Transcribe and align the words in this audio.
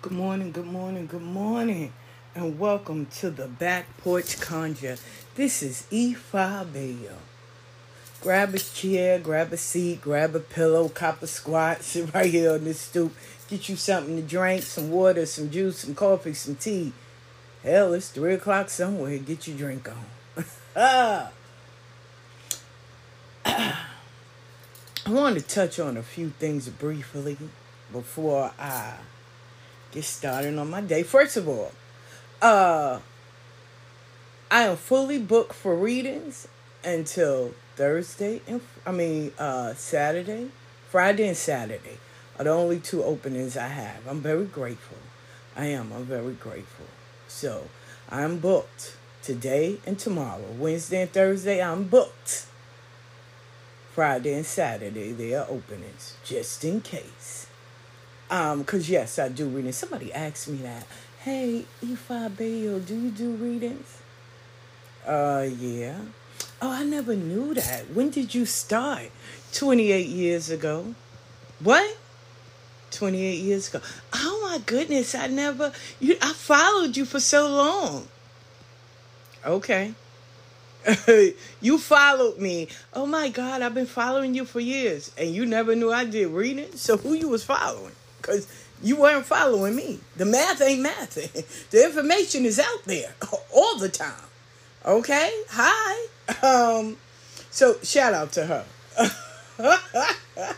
Good 0.00 0.12
morning, 0.12 0.52
good 0.52 0.68
morning, 0.68 1.08
good 1.08 1.22
morning, 1.22 1.92
and 2.32 2.56
welcome 2.56 3.06
to 3.18 3.30
the 3.30 3.48
Back 3.48 3.96
Porch 3.96 4.40
Conjure. 4.40 4.96
This 5.34 5.60
is 5.60 5.88
Ifa 5.90 6.72
Bayo. 6.72 7.16
Grab 8.20 8.54
a 8.54 8.60
chair, 8.60 9.18
grab 9.18 9.52
a 9.52 9.56
seat, 9.56 10.00
grab 10.00 10.36
a 10.36 10.38
pillow, 10.38 10.88
cop 10.88 11.20
a 11.20 11.26
squat, 11.26 11.82
sit 11.82 12.14
right 12.14 12.30
here 12.30 12.52
on 12.52 12.62
this 12.62 12.78
stoop, 12.78 13.12
get 13.48 13.68
you 13.68 13.74
something 13.74 14.14
to 14.14 14.22
drink, 14.22 14.62
some 14.62 14.88
water, 14.88 15.26
some 15.26 15.50
juice, 15.50 15.80
some 15.80 15.96
coffee, 15.96 16.32
some 16.32 16.54
tea. 16.54 16.92
Hell, 17.64 17.92
it's 17.92 18.10
3 18.10 18.34
o'clock 18.34 18.70
somewhere, 18.70 19.18
get 19.18 19.48
your 19.48 19.58
drink 19.58 19.88
on. 19.88 20.44
I 20.76 21.30
want 25.08 25.36
to 25.36 25.42
touch 25.42 25.80
on 25.80 25.96
a 25.96 26.04
few 26.04 26.30
things 26.30 26.68
briefly 26.68 27.36
before 27.90 28.52
I 28.56 28.98
get 29.92 30.04
started 30.04 30.58
on 30.58 30.70
my 30.70 30.80
day. 30.80 31.02
First 31.02 31.36
of 31.36 31.48
all, 31.48 31.72
uh, 32.40 33.00
I 34.50 34.62
am 34.62 34.76
fully 34.76 35.18
booked 35.18 35.54
for 35.54 35.74
readings 35.74 36.48
until 36.84 37.54
Thursday 37.76 38.40
and 38.46 38.60
I 38.86 38.92
mean 38.92 39.32
uh, 39.38 39.74
Saturday, 39.74 40.50
Friday 40.88 41.28
and 41.28 41.36
Saturday 41.36 41.98
are 42.38 42.44
the 42.44 42.50
only 42.50 42.78
two 42.78 43.02
openings 43.02 43.56
I 43.56 43.68
have. 43.68 44.06
I'm 44.08 44.20
very 44.20 44.46
grateful. 44.46 44.98
I 45.56 45.66
am. 45.66 45.92
I'm 45.92 46.04
very 46.04 46.34
grateful. 46.34 46.86
So 47.26 47.68
I'm 48.08 48.38
booked 48.38 48.96
today 49.22 49.78
and 49.84 49.98
tomorrow. 49.98 50.44
Wednesday 50.56 51.02
and 51.02 51.12
Thursday 51.12 51.62
I'm 51.62 51.84
booked. 51.84 52.46
Friday 53.92 54.34
and 54.34 54.46
Saturday 54.46 55.10
they 55.10 55.34
are 55.34 55.46
openings 55.48 56.14
just 56.24 56.64
in 56.64 56.80
case. 56.80 57.47
Um, 58.30 58.64
cause 58.64 58.88
yes, 58.88 59.18
I 59.18 59.28
do 59.28 59.48
readings. 59.48 59.76
Somebody 59.76 60.12
asked 60.12 60.48
me 60.48 60.58
that. 60.58 60.86
Hey, 61.20 61.64
Ifa 61.82 62.36
Bayo, 62.36 62.78
do 62.78 62.94
you 62.94 63.10
do 63.10 63.32
readings? 63.32 63.98
Uh, 65.06 65.46
yeah. 65.58 65.98
Oh, 66.60 66.70
I 66.70 66.84
never 66.84 67.14
knew 67.14 67.54
that. 67.54 67.90
When 67.90 68.10
did 68.10 68.34
you 68.34 68.44
start? 68.44 69.10
28 69.52 70.06
years 70.06 70.50
ago. 70.50 70.94
What? 71.60 71.96
28 72.90 73.38
years 73.40 73.68
ago. 73.68 73.84
Oh 74.12 74.48
my 74.50 74.58
goodness, 74.64 75.14
I 75.14 75.26
never 75.28 75.72
you 76.00 76.16
I 76.20 76.32
followed 76.32 76.96
you 76.96 77.04
for 77.04 77.20
so 77.20 77.48
long. 77.48 78.08
Okay. 79.44 79.94
you 81.60 81.78
followed 81.78 82.38
me. 82.38 82.68
Oh 82.94 83.06
my 83.06 83.28
god, 83.28 83.62
I've 83.62 83.74
been 83.74 83.86
following 83.86 84.34
you 84.34 84.44
for 84.44 84.60
years 84.60 85.12
and 85.18 85.30
you 85.34 85.46
never 85.46 85.74
knew 85.74 85.92
I 85.92 86.04
did 86.04 86.28
reading. 86.28 86.76
So 86.76 86.96
who 86.96 87.14
you 87.14 87.28
was 87.28 87.44
following? 87.44 87.92
Cuz 88.28 88.46
you 88.82 88.96
weren't 88.96 89.26
following 89.26 89.74
me. 89.74 90.00
The 90.16 90.24
math 90.24 90.60
ain't 90.60 90.82
math. 90.82 91.14
the 91.70 91.84
information 91.84 92.44
is 92.44 92.58
out 92.58 92.84
there 92.84 93.14
all 93.54 93.78
the 93.78 93.88
time. 93.88 94.28
Okay? 94.84 95.30
Hi. 95.50 96.06
Um 96.42 96.98
so 97.50 97.78
shout 97.82 98.14
out 98.14 98.32
to 98.32 98.46
her. 98.46 98.64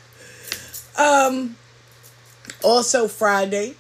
um 0.99 1.57
also 2.63 3.09
Friday, 3.09 3.77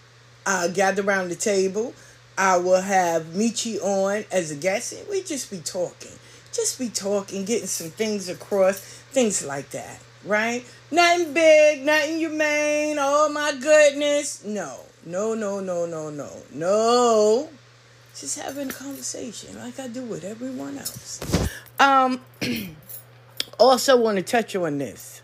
uh 0.46 0.68
gather 0.68 1.02
around 1.02 1.28
the 1.28 1.34
table. 1.34 1.92
I 2.38 2.56
will 2.56 2.80
have 2.80 3.24
Michi 3.24 3.82
on 3.82 4.24
as 4.32 4.50
a 4.50 4.56
guest 4.56 4.94
and 4.94 5.06
we 5.08 5.22
just 5.22 5.50
be 5.50 5.58
talking. 5.58 6.12
Just 6.52 6.78
be 6.78 6.88
talking, 6.88 7.44
getting 7.44 7.66
some 7.66 7.90
things 7.90 8.28
across, 8.28 8.80
things 8.80 9.44
like 9.44 9.70
that, 9.70 10.00
right? 10.24 10.64
Nothing 10.90 11.32
big, 11.32 11.84
nothing 11.84 12.18
humane. 12.18 12.96
Oh 12.98 13.28
my 13.32 13.52
goodness. 13.60 14.44
No, 14.44 14.80
no, 15.04 15.34
no, 15.34 15.60
no, 15.60 15.86
no, 15.86 16.10
no, 16.10 16.30
no. 16.52 17.48
Just 18.14 18.38
having 18.38 18.70
a 18.70 18.72
conversation 18.72 19.58
like 19.58 19.78
I 19.78 19.88
do 19.88 20.02
with 20.02 20.24
everyone 20.24 20.78
else. 20.78 21.20
Um, 21.78 22.20
also 23.58 23.96
want 23.96 24.18
to 24.18 24.22
touch 24.22 24.54
on 24.56 24.78
this. 24.78 25.19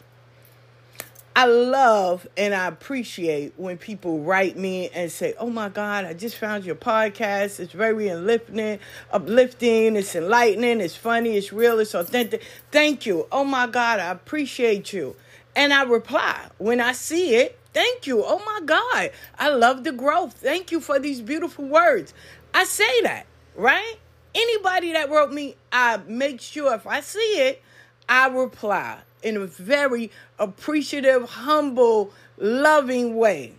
I 1.39 1.45
love 1.45 2.27
and 2.39 2.55
I 2.55 2.67
appreciate 2.67 3.53
when 3.59 3.77
people 3.77 4.21
write 4.21 4.57
me 4.57 4.89
and 4.89 5.13
say, 5.13 5.35
"Oh 5.39 5.51
my 5.51 5.69
God, 5.69 6.07
I 6.07 6.15
just 6.15 6.39
found 6.39 6.65
your 6.65 6.77
podcast. 6.77 7.61
It's 7.61 7.75
very 7.75 8.09
uplifting, 8.11 8.79
uplifting. 9.13 9.97
It's 9.97 10.17
enlightening. 10.17 10.81
It's 10.81 10.97
funny. 10.97 11.37
It's 11.37 11.53
real. 11.53 11.79
It's 11.79 11.95
authentic. 11.95 12.43
Thank 12.73 13.05
you. 13.05 13.27
Oh 13.31 13.45
my 13.45 13.67
God, 13.67 14.01
I 14.01 14.13
appreciate 14.13 14.95
you." 14.95 15.15
And 15.55 15.75
I 15.75 15.83
reply 15.83 16.49
when 16.57 16.81
I 16.81 16.93
see 16.93 17.35
it. 17.35 17.59
Thank 17.75 18.07
you. 18.07 18.25
Oh 18.25 18.43
my 18.47 18.63
God, 18.65 19.11
I 19.39 19.51
love 19.51 19.85
the 19.85 19.93
growth. 19.93 20.33
Thank 20.33 20.73
you 20.73 20.81
for 20.81 20.99
these 20.99 21.21
beautiful 21.21 21.67
words. 21.67 22.15
I 22.55 22.65
say 22.65 23.03
that 23.03 23.27
right. 23.55 23.97
Anybody 24.35 24.95
that 24.95 25.11
wrote 25.11 25.35
me, 25.35 25.57
I 25.71 25.99
make 26.09 26.41
sure 26.41 26.75
if 26.75 26.87
I 26.87 27.03
see 27.03 27.19
it, 27.19 27.63
I 28.09 28.29
reply 28.29 29.01
in 29.27 29.37
a 29.37 29.47
very 29.47 30.13
appreciative, 30.39 31.29
humble, 31.31 32.13
loving 32.39 33.17
way. 33.17 33.53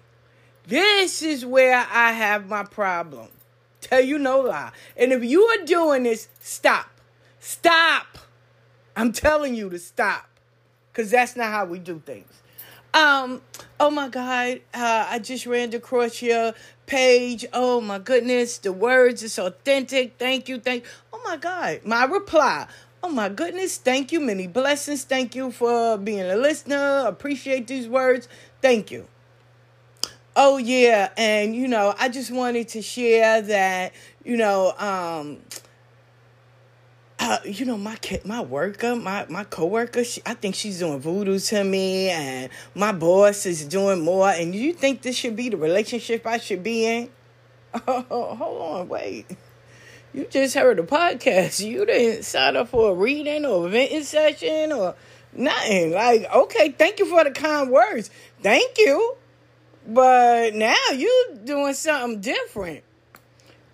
This 0.66 1.22
is 1.22 1.46
where 1.46 1.86
I 1.92 2.14
have 2.14 2.48
my 2.48 2.64
problem. 2.64 3.28
Tell 3.82 4.02
you 4.02 4.18
no 4.18 4.40
lie. 4.40 4.72
And 4.96 5.12
if 5.12 5.26
you 5.26 5.44
are 5.44 5.66
doing 5.66 6.04
this, 6.04 6.30
stop. 6.40 6.90
Stop. 7.42 8.18
I'm 8.96 9.12
telling 9.12 9.56
you 9.56 9.70
to 9.70 9.78
stop. 9.78 10.30
Because 10.92 11.12
that's 11.12 11.36
not 11.36 11.52
how 11.52 11.66
we 11.66 11.80
do 11.80 12.02
things. 12.06 12.32
Um, 12.94 13.42
oh 13.80 13.92
my 13.92 14.08
God, 14.08 14.62
uh, 14.74 15.06
I 15.10 15.20
just 15.20 15.46
ran 15.46 15.74
across 15.76 16.22
your 16.22 16.54
page. 16.86 17.46
Oh 17.54 17.82
my 17.82 18.00
goodness, 18.00 18.58
the 18.58 18.72
words 18.72 19.22
is 19.22 19.38
authentic. 19.38 20.16
Thank 20.18 20.50
you, 20.50 20.60
thank. 20.60 20.86
Oh 21.12 21.22
my 21.24 21.38
God, 21.38 21.82
my 21.84 22.06
reply. 22.06 22.68
Oh 23.08 23.10
my 23.10 23.30
goodness, 23.30 23.78
thank 23.78 24.12
you. 24.12 24.20
Many 24.20 24.48
blessings. 24.48 25.06
Thank 25.06 25.34
you 25.34 25.50
for 25.50 25.98
being 25.98 26.30
a 26.30 26.36
listener. 26.36 27.06
Appreciate 27.08 27.66
these 27.66 27.88
words. 27.88 28.28
Thank 28.62 28.92
you. 28.92 29.08
Oh 30.36 30.58
yeah, 30.58 31.12
and 31.16 31.56
you 31.56 31.70
know, 31.70 31.96
I 31.98 32.10
just 32.10 32.32
wanted 32.32 32.68
to 32.68 32.82
share 32.82 33.42
that, 33.44 33.94
you 34.26 34.36
know, 34.36 34.74
um 34.78 35.38
uh, 37.18 37.38
you 37.46 37.64
know 37.64 37.78
my 37.78 37.98
my 38.26 38.42
worker, 38.42 38.94
my 38.94 39.26
my 39.30 39.46
coworker. 39.46 40.04
She, 40.04 40.22
I 40.26 40.34
think 40.34 40.56
she's 40.56 40.80
doing 40.80 41.00
voodoo 41.00 41.40
to 41.40 41.64
me, 41.64 42.10
and 42.10 42.50
my 42.76 42.92
boss 42.92 43.46
is 43.46 43.64
doing 43.64 44.02
more. 44.02 44.32
And 44.32 44.54
you 44.54 44.74
think 44.74 45.02
this 45.02 45.16
should 45.16 45.38
be 45.38 45.48
the 45.48 45.56
relationship 45.56 46.28
I 46.28 46.40
should 46.40 46.62
be 46.62 46.86
in? 46.86 47.10
Oh, 47.88 48.02
hold 48.36 48.62
on, 48.62 48.90
wait. 48.90 49.28
You 50.18 50.26
just 50.32 50.56
heard 50.56 50.80
a 50.80 50.84
podcast. 50.84 51.64
You 51.64 51.86
didn't 51.86 52.24
sign 52.24 52.56
up 52.56 52.70
for 52.70 52.90
a 52.90 52.94
reading 52.96 53.46
or 53.46 53.68
a 53.68 53.70
venting 53.70 54.02
session 54.02 54.72
or 54.72 54.96
nothing. 55.32 55.92
Like, 55.92 56.26
okay, 56.34 56.70
thank 56.70 56.98
you 56.98 57.06
for 57.06 57.24
the 57.24 57.30
kind 57.30 57.70
words. 57.70 58.10
Thank 58.42 58.80
you. 58.80 59.16
But 59.88 60.56
now 60.56 60.74
you're 60.96 61.36
doing 61.44 61.76
something 61.76 62.20
different. 62.20 62.84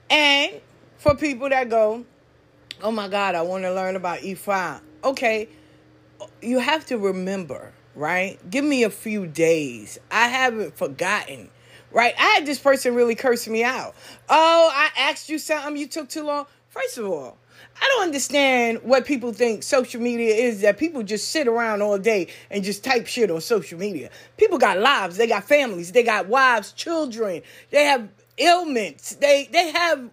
And 0.10 0.60
for 0.98 1.16
people 1.16 1.48
that 1.48 1.70
go, 1.70 2.04
oh 2.82 2.92
my 2.92 3.08
God, 3.08 3.36
I 3.36 3.44
want 3.44 3.64
to 3.64 3.74
learn 3.74 3.96
about 3.96 4.20
Ifa. 4.20 4.82
Okay, 5.02 5.48
you 6.42 6.60
have 6.60 6.86
to 6.88 6.98
remember, 6.98 7.72
right? 7.96 8.38
Give 8.50 8.66
me 8.66 8.84
a 8.84 8.90
few 8.90 9.28
days. 9.28 9.98
I 10.12 10.28
haven't 10.28 10.76
forgotten, 10.76 11.50
right? 11.94 12.14
I 12.18 12.24
had 12.36 12.46
this 12.46 12.60
person 12.60 12.96
really 12.96 13.16
curse 13.16 13.48
me 13.48 13.64
out. 13.64 13.96
Oh, 14.28 14.72
I 14.74 14.90
asked 14.98 15.30
you 15.30 15.38
something, 15.38 15.78
you 15.78 15.88
took 15.88 16.10
too 16.10 16.24
long. 16.24 16.46
First 16.70 16.98
of 16.98 17.06
all, 17.06 17.38
I 17.82 17.88
don't 17.96 18.04
understand 18.04 18.80
what 18.84 19.06
people 19.06 19.32
think 19.32 19.64
social 19.64 20.02
media 20.02 20.34
is 20.34 20.62
that 20.62 20.78
people 20.78 21.04
just 21.04 21.30
sit 21.30 21.48
around 21.48 21.82
all 21.82 21.98
day 21.98 22.28
and 22.50 22.64
just 22.64 22.84
type 22.84 23.08
shit 23.08 23.32
on 23.32 23.42
social 23.42 23.80
media. 23.80 24.10
People 24.38 24.58
got 24.58 24.80
lives, 24.80 25.18
they 25.18 25.28
got 25.28 25.44
families, 25.44 25.92
they 25.92 26.04
got 26.04 26.28
wives, 26.28 26.72
children, 26.74 27.42
they 27.70 27.86
have 27.86 28.10
ailments, 28.38 29.16
they 29.16 29.48
they 29.52 29.72
have 29.72 30.10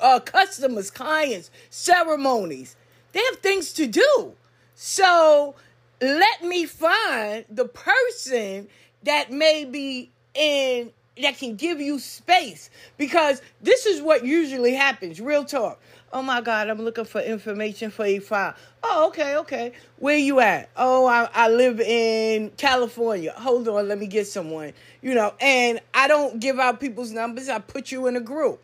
uh, 0.00 0.20
customers, 0.20 0.90
clients, 0.90 1.50
ceremonies. 1.70 2.76
They 3.12 3.20
have 3.30 3.36
things 3.36 3.72
to 3.74 3.86
do. 3.86 4.34
So 4.74 5.54
let 6.00 6.42
me 6.42 6.66
find 6.66 7.44
the 7.50 7.66
person 7.66 8.68
that 9.02 9.30
may 9.30 9.64
be 9.64 10.10
in 10.38 10.92
that 11.20 11.36
can 11.36 11.56
give 11.56 11.80
you 11.80 11.98
space 11.98 12.70
because 12.96 13.42
this 13.60 13.86
is 13.86 14.00
what 14.00 14.24
usually 14.24 14.74
happens. 14.74 15.20
Real 15.20 15.44
talk. 15.44 15.80
Oh 16.12 16.22
my 16.22 16.40
God, 16.40 16.70
I'm 16.70 16.80
looking 16.80 17.04
for 17.04 17.20
information 17.20 17.90
for 17.90 18.04
a 18.04 18.18
file. 18.18 18.54
Oh, 18.82 19.08
okay, 19.08 19.36
okay. 19.38 19.72
Where 19.98 20.16
you 20.16 20.40
at? 20.40 20.70
Oh, 20.76 21.06
I, 21.06 21.28
I 21.34 21.48
live 21.48 21.80
in 21.80 22.50
California. 22.56 23.32
Hold 23.36 23.68
on, 23.68 23.88
let 23.88 23.98
me 23.98 24.06
get 24.06 24.26
someone. 24.26 24.72
You 25.02 25.14
know, 25.14 25.34
and 25.40 25.80
I 25.92 26.08
don't 26.08 26.40
give 26.40 26.58
out 26.58 26.80
people's 26.80 27.10
numbers. 27.10 27.48
I 27.48 27.58
put 27.58 27.92
you 27.92 28.06
in 28.06 28.16
a 28.16 28.20
group. 28.20 28.62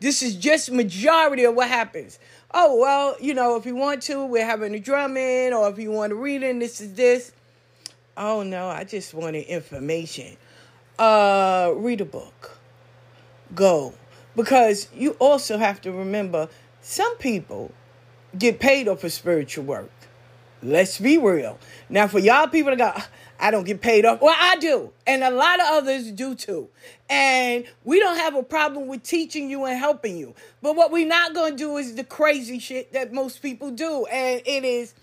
This 0.00 0.22
is 0.22 0.34
just 0.34 0.72
majority 0.72 1.44
of 1.44 1.54
what 1.54 1.68
happens. 1.68 2.18
Oh, 2.52 2.76
well, 2.76 3.16
you 3.20 3.34
know, 3.34 3.56
if 3.56 3.66
you 3.66 3.76
want 3.76 4.02
to, 4.04 4.24
we're 4.24 4.44
having 4.44 4.74
a 4.74 4.80
drum 4.80 5.16
in, 5.16 5.52
or 5.52 5.68
if 5.68 5.78
you 5.78 5.92
want 5.92 6.10
to 6.10 6.16
read 6.16 6.42
in, 6.42 6.58
this 6.58 6.80
is 6.80 6.94
this. 6.94 7.32
Oh 8.16 8.42
no, 8.42 8.66
I 8.66 8.84
just 8.84 9.14
wanted 9.14 9.44
information. 9.46 10.36
Uh 11.00 11.72
read 11.76 12.00
a 12.02 12.04
book. 12.04 12.58
go. 13.54 13.94
Because 14.36 14.88
you 14.94 15.12
also 15.18 15.58
have 15.58 15.80
to 15.82 15.92
remember 15.92 16.48
some 16.80 17.16
people 17.18 17.72
get 18.38 18.60
paid 18.60 18.88
off 18.88 19.00
for 19.00 19.10
spiritual 19.10 19.64
work. 19.64 19.90
Let's 20.62 20.98
be 20.98 21.18
real. 21.18 21.58
Now, 21.88 22.06
for 22.06 22.18
y'all 22.18 22.46
people 22.48 22.70
that 22.70 22.78
got, 22.78 23.08
I 23.40 23.50
don't 23.50 23.64
get 23.64 23.80
paid 23.80 24.04
off. 24.04 24.20
Well, 24.20 24.36
I 24.38 24.56
do. 24.58 24.92
And 25.06 25.24
a 25.24 25.30
lot 25.30 25.60
of 25.60 25.66
others 25.70 26.10
do 26.12 26.34
too. 26.34 26.68
And 27.08 27.64
we 27.84 27.98
don't 27.98 28.18
have 28.18 28.34
a 28.36 28.42
problem 28.42 28.86
with 28.86 29.02
teaching 29.02 29.50
you 29.50 29.64
and 29.64 29.78
helping 29.78 30.18
you. 30.18 30.34
But 30.62 30.76
what 30.76 30.92
we're 30.92 31.08
not 31.08 31.34
going 31.34 31.52
to 31.52 31.58
do 31.58 31.76
is 31.78 31.94
the 31.94 32.04
crazy 32.04 32.58
shit 32.58 32.92
that 32.92 33.12
most 33.12 33.40
people 33.42 33.70
do. 33.70 34.06
And 34.06 34.42
it 34.46 34.64
is, 34.64 34.94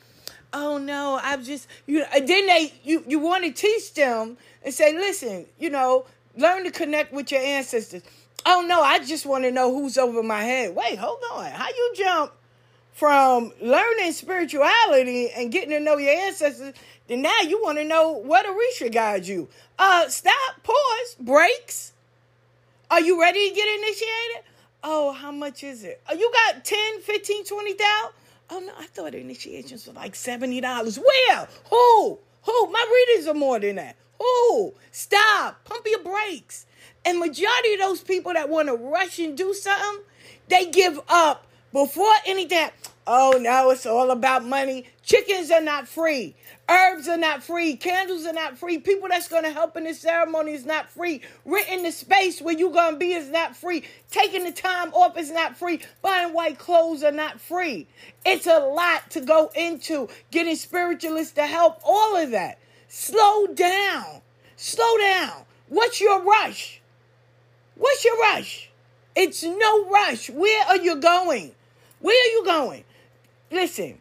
oh 0.54 0.78
no, 0.78 1.20
I'm 1.24 1.44
just, 1.44 1.68
you 1.88 2.00
know, 2.00 2.08
then 2.14 2.48
they, 2.48 2.74
you, 2.84 3.04
you 3.08 3.20
want 3.20 3.44
to 3.46 3.52
teach 3.52 3.94
them 3.96 4.38
and 4.68 4.74
say, 4.74 4.92
listen, 4.92 5.46
you 5.58 5.70
know, 5.70 6.06
learn 6.36 6.66
to 6.66 6.72
connect 6.72 7.14
with 7.14 7.32
your 7.32 7.40
ancestors. 7.40 8.04
Oh 8.46 8.66
no, 8.68 8.82
I 8.82 9.00
just 9.00 9.26
want 9.26 9.46
to 9.46 9.52
know 9.52 9.74
who's 9.74 9.98
over 9.98 10.22
my 10.22 10.44
head. 10.44 10.76
Wait, 10.76 11.00
hold 11.00 11.20
on. 11.32 11.46
How 11.52 11.70
you 11.70 11.94
jump 11.96 12.34
from 12.92 13.54
learning 13.62 14.12
spirituality 14.12 15.30
and 15.30 15.54
getting 15.54 15.70
to 15.70 15.80
know 15.80 15.96
your 15.96 16.14
ancestors, 16.14 16.74
then 17.08 17.22
now 17.22 17.40
you 17.48 17.62
want 17.64 17.78
to 17.78 17.86
know 17.86 18.12
what 18.12 18.46
Orisha 18.46 18.92
guides 18.92 19.30
you. 19.30 19.48
Uh, 19.80 20.10
stop, 20.10 20.62
pause, 20.64 21.16
breaks. 21.18 21.94
Are 22.92 23.00
you 23.00 23.22
ready 23.22 23.48
to 23.48 23.56
get 23.56 23.70
initiated? 23.70 24.52
Oh, 24.84 25.14
how 25.14 25.32
much 25.32 25.64
is 25.64 25.86
it? 25.86 26.02
Oh, 26.10 26.14
you 26.14 26.30
got 26.34 26.66
10, 26.66 27.00
15, 27.04 27.46
20,000? 27.46 28.12
Oh, 28.50 28.60
no, 28.60 28.74
I 28.78 28.88
thought 28.88 29.16
initiations 29.16 29.88
were 29.88 29.94
like 29.94 30.12
$70. 30.12 30.62
Where? 30.98 31.48
Who? 31.70 32.20
Who? 32.44 32.68
My 32.68 33.06
readings 33.08 33.28
are 33.28 33.34
more 33.34 33.60
than 33.60 33.78
that. 33.78 33.96
Who? 34.20 34.74
Stop. 34.92 35.64
Pump 35.66 35.86
your 35.86 36.04
brakes. 36.04 36.66
And 37.06 37.20
majority 37.20 37.74
of 37.74 37.80
those 37.80 38.02
people 38.02 38.34
that 38.34 38.50
want 38.50 38.68
to 38.68 38.76
rush 38.76 39.20
and 39.20 39.38
do 39.38 39.54
something, 39.54 40.04
they 40.50 40.70
give 40.70 41.00
up 41.08 41.48
before 41.74 42.14
anything, 42.26 42.70
oh 43.06 43.38
no, 43.40 43.70
it's 43.70 43.86
all 43.86 44.10
about 44.10 44.46
money. 44.46 44.86
Chickens 45.04 45.52
are 45.52 45.62
not 45.62 45.88
free. 45.88 46.36
Herbs 46.70 47.08
are 47.08 47.18
not 47.18 47.44
free. 47.44 47.76
Candles 47.76 48.26
are 48.26 48.34
not 48.34 48.58
free. 48.58 48.78
People 48.78 49.08
that's 49.10 49.28
going 49.28 49.44
to 49.44 49.52
help 49.52 49.78
in 49.78 49.84
the 49.86 49.94
ceremony 49.94 50.54
is 50.54 50.66
not 50.66 50.90
free. 50.90 51.22
Renting 51.46 51.84
the 51.84 51.92
space 51.92 52.42
where 52.42 52.58
you're 52.58 52.72
going 52.72 52.94
to 52.94 53.00
be 53.00 53.14
is 53.14 53.30
not 53.30 53.56
free. 53.56 53.84
Taking 54.12 54.44
the 54.44 54.52
time 54.52 54.94
off 54.94 55.18
is 55.18 55.32
not 55.32 55.56
free. 55.56 55.82
Buying 56.02 56.34
white 56.34 56.58
clothes 56.58 57.04
are 57.04 57.12
not 57.12 57.40
free. 57.40 57.88
It's 58.26 58.48
a 58.48 58.60
lot 58.60 59.10
to 59.12 59.22
go 59.22 59.52
into. 59.56 60.10
Getting 60.32 60.56
spiritualists 60.56 61.34
to 61.34 61.46
help, 61.46 61.80
all 61.86 62.18
of 62.18 62.32
that. 62.32 62.60
Slow 62.88 63.48
down. 63.48 64.22
Slow 64.56 64.98
down. 64.98 65.44
What's 65.68 66.00
your 66.00 66.24
rush? 66.24 66.82
What's 67.76 68.06
your 68.06 68.18
rush? 68.18 68.70
It's 69.16 69.44
no 69.44 69.90
rush. 69.90 70.30
Where 70.30 70.66
are 70.68 70.78
you 70.78 70.96
going? 70.96 71.54
Where 72.00 72.16
are 72.16 72.32
you 72.32 72.46
going? 72.46 72.84
Listen, 73.52 74.00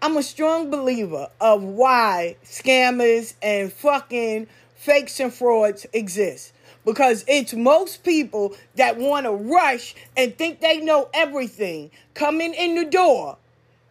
I'm 0.00 0.16
a 0.16 0.22
strong 0.22 0.70
believer 0.70 1.28
of 1.40 1.62
why 1.62 2.36
scammers 2.44 3.34
and 3.42 3.72
fucking 3.72 4.46
fakes 4.76 5.20
and 5.20 5.32
frauds 5.32 5.86
exist. 5.92 6.52
Because 6.84 7.24
it's 7.28 7.52
most 7.52 8.04
people 8.04 8.54
that 8.76 8.96
want 8.96 9.26
to 9.26 9.32
rush 9.32 9.94
and 10.16 10.36
think 10.38 10.60
they 10.60 10.80
know 10.80 11.10
everything 11.12 11.90
coming 12.14 12.54
in 12.54 12.76
the 12.76 12.84
door 12.84 13.36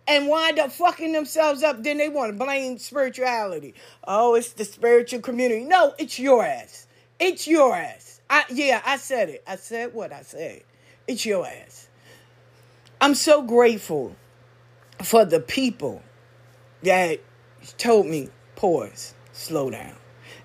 and 0.08 0.28
wind 0.28 0.58
up 0.60 0.72
fucking 0.72 1.12
themselves 1.12 1.64
up. 1.64 1.84
Then 1.84 1.98
they 1.98 2.10
want 2.10 2.32
to 2.32 2.44
blame 2.44 2.78
spirituality. 2.78 3.74
Oh, 4.06 4.36
it's 4.36 4.54
the 4.54 4.66
spiritual 4.66 5.22
community. 5.22 5.64
No, 5.64 5.94
it's 6.00 6.18
your 6.18 6.44
ass. 6.44 6.88
It's 7.20 7.48
your 7.48 7.76
ass. 7.76 8.22
I, 8.30 8.46
yeah, 8.50 8.82
I 8.86 8.98
said 8.98 9.30
it. 9.30 9.44
I 9.48 9.56
said 9.58 9.94
what 9.94 10.14
I 10.14 10.22
said. 10.22 10.64
It's 11.08 11.26
your 11.26 11.46
ass. 11.46 11.88
I'm 13.00 13.16
so 13.16 13.42
grateful 13.42 14.16
for 15.04 15.26
the 15.26 15.40
people 15.40 16.02
that 16.84 17.20
told 17.78 18.08
me, 18.08 18.30
pause, 18.56 19.14
slow 19.34 19.70
down. 19.70 19.96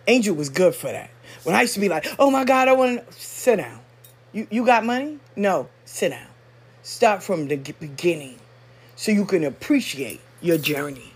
Angel 0.06 0.34
was 0.34 0.48
good 0.48 0.74
for 0.74 0.88
that. 0.88 1.10
When 1.44 1.54
I 1.54 1.62
used 1.62 1.74
to 1.74 1.80
be 1.80 1.88
like, 1.88 2.06
oh 2.18 2.30
my 2.30 2.44
God, 2.44 2.68
I 2.68 2.72
want 2.72 3.06
to 3.06 3.12
sit 3.20 3.56
down. 3.56 3.80
You, 4.32 4.46
you 4.50 4.66
got 4.66 4.84
money? 4.84 5.18
No, 5.36 5.68
sit 5.84 6.10
down. 6.10 6.26
Start 6.82 7.22
from 7.22 7.48
the 7.48 7.56
beginning 7.56 8.38
so 9.02 9.10
you 9.10 9.24
can 9.24 9.42
appreciate 9.42 10.20
your 10.40 10.56
journey. 10.58 11.12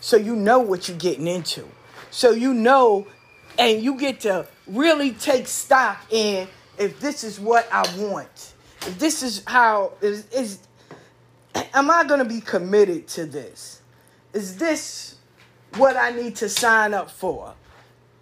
So 0.00 0.16
you 0.16 0.34
know 0.34 0.58
what 0.60 0.88
you're 0.88 0.96
getting 0.96 1.26
into. 1.26 1.68
So 2.10 2.30
you 2.30 2.54
know, 2.54 3.06
and 3.58 3.82
you 3.82 3.98
get 3.98 4.20
to 4.20 4.46
really 4.66 5.10
take 5.10 5.46
stock 5.46 6.02
in 6.08 6.48
if 6.78 6.98
this 6.98 7.24
is 7.24 7.38
what 7.38 7.68
I 7.70 7.82
want. 7.98 8.54
If 8.86 8.98
this 8.98 9.22
is 9.22 9.42
how 9.46 9.92
is 10.00 10.26
is 10.30 10.60
am 11.74 11.90
I 11.90 12.04
going 12.04 12.20
to 12.20 12.24
be 12.24 12.40
committed 12.40 13.06
to 13.08 13.26
this? 13.26 13.82
Is 14.32 14.56
this 14.56 15.16
what 15.74 15.94
I 15.94 16.12
need 16.12 16.36
to 16.36 16.48
sign 16.48 16.94
up 16.94 17.10
for? 17.10 17.52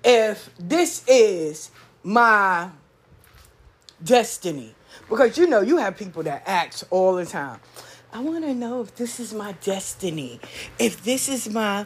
If 0.02 0.50
this 0.59 1.04
is 1.06 1.71
my 2.02 2.68
destiny. 4.02 4.75
Because 5.09 5.38
you 5.38 5.47
know, 5.47 5.61
you 5.61 5.76
have 5.76 5.97
people 5.97 6.25
that 6.25 6.42
ask 6.49 6.85
all 6.90 7.14
the 7.14 7.26
time. 7.26 7.61
I 8.14 8.21
want 8.21 8.44
to 8.44 8.54
know 8.54 8.80
if 8.80 8.94
this 8.94 9.18
is 9.18 9.35
my 9.35 9.56
destiny. 9.61 10.38
If 10.78 11.02
this 11.02 11.28
is 11.28 11.50
my, 11.50 11.85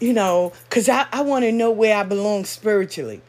you 0.00 0.12
know, 0.12 0.52
because 0.64 0.88
I, 0.88 1.06
I 1.12 1.20
want 1.20 1.44
to 1.44 1.52
know 1.52 1.70
where 1.70 1.96
I 1.96 2.02
belong 2.02 2.44
spiritually. 2.44 3.22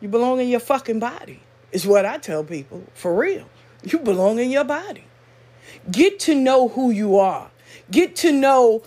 You 0.00 0.08
belong 0.08 0.38
in 0.38 0.46
your 0.46 0.60
fucking 0.60 1.00
body, 1.00 1.40
is 1.72 1.84
what 1.84 2.06
I 2.06 2.18
tell 2.18 2.44
people. 2.44 2.84
For 2.94 3.12
real. 3.12 3.50
You 3.82 3.98
belong 3.98 4.38
in 4.38 4.52
your 4.52 4.62
body. 4.62 5.02
Get 5.90 6.20
to 6.20 6.36
know 6.36 6.68
who 6.68 6.92
you 6.92 7.18
are. 7.18 7.50
Get 7.90 8.14
to 8.16 8.30
know 8.30 8.84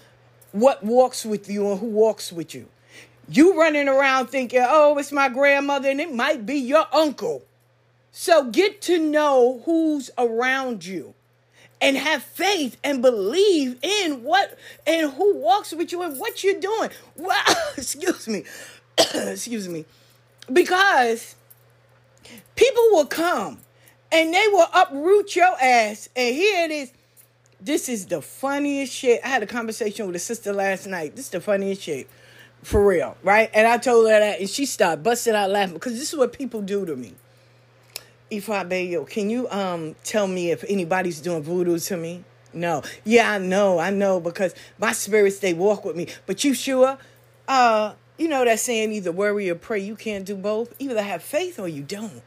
what 0.53 0.81
walks 0.81 1.25
with 1.25 1.49
you 1.49 1.69
and 1.71 1.79
who 1.81 1.87
walks 1.87 2.31
with 2.31 2.55
you. 2.55 2.69
You 3.27 3.59
running 3.59 3.89
around 3.89 4.27
thinking, 4.27 4.63
oh, 4.65 4.97
it's 4.97 5.11
my 5.11 5.27
grandmother, 5.27 5.89
and 5.89 5.99
it 5.99 6.13
might 6.13 6.45
be 6.45 6.55
your 6.55 6.85
uncle. 6.93 7.43
So 8.13 8.49
get 8.49 8.81
to 8.83 8.97
know 8.97 9.61
who's 9.65 10.11
around 10.17 10.85
you 10.85 11.14
and 11.85 11.97
have 11.97 12.23
faith 12.23 12.77
and 12.83 12.99
believe 13.03 13.77
in 13.83 14.23
what 14.23 14.57
and 14.87 15.11
who 15.11 15.37
walks 15.37 15.71
with 15.71 15.91
you 15.91 16.01
and 16.01 16.19
what 16.19 16.43
you're 16.43 16.59
doing. 16.59 16.89
Well, 17.15 17.43
excuse 17.77 18.27
me. 18.27 18.43
excuse 18.97 19.69
me. 19.69 19.85
Because 20.51 21.35
people 22.55 22.83
will 22.91 23.05
come 23.05 23.59
and 24.11 24.33
they 24.33 24.47
will 24.47 24.67
uproot 24.73 25.35
your 25.35 25.55
ass. 25.61 26.09
And 26.15 26.35
here 26.35 26.65
it 26.65 26.71
is. 26.71 26.91
This 27.61 27.87
is 27.87 28.07
the 28.07 28.21
funniest 28.21 28.91
shit. 28.91 29.21
I 29.23 29.27
had 29.27 29.43
a 29.43 29.47
conversation 29.47 30.07
with 30.07 30.15
a 30.15 30.19
sister 30.19 30.53
last 30.53 30.87
night. 30.87 31.15
This 31.15 31.25
is 31.25 31.31
the 31.31 31.41
funniest 31.41 31.83
shit. 31.83 32.09
For 32.63 32.83
real, 32.83 33.15
right? 33.21 33.51
And 33.53 33.67
I 33.67 33.77
told 33.77 34.09
her 34.09 34.19
that, 34.19 34.39
and 34.39 34.49
she 34.49 34.65
started 34.65 35.03
busting 35.03 35.35
out 35.35 35.51
laughing 35.51 35.75
because 35.75 35.93
this 35.93 36.11
is 36.11 36.17
what 36.17 36.33
people 36.33 36.63
do 36.63 36.83
to 36.87 36.95
me. 36.95 37.13
Ifa 38.37 38.67
Bayo, 38.67 39.05
can 39.05 39.29
you 39.29 39.49
um 39.49 39.95
tell 40.03 40.27
me 40.27 40.51
if 40.51 40.63
anybody's 40.67 41.21
doing 41.21 41.43
voodoo 41.43 41.79
to 41.79 41.97
me? 41.97 42.23
No. 42.53 42.83
Yeah, 43.03 43.31
I 43.31 43.37
know, 43.37 43.79
I 43.79 43.89
know, 43.89 44.19
because 44.19 44.55
my 44.77 44.93
spirits 44.93 45.39
they 45.39 45.53
walk 45.53 45.83
with 45.85 45.95
me. 45.95 46.07
But 46.25 46.43
you 46.43 46.53
sure? 46.53 46.97
Uh, 47.47 47.93
you 48.17 48.27
know 48.27 48.45
that 48.45 48.59
saying 48.59 48.91
either 48.93 49.11
worry 49.11 49.49
or 49.49 49.55
pray, 49.55 49.79
you 49.79 49.95
can't 49.95 50.25
do 50.25 50.35
both. 50.35 50.73
Either 50.79 51.01
have 51.01 51.21
faith 51.21 51.59
or 51.59 51.67
you 51.67 51.83
don't. 51.83 52.23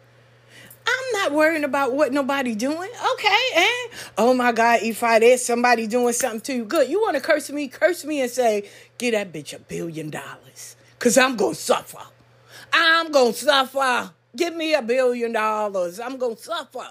I'm 0.86 1.12
not 1.12 1.32
worrying 1.32 1.64
about 1.64 1.92
what 1.92 2.12
nobody 2.12 2.54
doing. 2.54 2.90
Okay, 3.14 3.44
and 3.56 4.00
oh 4.16 4.34
my 4.34 4.52
God, 4.52 4.80
if 4.82 5.02
I 5.02 5.18
there's 5.18 5.44
somebody 5.44 5.86
doing 5.86 6.12
something 6.12 6.40
to 6.42 6.54
you, 6.54 6.64
good. 6.64 6.88
You 6.88 7.00
want 7.00 7.16
to 7.16 7.22
curse 7.22 7.50
me? 7.50 7.68
Curse 7.68 8.04
me 8.04 8.20
and 8.20 8.30
say, 8.30 8.68
get 8.96 9.12
that 9.12 9.32
bitch 9.32 9.54
a 9.54 9.58
billion 9.58 10.10
dollars. 10.10 10.76
Cause 10.98 11.16
I'm 11.16 11.36
gonna 11.36 11.54
suffer. 11.54 11.98
I'm 12.72 13.10
gonna 13.12 13.32
suffer. 13.32 14.12
Give 14.38 14.54
me 14.54 14.72
a 14.72 14.82
billion 14.82 15.32
dollars. 15.32 15.98
I'm 15.98 16.16
gonna 16.16 16.36
suffer. 16.36 16.86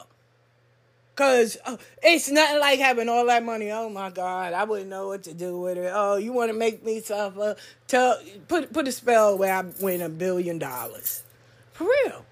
Cause 1.15 1.57
uh, 1.65 1.77
it's 2.03 2.29
nothing 2.29 2.59
like 2.59 2.77
having 2.77 3.09
all 3.09 3.25
that 3.25 3.43
money. 3.43 3.71
Oh 3.71 3.89
my 3.89 4.11
God, 4.11 4.53
I 4.53 4.65
wouldn't 4.65 4.89
know 4.89 5.07
what 5.07 5.23
to 5.23 5.33
do 5.33 5.59
with 5.59 5.77
it. 5.77 5.89
Oh, 5.91 6.17
you 6.17 6.33
want 6.33 6.51
to 6.51 6.57
make 6.57 6.83
me 6.83 6.99
suffer? 6.99 7.55
Tell 7.87 8.19
put 8.47 8.71
put 8.73 8.87
a 8.87 8.91
spell 8.91 9.37
where 9.37 9.51
I 9.53 9.63
win 9.81 10.01
a 10.01 10.09
billion 10.09 10.59
dollars, 10.59 11.23
for 11.71 11.85
real. 11.85 12.25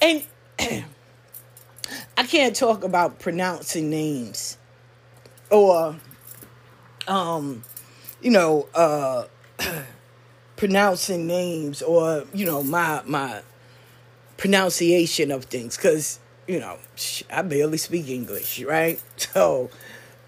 And 0.00 0.22
I 2.18 2.24
can't 2.24 2.54
talk 2.54 2.84
about 2.84 3.18
pronouncing 3.18 3.88
names 3.90 4.58
or 5.50 5.96
um 7.08 7.64
you 8.20 8.30
know 8.30 8.68
uh 8.74 9.24
pronouncing 10.56 11.26
names 11.26 11.82
or 11.82 12.24
you 12.32 12.46
know 12.46 12.62
my 12.62 13.02
my 13.04 13.42
pronunciation 14.36 15.30
of 15.30 15.44
things 15.44 15.76
cuz 15.76 16.18
you 16.46 16.60
know 16.60 16.78
I 17.30 17.42
barely 17.42 17.78
speak 17.78 18.08
English, 18.08 18.60
right? 18.62 19.00
So 19.16 19.70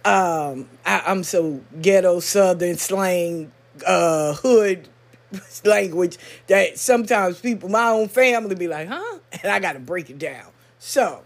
um 0.05 0.69
I, 0.85 1.03
I'm 1.07 1.25
so 1.25 1.61
ghetto 1.81 2.21
southern 2.21 2.79
slang 2.79 3.53
uh 3.87 4.35
hood 4.35 4.89
language 5.65 6.19
that 6.47 6.79
sometimes 6.79 7.41
people, 7.41 7.69
my 7.69 7.89
own 7.89 8.09
family, 8.09 8.55
be 8.55 8.69
like, 8.69 8.89
huh? 8.89 9.19
And 9.43 9.51
I 9.51 9.59
got 9.59 9.73
to 9.73 9.81
break 9.81 10.11
it 10.11 10.19
down 10.19 10.47
So 10.79 11.23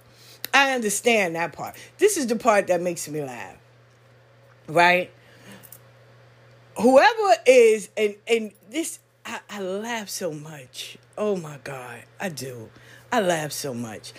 I 0.52 0.72
understand 0.72 1.36
that 1.36 1.52
part. 1.52 1.76
This 1.98 2.16
is 2.16 2.26
the 2.26 2.36
part 2.36 2.66
that 2.68 2.80
makes 2.80 3.08
me 3.08 3.22
laugh. 3.22 3.56
Right? 4.68 5.10
Whoever 6.80 7.34
is 7.46 7.90
and 7.96 8.14
and 8.26 8.52
this 8.70 8.98
I, 9.24 9.40
I 9.48 9.60
laugh 9.60 10.08
so 10.08 10.32
much. 10.32 10.98
Oh 11.16 11.36
my 11.36 11.58
God. 11.64 12.02
I 12.20 12.28
do. 12.28 12.70
I 13.12 13.20
laugh 13.20 13.52
so 13.52 13.74
much. 13.74 14.12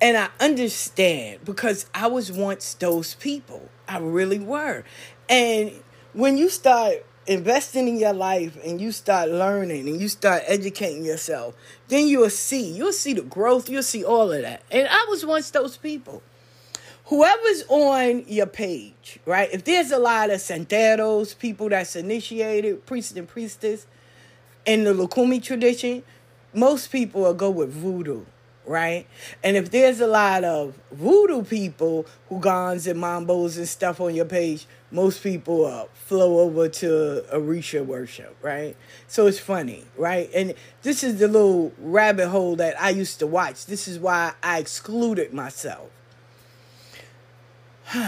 And 0.00 0.16
I 0.16 0.28
understand 0.40 1.44
because 1.44 1.86
I 1.94 2.06
was 2.06 2.30
once 2.30 2.74
those 2.74 3.14
people. 3.14 3.68
I 3.88 3.98
really 3.98 4.38
were. 4.38 4.84
And 5.28 5.72
when 6.12 6.36
you 6.36 6.48
start 6.48 7.04
investing 7.26 7.88
in 7.88 7.96
your 7.96 8.12
life 8.12 8.56
and 8.64 8.80
you 8.80 8.92
start 8.92 9.30
learning 9.30 9.88
and 9.88 10.00
you 10.00 10.08
start 10.08 10.42
educating 10.46 11.04
yourself, 11.04 11.54
then 11.88 12.06
you'll 12.06 12.30
see. 12.30 12.70
You'll 12.70 12.92
see 12.92 13.14
the 13.14 13.22
growth. 13.22 13.68
You'll 13.68 13.82
see 13.82 14.04
all 14.04 14.32
of 14.32 14.42
that. 14.42 14.62
And 14.70 14.86
I 14.88 15.06
was 15.08 15.24
once 15.24 15.50
those 15.50 15.76
people. 15.76 16.22
Whoever's 17.06 17.64
on 17.68 18.24
your 18.26 18.46
page, 18.46 19.20
right? 19.26 19.48
If 19.52 19.64
there's 19.64 19.92
a 19.92 19.98
lot 19.98 20.30
of 20.30 20.40
santeros, 20.40 21.38
people 21.38 21.68
that's 21.68 21.94
initiated, 21.94 22.84
priests 22.84 23.12
and 23.12 23.28
priestess, 23.28 23.86
in 24.66 24.84
the 24.84 24.92
Lukumi 24.92 25.42
tradition, 25.42 26.02
most 26.52 26.92
people 26.92 27.22
will 27.22 27.34
go 27.34 27.50
with 27.50 27.70
voodoo 27.70 28.24
right? 28.66 29.06
And 29.42 29.56
if 29.56 29.70
there's 29.70 30.00
a 30.00 30.06
lot 30.06 30.44
of 30.44 30.78
voodoo 30.90 31.42
people, 31.42 32.06
Houngans 32.30 32.90
and 32.90 33.00
Mambos 33.00 33.56
and 33.56 33.68
stuff 33.68 34.00
on 34.00 34.14
your 34.14 34.24
page, 34.24 34.66
most 34.90 35.22
people 35.22 35.64
uh, 35.64 35.86
flow 35.94 36.40
over 36.40 36.68
to 36.68 37.24
Orisha 37.32 37.84
worship, 37.84 38.36
right? 38.42 38.76
So 39.06 39.26
it's 39.26 39.38
funny, 39.38 39.84
right? 39.96 40.28
And 40.34 40.54
this 40.82 41.02
is 41.02 41.18
the 41.18 41.28
little 41.28 41.72
rabbit 41.78 42.28
hole 42.28 42.56
that 42.56 42.80
I 42.80 42.90
used 42.90 43.18
to 43.20 43.26
watch. 43.26 43.66
This 43.66 43.88
is 43.88 43.98
why 43.98 44.34
I 44.42 44.58
excluded 44.58 45.32
myself. 45.32 45.88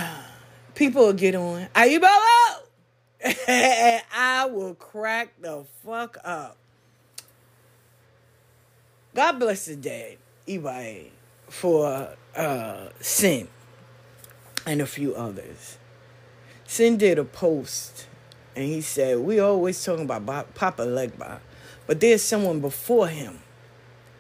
people 0.75 1.07
will 1.07 1.12
get 1.12 1.35
on. 1.35 1.69
Are 1.75 1.87
you 1.87 2.00
Ayubalo! 2.00 2.68
I 3.49 4.49
will 4.51 4.75
crack 4.75 5.33
the 5.41 5.65
fuck 5.85 6.19
up. 6.25 6.57
God 9.15 9.39
bless 9.39 9.67
the 9.67 9.77
dead. 9.77 10.19
Ibai 10.47 11.09
for 11.49 12.15
uh, 12.37 12.89
Sin 13.01 13.49
and 14.67 14.81
a 14.81 14.87
few 14.87 15.15
others. 15.15 15.79
Sin 16.67 16.97
did 16.97 17.19
a 17.19 17.25
post 17.25 18.07
and 18.55 18.67
he 18.67 18.81
said, 18.81 19.19
We 19.19 19.39
always 19.41 19.83
talking 19.83 20.05
about 20.05 20.55
Papa 20.55 20.83
Legba, 20.83 21.41
but 21.87 22.01
there's 22.01 22.23
someone 22.23 22.61
before 22.61 23.09
him, 23.09 23.41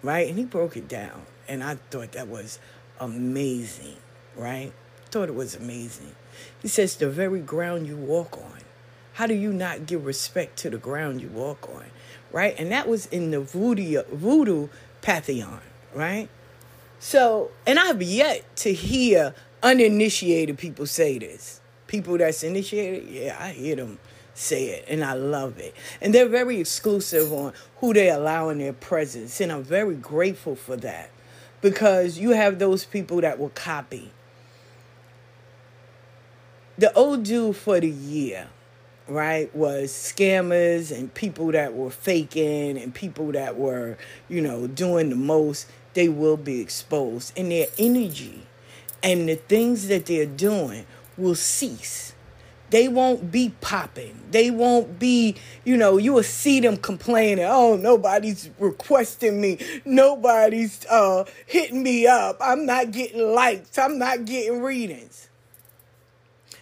right? 0.02 0.28
And 0.28 0.38
he 0.38 0.44
broke 0.44 0.76
it 0.76 0.88
down. 0.88 1.22
And 1.46 1.62
I 1.62 1.76
thought 1.90 2.12
that 2.12 2.28
was 2.28 2.58
amazing, 3.00 3.96
right? 4.36 4.72
Thought 5.10 5.28
it 5.28 5.34
was 5.34 5.54
amazing. 5.54 6.14
He 6.60 6.68
says, 6.68 6.96
The 6.96 7.08
very 7.08 7.40
ground 7.40 7.86
you 7.86 7.96
walk 7.96 8.36
on. 8.36 8.67
How 9.18 9.26
do 9.26 9.34
you 9.34 9.52
not 9.52 9.86
give 9.86 10.06
respect 10.06 10.56
to 10.60 10.70
the 10.70 10.78
ground 10.78 11.20
you 11.20 11.28
walk 11.28 11.68
on? 11.68 11.84
Right? 12.32 12.54
And 12.58 12.72
that 12.72 12.88
was 12.88 13.06
in 13.06 13.30
the 13.30 13.40
voodoo, 13.40 14.02
voodoo 14.12 14.68
pantheon 15.02 15.60
right? 15.94 16.28
So, 17.00 17.50
and 17.66 17.78
I've 17.78 18.02
yet 18.02 18.56
to 18.56 18.72
hear 18.72 19.34
uninitiated 19.62 20.58
people 20.58 20.86
say 20.86 21.18
this. 21.18 21.60
People 21.86 22.18
that's 22.18 22.42
initiated, 22.42 23.08
yeah, 23.08 23.36
I 23.38 23.50
hear 23.50 23.76
them 23.76 23.98
say 24.34 24.66
it 24.66 24.84
and 24.88 25.04
I 25.04 25.14
love 25.14 25.58
it. 25.58 25.74
And 26.00 26.14
they're 26.14 26.28
very 26.28 26.60
exclusive 26.60 27.32
on 27.32 27.52
who 27.78 27.94
they 27.94 28.10
allow 28.10 28.50
in 28.50 28.58
their 28.58 28.72
presence. 28.72 29.40
And 29.40 29.50
I'm 29.50 29.64
very 29.64 29.96
grateful 29.96 30.54
for 30.54 30.76
that 30.76 31.10
because 31.60 32.18
you 32.18 32.30
have 32.30 32.58
those 32.58 32.84
people 32.84 33.20
that 33.22 33.38
will 33.38 33.50
copy. 33.50 34.12
The 36.76 36.92
Odu 36.94 37.52
for 37.52 37.80
the 37.80 37.90
year, 37.90 38.48
right, 39.08 39.54
was 39.54 39.90
scammers 39.90 40.96
and 40.96 41.12
people 41.14 41.52
that 41.52 41.74
were 41.74 41.90
faking 41.90 42.78
and 42.78 42.94
people 42.94 43.32
that 43.32 43.56
were, 43.56 43.96
you 44.28 44.40
know, 44.40 44.66
doing 44.66 45.10
the 45.10 45.16
most 45.16 45.66
they 45.94 46.08
will 46.08 46.36
be 46.36 46.60
exposed 46.60 47.32
and 47.36 47.50
their 47.50 47.66
energy 47.78 48.42
and 49.02 49.28
the 49.28 49.36
things 49.36 49.88
that 49.88 50.06
they're 50.06 50.26
doing 50.26 50.86
will 51.16 51.34
cease. 51.34 52.14
They 52.70 52.86
won't 52.86 53.32
be 53.32 53.54
popping. 53.62 54.20
They 54.30 54.50
won't 54.50 54.98
be, 54.98 55.36
you 55.64 55.76
know, 55.76 55.96
you 55.96 56.12
will 56.12 56.22
see 56.22 56.60
them 56.60 56.76
complaining, 56.76 57.46
oh, 57.48 57.76
nobody's 57.76 58.50
requesting 58.58 59.40
me. 59.40 59.58
Nobody's 59.86 60.84
uh, 60.86 61.24
hitting 61.46 61.82
me 61.82 62.06
up. 62.06 62.36
I'm 62.40 62.66
not 62.66 62.90
getting 62.90 63.32
likes. 63.32 63.78
I'm 63.78 63.98
not 63.98 64.26
getting 64.26 64.60
readings. 64.60 65.28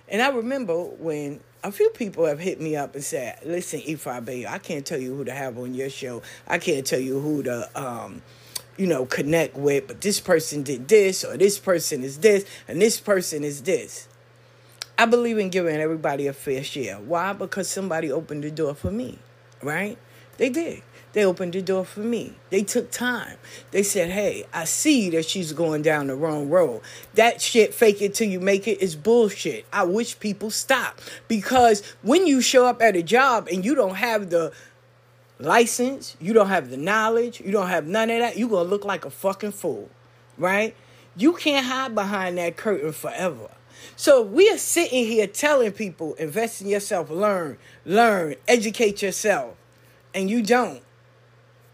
And 0.09 0.23
I 0.23 0.29
remember 0.29 0.81
when 0.81 1.41
a 1.67 1.73
few 1.73 1.91
people 1.91 2.27
have 2.27 2.39
hit 2.39 2.61
me 2.61 2.77
up 2.77 2.95
and 2.95 3.03
said, 3.03 3.41
listen, 3.45 3.81
Ifa 3.81 4.47
I 4.47 4.59
can't 4.59 4.87
tell 4.87 5.01
you 5.01 5.17
who 5.17 5.25
to 5.25 5.33
have 5.33 5.59
on 5.59 5.75
your 5.75 5.91
show. 5.91 6.23
I 6.47 6.59
can't 6.59 6.87
tell 6.87 7.01
you 7.01 7.19
who 7.19 7.43
to 7.43 7.69
um, 7.75 8.23
you 8.77 8.87
know, 8.87 9.05
connect 9.05 9.57
with, 9.57 9.89
but 9.89 10.01
this 10.01 10.21
person 10.21 10.63
did 10.63 10.87
this, 10.87 11.25
or 11.25 11.37
this 11.37 11.59
person 11.59 12.05
is 12.05 12.19
this, 12.19 12.45
and 12.69 12.81
this 12.81 13.01
person 13.01 13.43
is 13.43 13.63
this. 13.63 14.07
I 14.97 15.07
believe 15.07 15.39
in 15.39 15.51
giving 15.51 15.75
everybody 15.77 16.29
a 16.29 16.33
fair 16.33 16.63
share. 16.63 16.97
Why? 16.97 17.33
Because 17.33 17.69
somebody 17.69 18.13
opened 18.13 18.45
the 18.45 18.51
door 18.53 18.75
for 18.77 18.93
me, 18.93 19.19
right? 19.61 19.99
They 20.37 20.51
did. 20.51 20.83
They 21.17 21.25
opened 21.25 21.55
the 21.55 21.63
door 21.63 21.87
for 21.87 22.01
me. 22.01 22.35
They 22.51 22.63
took 22.63 22.91
time. 22.91 23.39
They 23.71 23.83
said, 23.83 24.11
hey, 24.11 24.45
I 24.53 24.65
see 24.65 25.09
that 25.09 25.25
she's 25.25 25.55
going 25.55 25.81
down 25.81 26.09
the 26.09 26.15
wrong 26.15 26.51
road. 26.51 26.83
That 27.15 27.41
shit, 27.41 27.73
fake 27.73 28.03
it 28.03 28.13
till 28.13 28.29
you 28.29 28.39
make 28.39 28.69
it, 28.69 28.83
is 28.83 28.95
bullshit. 28.95 29.65
I 29.73 29.85
wish 29.85 30.21
people 30.21 30.51
stop. 30.51 31.01
Because 31.27 31.83
when 32.03 32.27
you 32.27 32.43
show 32.43 32.67
up 32.67 32.83
at 32.83 32.97
a 32.97 33.03
job 33.03 33.49
and 33.51 33.65
you 33.65 33.75
don't 33.75 33.95
have 33.95 34.29
the 34.29 34.53
license, 35.39 36.19
you 36.21 36.35
don't 36.35 36.49
have 36.49 36.69
the 36.69 36.77
knowledge, 36.77 37.41
you 37.41 37.51
don't 37.51 37.69
have 37.69 37.87
none 37.87 38.11
of 38.11 38.19
that, 38.19 38.37
you're 38.37 38.51
going 38.51 38.67
to 38.67 38.71
look 38.71 38.85
like 38.85 39.07
a 39.07 39.11
fucking 39.11 39.53
fool, 39.53 39.89
right? 40.37 40.77
You 41.17 41.33
can't 41.33 41.65
hide 41.65 41.95
behind 41.95 42.37
that 42.37 42.59
curtain 42.59 42.93
forever. 42.93 43.49
So 43.97 44.21
we 44.21 44.51
are 44.51 44.59
sitting 44.59 45.07
here 45.07 45.27
telling 45.27 45.73
people, 45.73 46.13
invest 46.17 46.61
in 46.61 46.69
yourself, 46.69 47.09
learn, 47.09 47.57
learn, 47.87 48.35
educate 48.47 49.01
yourself, 49.01 49.57
and 50.15 50.29
you 50.29 50.43
don't, 50.43 50.83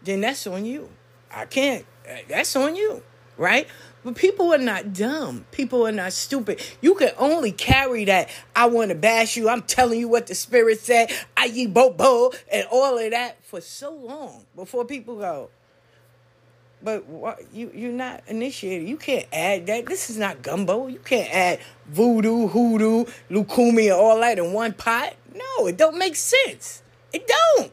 then 0.03 0.21
that's 0.21 0.45
on 0.47 0.65
you. 0.65 0.89
I 1.31 1.45
can't, 1.45 1.85
that's 2.27 2.55
on 2.55 2.75
you, 2.75 3.03
right? 3.37 3.67
But 4.03 4.15
people 4.15 4.53
are 4.53 4.57
not 4.57 4.93
dumb. 4.93 5.45
People 5.51 5.87
are 5.87 5.91
not 5.91 6.11
stupid. 6.11 6.61
You 6.81 6.95
can 6.95 7.11
only 7.17 7.51
carry 7.51 8.05
that. 8.05 8.29
I 8.55 8.65
want 8.65 8.89
to 8.89 8.95
bash 8.95 9.37
you. 9.37 9.47
I'm 9.47 9.61
telling 9.61 9.99
you 9.99 10.09
what 10.09 10.27
the 10.27 10.35
spirit 10.35 10.79
said. 10.81 11.09
I 11.37 11.45
ye 11.45 11.67
bo 11.67 11.89
bo 11.89 12.33
and 12.51 12.67
all 12.69 12.97
of 12.97 13.11
that 13.11 13.43
for 13.45 13.61
so 13.61 13.93
long 13.93 14.45
before 14.55 14.83
people 14.85 15.15
go. 15.15 15.49
But 16.81 17.05
what, 17.05 17.41
you 17.53 17.71
you're 17.73 17.93
not 17.93 18.23
initiated. 18.27 18.89
You 18.89 18.97
can't 18.97 19.25
add 19.31 19.67
that. 19.67 19.85
This 19.85 20.09
is 20.09 20.17
not 20.17 20.41
gumbo. 20.41 20.87
You 20.87 20.99
can't 20.99 21.33
add 21.33 21.59
voodoo, 21.87 22.47
hoodoo, 22.47 23.05
lukumi, 23.31 23.83
and 23.83 23.93
all 23.93 24.19
that 24.19 24.37
in 24.37 24.51
one 24.51 24.73
pot. 24.73 25.13
No, 25.33 25.67
it 25.67 25.77
don't 25.77 25.97
make 25.97 26.17
sense. 26.17 26.83
It 27.13 27.25
don't. 27.25 27.71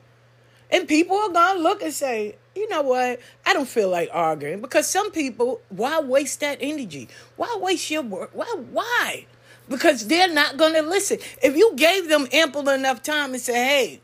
And 0.73 0.87
people 0.87 1.17
are 1.17 1.33
gonna 1.33 1.61
look 1.61 1.83
and 1.83 1.93
say, 1.93 2.37
you 2.55 2.69
know 2.69 2.83
what? 2.83 3.21
I 3.47 3.53
don't 3.53 3.69
feel 3.69 3.89
like 3.89 4.11
arguing 4.13 4.61
because 4.61 4.87
some 4.87 5.11
people, 5.11 5.61
why 5.69 6.01
waste 6.01 6.41
that 6.41 6.59
energy? 6.61 7.09
Why 7.37 7.57
waste 7.61 7.91
your 7.91 8.03
work? 8.03 8.31
Why? 8.33 8.53
Why? 8.73 9.27
Because 9.69 10.09
they're 10.09 10.33
not 10.33 10.57
going 10.57 10.75
to 10.75 10.83
listen. 10.83 11.19
If 11.43 11.57
you 11.57 11.73
gave 11.77 12.09
them 12.09 12.27
ample 12.33 12.69
enough 12.69 13.03
time 13.03 13.33
and 13.33 13.41
say, 13.41 13.55
hey, 13.55 14.01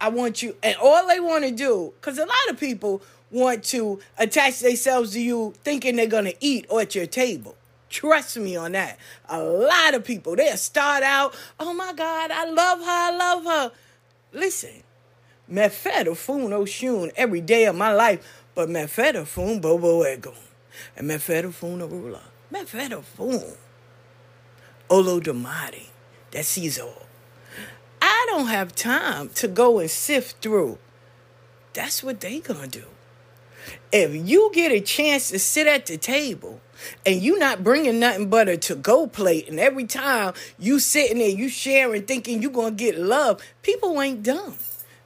I 0.00 0.08
want 0.08 0.42
you, 0.42 0.56
and 0.62 0.76
all 0.76 1.06
they 1.06 1.20
want 1.20 1.44
to 1.44 1.50
do, 1.50 1.92
because 2.00 2.18
a 2.18 2.24
lot 2.24 2.48
of 2.48 2.58
people 2.58 3.02
want 3.30 3.64
to 3.64 4.00
attach 4.18 4.60
themselves 4.60 5.12
to 5.12 5.20
you 5.20 5.52
thinking 5.62 5.96
they're 5.96 6.06
going 6.06 6.24
to 6.24 6.34
eat 6.40 6.66
or 6.70 6.80
at 6.80 6.94
your 6.94 7.06
table. 7.06 7.54
Trust 7.90 8.38
me 8.38 8.56
on 8.56 8.72
that. 8.72 8.98
A 9.28 9.42
lot 9.42 9.94
of 9.94 10.04
people, 10.04 10.34
they'll 10.34 10.56
start 10.56 11.02
out, 11.02 11.34
oh 11.60 11.74
my 11.74 11.92
God, 11.92 12.30
I 12.30 12.46
love 12.46 12.78
her, 12.78 12.84
I 12.86 13.16
love 13.16 13.44
her. 13.44 13.72
Listen, 14.32 14.82
Mefeda 15.50 16.16
fun 16.16 16.50
oshun 16.50 17.12
every 17.16 17.40
day 17.40 17.64
of 17.64 17.76
my 17.76 17.92
life, 17.92 18.44
but 18.54 18.68
mefeda 18.68 19.26
fun 19.26 19.60
bobo 19.60 20.04
ego. 20.06 20.34
And 20.96 21.10
mefeda 21.10 21.52
fun 21.52 21.80
arula. 21.80 22.20
Mefeda 22.52 23.02
fun. 23.02 23.56
Olo 24.88 25.20
damati. 25.20 25.86
That 26.30 26.44
sees 26.44 26.78
all. 26.78 27.06
I 28.00 28.26
don't 28.30 28.46
have 28.46 28.74
time 28.74 29.28
to 29.30 29.48
go 29.48 29.78
and 29.78 29.90
sift 29.90 30.42
through. 30.42 30.78
That's 31.72 32.02
what 32.02 32.20
they 32.20 32.40
gonna 32.40 32.68
do. 32.68 32.84
If 33.92 34.28
you 34.28 34.50
get 34.52 34.72
a 34.72 34.80
chance 34.80 35.30
to 35.30 35.38
sit 35.38 35.66
at 35.66 35.86
the 35.86 35.96
table 35.96 36.60
and 37.06 37.22
you 37.22 37.38
not 37.38 37.62
bringing 37.62 38.00
nothing 38.00 38.28
but 38.28 38.48
a 38.48 38.56
to-go 38.56 39.06
plate 39.06 39.48
and 39.48 39.60
every 39.60 39.84
time 39.84 40.34
you 40.58 40.78
sitting 40.78 41.18
there 41.18 41.28
you 41.28 41.48
sharing 41.48 42.02
thinking 42.02 42.42
you 42.42 42.50
gonna 42.50 42.72
get 42.72 42.98
love 42.98 43.40
people 43.62 44.00
ain't 44.00 44.22
dumb 44.22 44.56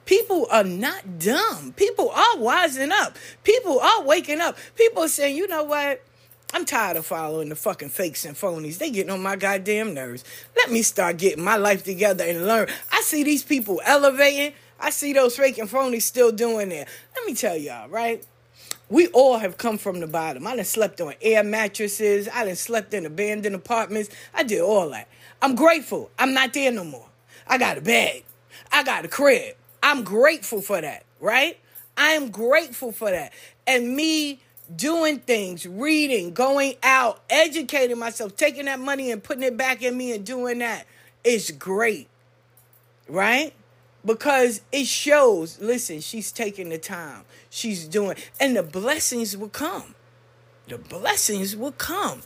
People 0.07 0.47
are 0.49 0.63
not 0.63 1.19
dumb. 1.19 1.73
People 1.75 2.09
are 2.09 2.37
wising 2.37 2.91
up. 2.91 3.17
People 3.43 3.79
are 3.81 4.03
waking 4.03 4.39
up. 4.39 4.57
People 4.75 5.03
are 5.03 5.09
saying, 5.09 5.35
you 5.35 5.49
know 5.49 5.65
what? 5.65 6.01
I'm 6.53 6.63
tired 6.63 6.95
of 6.95 7.05
following 7.05 7.49
the 7.49 7.57
fucking 7.57 7.89
fakes 7.89 8.23
and 8.23 8.33
phonies. 8.33 8.77
They 8.77 8.89
getting 8.89 9.11
on 9.11 9.21
my 9.21 9.35
goddamn 9.35 9.93
nerves. 9.93 10.23
Let 10.55 10.71
me 10.71 10.81
start 10.81 11.17
getting 11.17 11.43
my 11.43 11.57
life 11.57 11.83
together 11.83 12.23
and 12.23 12.47
learn. 12.47 12.69
I 12.89 13.01
see 13.01 13.23
these 13.23 13.43
people 13.43 13.81
elevating. 13.83 14.53
I 14.79 14.91
see 14.91 15.11
those 15.11 15.35
fake 15.35 15.57
and 15.57 15.69
phonies 15.69 16.03
still 16.03 16.31
doing 16.31 16.71
it. 16.71 16.87
Let 17.13 17.25
me 17.25 17.33
tell 17.33 17.57
y'all, 17.57 17.89
right? 17.89 18.25
We 18.89 19.07
all 19.07 19.39
have 19.39 19.57
come 19.57 19.77
from 19.77 19.99
the 19.99 20.07
bottom. 20.07 20.47
I 20.47 20.55
done 20.55 20.63
slept 20.63 21.01
on 21.01 21.15
air 21.21 21.43
mattresses. 21.43 22.29
I 22.33 22.45
done 22.45 22.55
slept 22.55 22.93
in 22.93 23.05
abandoned 23.05 23.55
apartments. 23.55 24.09
I 24.33 24.43
did 24.43 24.61
all 24.61 24.89
that. 24.91 25.09
I'm 25.41 25.55
grateful. 25.55 26.11
I'm 26.17 26.33
not 26.33 26.53
there 26.53 26.71
no 26.71 26.85
more. 26.85 27.09
I 27.45 27.57
got 27.57 27.77
a 27.77 27.81
bed. 27.81 28.23
I 28.71 28.83
got 28.83 29.03
a 29.03 29.09
crib. 29.09 29.56
I'm 29.81 30.03
grateful 30.03 30.61
for 30.61 30.79
that, 30.81 31.03
right? 31.19 31.57
I 31.95 32.09
am 32.11 32.29
grateful 32.29 32.91
for 32.91 33.09
that. 33.09 33.33
And 33.65 33.95
me 33.95 34.39
doing 34.75 35.19
things, 35.19 35.65
reading, 35.65 36.33
going 36.33 36.75
out, 36.83 37.21
educating 37.29 37.97
myself, 37.97 38.35
taking 38.35 38.65
that 38.65 38.79
money 38.79 39.11
and 39.11 39.23
putting 39.23 39.43
it 39.43 39.57
back 39.57 39.81
in 39.81 39.97
me 39.97 40.13
and 40.13 40.25
doing 40.25 40.59
that 40.59 40.85
is 41.23 41.51
great, 41.51 42.07
right? 43.07 43.53
Because 44.05 44.61
it 44.71 44.85
shows, 44.85 45.59
listen, 45.59 45.99
she's 45.99 46.31
taking 46.31 46.69
the 46.69 46.77
time, 46.77 47.23
she's 47.49 47.87
doing, 47.87 48.17
and 48.39 48.55
the 48.55 48.63
blessings 48.63 49.35
will 49.35 49.49
come. 49.49 49.95
The 50.67 50.77
blessings 50.77 51.55
will 51.55 51.71
come 51.71 52.21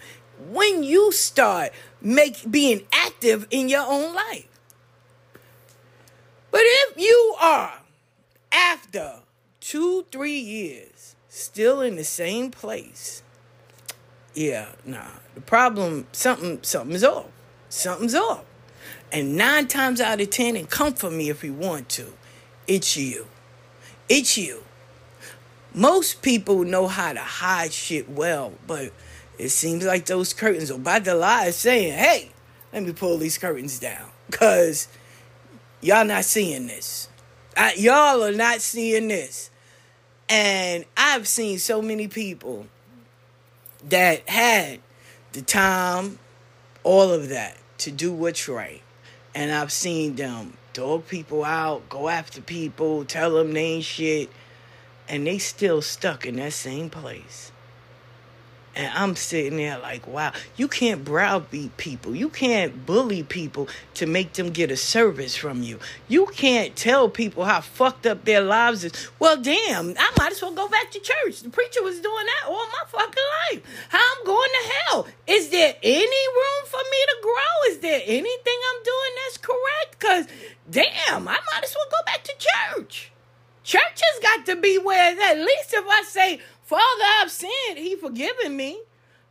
when 0.49 0.83
you 0.83 1.11
start 1.11 1.71
make 2.01 2.49
being 2.49 2.81
active 2.91 3.47
in 3.51 3.69
your 3.69 3.85
own 3.87 4.15
life. 4.15 4.47
But 6.51 6.61
if 6.63 6.97
you 6.97 7.35
are 7.39 7.79
after 8.51 9.21
two, 9.59 10.05
three 10.11 10.39
years 10.39 11.15
still 11.29 11.81
in 11.81 11.95
the 11.95 12.03
same 12.03 12.51
place, 12.51 13.23
yeah, 14.33 14.69
nah. 14.85 15.07
The 15.35 15.41
problem, 15.41 16.07
something, 16.11 16.59
something's 16.61 17.03
off. 17.03 17.27
Something's 17.69 18.15
off. 18.15 18.43
And 19.11 19.35
nine 19.35 19.67
times 19.67 19.99
out 19.99 20.21
of 20.21 20.29
ten, 20.29 20.55
and 20.55 20.69
come 20.69 20.93
for 20.93 21.09
me 21.09 21.29
if 21.29 21.43
you 21.43 21.53
want 21.53 21.89
to, 21.89 22.13
it's 22.67 22.95
you. 22.95 23.27
It's 24.07 24.37
you. 24.37 24.63
Most 25.73 26.21
people 26.21 26.63
know 26.63 26.87
how 26.87 27.13
to 27.13 27.19
hide 27.19 27.71
shit 27.71 28.09
well, 28.09 28.53
but 28.67 28.91
it 29.37 29.49
seems 29.49 29.85
like 29.85 30.05
those 30.05 30.33
curtains 30.33 30.69
are 30.69 30.75
about 30.75 31.05
to 31.05 31.13
lie 31.13 31.49
saying, 31.51 31.93
hey, 31.93 32.31
let 32.73 32.83
me 32.83 32.91
pull 32.93 33.17
these 33.17 33.37
curtains 33.37 33.79
down. 33.79 34.09
Because 34.29 34.87
y'all 35.81 36.05
not 36.05 36.25
seeing 36.25 36.67
this. 36.67 37.09
I, 37.57 37.73
y'all 37.73 38.23
are 38.23 38.31
not 38.31 38.61
seeing 38.61 39.07
this. 39.07 39.49
And 40.29 40.85
I've 40.95 41.27
seen 41.27 41.59
so 41.59 41.81
many 41.81 42.07
people 42.07 42.67
that 43.89 44.27
had 44.29 44.79
the 45.33 45.41
time, 45.41 46.19
all 46.83 47.11
of 47.11 47.29
that, 47.29 47.57
to 47.79 47.91
do 47.91 48.13
what's 48.13 48.47
right. 48.47 48.81
And 49.35 49.51
I've 49.51 49.71
seen 49.71 50.15
them 50.15 50.53
dog 50.73 51.07
people 51.07 51.43
out, 51.43 51.89
go 51.89 52.07
after 52.07 52.41
people, 52.41 53.03
tell 53.05 53.31
them 53.31 53.53
they 53.53 53.61
ain't 53.61 53.83
shit, 53.83 54.29
and 55.09 55.27
they 55.27 55.37
still 55.37 55.81
stuck 55.81 56.25
in 56.25 56.37
that 56.37 56.53
same 56.53 56.89
place. 56.89 57.50
And 58.73 58.91
I'm 58.95 59.17
sitting 59.17 59.57
there 59.57 59.77
like, 59.79 60.07
wow, 60.07 60.31
you 60.55 60.69
can't 60.69 61.03
browbeat 61.03 61.75
people. 61.75 62.15
You 62.15 62.29
can't 62.29 62.85
bully 62.85 63.21
people 63.21 63.67
to 63.95 64.05
make 64.05 64.33
them 64.33 64.51
get 64.51 64.71
a 64.71 64.77
service 64.77 65.35
from 65.35 65.61
you. 65.61 65.79
You 66.07 66.27
can't 66.27 66.73
tell 66.75 67.09
people 67.09 67.43
how 67.43 67.59
fucked 67.59 68.05
up 68.05 68.23
their 68.23 68.41
lives 68.41 68.85
is. 68.85 69.09
Well, 69.19 69.41
damn, 69.41 69.89
I 69.97 70.11
might 70.17 70.31
as 70.31 70.41
well 70.41 70.53
go 70.53 70.69
back 70.69 70.89
to 70.91 70.99
church. 70.99 71.41
The 71.41 71.49
preacher 71.49 71.83
was 71.83 71.99
doing 71.99 72.25
that 72.25 72.49
all 72.49 72.65
my 72.67 72.83
fucking 72.87 73.23
life. 73.51 73.63
How 73.89 73.99
I'm 73.99 74.25
going 74.25 74.49
to 74.49 74.73
hell. 74.73 75.07
Is 75.27 75.49
there 75.49 75.75
any 75.83 76.05
room 76.05 76.65
for 76.65 76.79
me 76.79 77.05
to 77.07 77.15
grow? 77.21 77.71
Is 77.71 77.79
there 77.79 78.01
anything 78.05 78.59
I'm 78.73 78.83
doing 78.83 79.11
that's 79.25 79.37
correct? 79.37 79.99
Because, 79.99 80.27
damn, 80.69 81.27
I 81.27 81.39
might 81.53 81.63
as 81.63 81.75
well 81.75 81.87
go 81.91 82.05
back 82.05 82.23
to 82.23 82.33
church. 82.37 83.11
Church 83.63 84.01
has 84.01 84.23
got 84.23 84.45
to 84.47 84.55
be 84.59 84.77
where 84.79 85.11
at 85.21 85.37
least 85.37 85.73
if 85.73 85.85
I 85.87 86.03
say, 86.07 86.39
Father, 86.71 87.03
I've 87.19 87.29
sinned. 87.29 87.79
He 87.79 87.97
forgiven 87.97 88.55
me. 88.55 88.81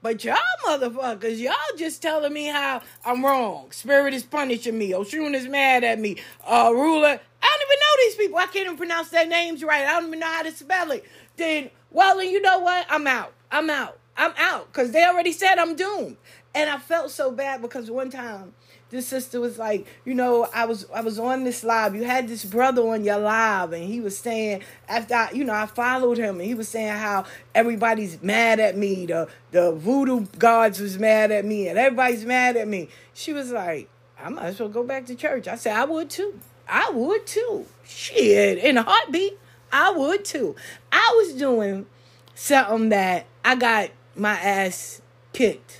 But 0.03 0.22
y'all 0.24 0.37
motherfuckers, 0.66 1.38
y'all 1.38 1.55
just 1.74 2.03
telling 2.03 2.35
me 2.35 2.48
how 2.48 2.83
I'm 3.03 3.24
wrong. 3.24 3.70
Spirit 3.70 4.12
is 4.12 4.22
punishing 4.22 4.76
me. 4.76 4.90
Oshun 4.90 5.33
is 5.33 5.48
mad 5.48 5.83
at 5.83 5.98
me. 5.98 6.18
Uh, 6.46 6.70
ruler, 6.70 7.09
I 7.09 7.59
don't 7.59 7.62
even 7.62 7.81
know 7.81 7.96
these 7.96 8.14
people. 8.16 8.38
I 8.38 8.44
can't 8.44 8.66
even 8.66 8.76
pronounce 8.76 9.09
their 9.09 9.26
names 9.26 9.64
right. 9.64 9.87
I 9.87 9.92
don't 9.92 10.09
even 10.09 10.20
know 10.20 10.26
how 10.26 10.42
to 10.42 10.53
spell 10.53 10.90
it. 10.90 11.07
Then, 11.38 11.70
well, 11.90 12.18
then 12.18 12.29
you 12.29 12.42
know 12.42 12.59
what? 12.59 12.85
I'm 12.90 13.07
out. 13.07 13.33
I'm 13.50 13.70
out. 13.70 13.98
I'm 14.18 14.35
out. 14.37 14.66
Because 14.70 14.90
they 14.90 15.03
already 15.03 15.33
said 15.33 15.57
I'm 15.57 15.76
doomed. 15.76 16.18
And 16.55 16.68
I 16.68 16.76
felt 16.76 17.11
so 17.11 17.31
bad 17.31 17.62
because 17.62 17.90
one 17.90 18.11
time 18.11 18.53
this 18.90 19.07
sister 19.07 19.40
was 19.40 19.57
like, 19.57 19.87
you 20.05 20.14
know, 20.14 20.48
I 20.53 20.66
was 20.66 20.87
I 20.92 21.00
was 21.00 21.18
on 21.18 21.44
this 21.44 21.62
live. 21.62 21.94
You 21.94 22.05
had 22.05 22.29
this 22.29 22.44
brother 22.44 22.83
on 22.83 23.05
your 23.05 23.18
live, 23.18 23.72
and 23.72 23.85
he 23.85 24.00
was 24.00 24.18
saying 24.18 24.62
after 24.88 25.14
I, 25.14 25.31
you 25.33 25.44
know 25.44 25.55
I 25.55 25.66
followed 25.66 26.18
him, 26.18 26.37
and 26.40 26.44
he 26.44 26.55
was 26.55 26.68
saying 26.68 26.92
how 26.92 27.24
everybody's 27.55 28.20
mad 28.22 28.59
at 28.59 28.76
me. 28.76 29.07
The 29.07 29.29
the 29.53 29.72
voodoo 29.72 30.26
gods 30.38 30.81
was 30.81 30.98
mad 30.98 31.31
at 31.31 31.44
me, 31.44 31.68
and 31.68 31.79
everybody's 31.79 32.24
mad 32.24 32.57
at 32.57 32.66
me. 32.66 32.88
She 33.14 33.33
was 33.33 33.53
like, 33.53 33.88
I 34.18 34.29
might 34.29 34.46
as 34.46 34.61
well 34.61 34.68
go 34.68 34.83
back 34.83 35.07
to 35.07 35.14
church. 35.14 35.46
I 35.46 35.55
said 35.55 35.76
I 35.76 35.85
would 35.85 36.11
too. 36.11 36.38
I 36.68 36.90
would 36.90 37.26
too. 37.26 37.66
Shit, 37.85 38.59
in 38.59 38.76
a 38.76 38.83
heartbeat, 38.83 39.38
I 39.72 39.92
would 39.92 40.24
too. 40.24 40.57
I 40.90 41.14
was 41.16 41.35
doing 41.35 41.87
something 42.35 42.88
that 42.88 43.26
I 43.44 43.55
got 43.55 43.90
my 44.16 44.33
ass 44.33 45.00
kicked 45.33 45.80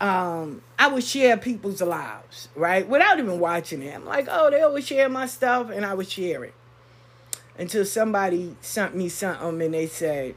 um, 0.00 0.62
I 0.78 0.88
would 0.88 1.04
share 1.04 1.36
people's 1.36 1.82
lives, 1.82 2.48
right? 2.54 2.88
Without 2.88 3.18
even 3.18 3.40
watching 3.40 3.82
it. 3.82 3.94
I'm 3.94 4.04
like, 4.04 4.28
oh, 4.30 4.50
they 4.50 4.60
always 4.62 4.86
share 4.86 5.08
my 5.08 5.26
stuff, 5.26 5.70
and 5.70 5.84
I 5.84 5.94
would 5.94 6.08
share 6.08 6.44
it. 6.44 6.54
Until 7.58 7.84
somebody 7.84 8.54
sent 8.60 8.94
me 8.94 9.08
something 9.08 9.60
and 9.60 9.74
they 9.74 9.88
said, 9.88 10.36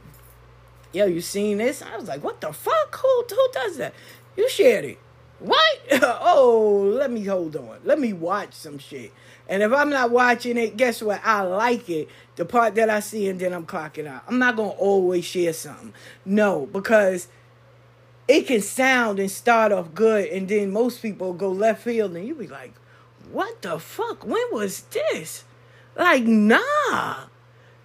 Yo, 0.92 1.06
you 1.06 1.20
seen 1.20 1.58
this? 1.58 1.80
I 1.80 1.96
was 1.96 2.06
like, 2.06 2.22
what 2.22 2.40
the 2.40 2.52
fuck? 2.52 2.96
Who 2.96 3.24
who 3.28 3.48
does 3.52 3.78
that? 3.78 3.94
You 4.36 4.48
shared 4.48 4.84
it. 4.84 4.98
What? 5.38 5.78
oh, 6.02 6.92
let 6.98 7.10
me 7.10 7.24
hold 7.24 7.56
on. 7.56 7.78
Let 7.84 7.98
me 7.98 8.12
watch 8.12 8.52
some 8.52 8.78
shit. 8.78 9.12
And 9.48 9.62
if 9.62 9.72
I'm 9.72 9.90
not 9.90 10.10
watching 10.10 10.56
it, 10.56 10.76
guess 10.76 11.02
what? 11.02 11.20
I 11.24 11.42
like 11.42 11.88
it. 11.88 12.08
The 12.36 12.44
part 12.44 12.74
that 12.74 12.90
I 12.90 13.00
see 13.00 13.28
and 13.28 13.40
then 13.40 13.52
I'm 13.52 13.66
clocking 13.66 14.06
out. 14.06 14.22
I'm 14.28 14.38
not 14.38 14.56
gonna 14.56 14.70
always 14.70 15.24
share 15.24 15.52
something. 15.52 15.94
No, 16.24 16.66
because 16.66 17.28
it 18.28 18.46
can 18.46 18.60
sound 18.60 19.18
and 19.18 19.30
start 19.30 19.72
off 19.72 19.94
good, 19.94 20.28
and 20.28 20.48
then 20.48 20.72
most 20.72 21.02
people 21.02 21.32
go 21.32 21.50
left 21.50 21.82
field, 21.82 22.16
and 22.16 22.26
you 22.26 22.34
be 22.34 22.46
like, 22.46 22.74
"What 23.30 23.62
the 23.62 23.78
fuck? 23.78 24.24
When 24.24 24.42
was 24.52 24.82
this?" 24.82 25.44
Like, 25.96 26.24
nah. 26.24 27.24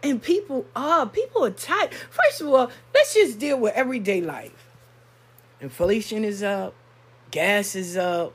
And 0.04 0.22
people 0.22 0.66
are 0.76 1.08
people 1.08 1.44
are 1.44 1.52
tight. 1.52 1.94
First 1.94 2.42
of 2.42 2.48
all, 2.48 2.72
let's 2.94 3.14
just 3.14 3.40
deal 3.40 3.60
with 3.60 3.74
everyday 3.74 4.22
life. 4.22 4.68
Inflation 5.60 6.24
is 6.24 6.44
up, 6.44 6.76
gas 7.32 7.76
is 7.76 7.98
up, 7.98 8.34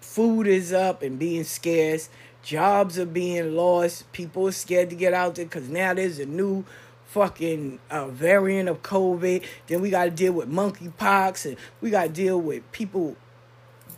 food 0.00 0.46
is 0.46 0.72
up 0.72 1.02
and 1.02 1.18
being 1.18 1.44
scarce, 1.44 2.08
jobs 2.42 2.98
are 2.98 3.06
being 3.06 3.54
lost. 3.54 4.10
People 4.12 4.48
are 4.48 4.52
scared 4.52 4.90
to 4.90 4.96
get 4.96 5.14
out 5.14 5.36
there 5.36 5.44
because 5.44 5.68
now 5.68 5.94
there's 5.94 6.18
a 6.18 6.26
new 6.26 6.64
fucking 7.10 7.80
uh, 7.90 8.06
variant 8.06 8.68
of 8.68 8.82
COVID. 8.82 9.44
Then 9.66 9.80
we 9.80 9.90
got 9.90 10.04
to 10.04 10.10
deal 10.10 10.32
with 10.32 10.50
monkeypox, 10.50 11.44
and 11.44 11.56
we 11.80 11.90
got 11.90 12.04
to 12.04 12.08
deal 12.08 12.40
with 12.40 12.70
people 12.72 13.16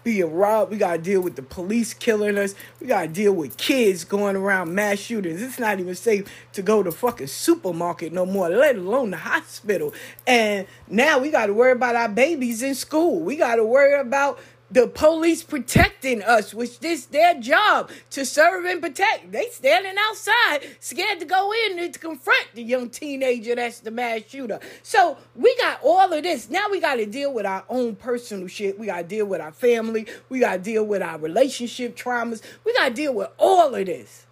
being 0.03 0.33
robbed. 0.33 0.71
We 0.71 0.79
got 0.79 0.93
to 0.93 0.99
deal 0.99 1.21
with 1.21 1.37
the 1.37 1.43
police 1.43 1.95
killing 1.95 2.39
us. 2.39 2.55
We 2.81 2.87
got 2.87 3.03
to 3.03 3.09
deal 3.09 3.33
with 3.33 3.57
kids 3.57 4.05
going 4.05 4.37
around 4.37 4.75
mass 4.75 4.99
shootings. 4.99 5.43
It's 5.43 5.59
not 5.59 5.79
even 5.79 5.95
safe 5.95 6.27
to 6.55 6.63
go 6.63 6.83
to 6.83 6.91
fucking 6.91 7.27
supermarket 7.27 8.13
no 8.13 8.27
more, 8.27 8.49
let 8.49 8.77
alone 8.77 9.11
the 9.11 9.19
hospital. 9.19 9.93
And 10.27 10.67
now 10.89 11.19
we 11.19 11.31
got 11.31 11.47
to 11.47 11.55
worry 11.55 11.73
about 11.73 11.97
our 11.97 12.09
babies 12.09 12.63
in 12.63 12.75
school. 12.75 13.21
We 13.21 13.37
got 13.37 13.57
to 13.57 13.65
worry 13.65 13.99
about 14.01 14.39
the 14.73 14.87
police 14.87 15.43
protecting 15.43 16.23
us, 16.23 16.55
which 16.55 16.81
this 16.81 17.05
their 17.07 17.39
job 17.39 17.91
to 18.11 18.25
serve 18.25 18.65
and 18.65 18.81
protect. 18.81 19.31
They 19.31 19.47
standing 19.51 19.97
outside, 20.09 20.61
scared 20.81 21.21
to 21.21 21.27
go 21.27 21.53
in 21.67 21.79
and 21.79 21.93
to 21.93 22.01
confront 22.01 22.49
the 22.55 22.63
young 22.63 22.89
teenager 22.89 23.55
that's 23.55 23.81
the 23.81 23.91
mass 23.91 24.23
shooter. 24.29 24.61
So 24.83 25.19
we 25.37 25.55
got 25.57 25.81
all 25.83 26.13
of 26.13 26.23
this. 26.23 26.49
Now 26.49 26.67
we 26.71 26.81
got 26.81 26.95
to 26.95 27.07
deal 27.07 27.33
with 27.35 27.45
our 27.45 27.65
own 27.69 27.97
personal 27.97 28.49
shit. 28.49 28.79
We 28.79 28.87
got 28.87 28.99
to 28.99 29.05
deal 29.05 29.27
with 29.27 29.43
our 29.43 29.53
family. 29.53 30.07
We 30.31 30.41
got 30.41 30.53
to 30.53 30.59
deal 30.59 30.85
with 30.85 31.03
our 31.03 31.19
relationship 31.19 31.95
traumas. 31.95 32.41
We 32.65 32.73
got 32.73 32.89
to 32.89 32.95
deal 32.95 33.15
with 33.15 33.29
all 33.39 33.75
of 33.75 33.87
this. 33.87 34.27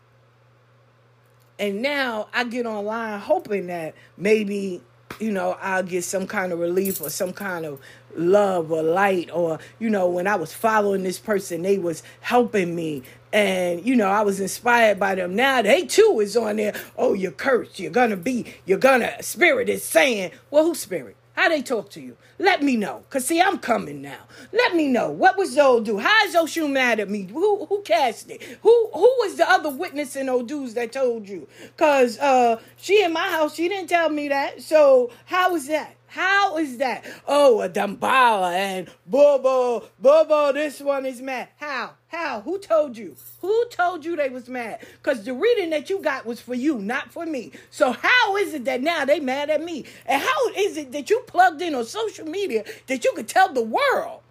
And 1.59 1.83
now 1.83 2.29
I 2.33 2.45
get 2.45 2.65
online 2.65 3.21
hoping 3.21 3.67
that 3.67 3.95
maybe 4.17 4.81
you 5.19 5.33
know, 5.33 5.57
I'll 5.61 5.83
get 5.83 6.05
some 6.05 6.27
kind 6.27 6.53
of 6.53 6.59
relief 6.59 7.01
or 7.01 7.11
some 7.11 7.33
kind 7.33 7.67
of 7.67 7.81
love 8.17 8.73
or 8.73 8.83
light 8.83 9.31
or 9.33 9.59
you 9.79 9.89
know 9.89 10.09
when 10.09 10.27
i 10.27 10.35
was 10.35 10.53
following 10.53 11.05
this 11.05 11.19
person 11.19 11.63
they 11.63 11.79
was 11.79 12.03
helping 12.21 12.75
me. 12.75 13.03
And 13.33 13.87
you 13.87 13.95
know 13.95 14.09
i 14.09 14.23
was 14.23 14.41
inspired 14.41 14.99
by 14.99 15.15
them. 15.15 15.37
Now 15.37 15.63
they 15.63 15.87
too 15.87 16.19
is 16.21 16.37
on 16.37 16.57
there. 16.57 16.75
Oh 16.99 17.15
you're 17.15 17.31
cursed. 17.31 17.79
You're 17.79 17.93
gonna 17.93 18.17
be 18.17 18.55
you're 18.67 18.79
gonna 18.79 19.23
spirit 19.23 19.69
is 19.69 19.85
saying 19.85 20.33
well 20.51 20.65
whose 20.65 20.81
spirit 20.81 21.17
How 21.41 21.49
they 21.49 21.63
talk 21.63 21.89
to 21.93 22.03
you? 22.03 22.19
Let 22.39 22.63
me 22.63 22.77
know. 22.77 23.03
Cause 23.09 23.25
see, 23.25 23.41
I'm 23.41 23.57
coming 23.57 24.03
now. 24.03 24.25
Let 24.53 24.77
me 24.77 24.89
know. 24.89 25.11
What 25.11 25.39
was 25.39 25.57
Odu? 25.57 25.97
How 25.97 26.27
is 26.27 26.35
Oshun 26.35 26.71
mad 26.71 27.01
at 27.01 27.09
me? 27.09 27.23
Who 27.33 27.65
who 27.65 27.81
cast 27.81 28.29
it? 28.31 28.43
Who 28.61 28.91
who 28.93 29.01
was 29.21 29.37
the 29.37 29.51
other 29.51 29.71
witness 29.71 30.17
in 30.17 30.29
Odu's 30.29 30.75
that 30.75 30.93
told 30.93 31.27
you? 31.27 31.49
Cause 31.79 32.19
uh 32.19 32.61
she 32.77 33.03
in 33.03 33.15
my 33.15 33.27
house, 33.31 33.55
she 33.55 33.71
didn't 33.71 33.89
tell 33.89 34.11
me 34.11 34.29
that. 34.29 34.61
So 34.61 35.13
how 35.25 35.55
is 35.55 35.67
that? 35.69 35.97
How 36.11 36.57
is 36.57 36.79
that? 36.79 37.05
Oh, 37.29 37.61
a 37.61 37.69
Dambala 37.69 38.53
and 38.53 38.89
Bobo, 39.07 39.85
Bobo, 40.01 40.53
this 40.53 40.81
one 40.81 41.07
is 41.07 41.23
mad. 41.23 41.51
How? 41.57 41.93
How? 42.09 42.41
Who 42.41 42.59
told 42.59 42.97
you? 42.97 43.15
Who 43.41 43.67
told 43.71 44.05
you 44.05 44.17
they 44.17 44.29
was 44.29 44.49
mad? 44.49 44.85
Because 45.01 45.23
the 45.23 45.35
reading 45.35 45.71
that 45.71 45.89
you 45.89 46.03
got 46.03 46.27
was 46.27 46.41
for 46.41 46.55
you, 46.55 46.81
not 46.81 47.13
for 47.13 47.27
me. 47.27 47.53
So 47.71 47.93
how 47.93 48.37
is 48.39 48.55
it 48.55 48.65
that 48.65 48.81
now 48.81 49.05
they 49.05 49.21
mad 49.21 49.51
at 49.51 49.63
me? 49.63 49.85
And 50.05 50.21
how 50.21 50.49
is 50.57 50.77
it 50.77 50.91
that 50.91 51.11
you 51.11 51.21
plugged 51.29 51.63
in 51.63 51.77
on 51.77 51.85
social 51.85 52.27
media 52.27 52.65
that 52.89 53.05
you 53.05 53.13
could 53.15 53.29
tell 53.29 53.53
the 53.53 53.63
world 53.63 54.23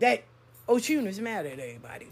that 0.00 0.24
Oshun 0.66 1.06
is 1.06 1.20
mad 1.20 1.46
at 1.46 1.60
everybody? 1.60 2.08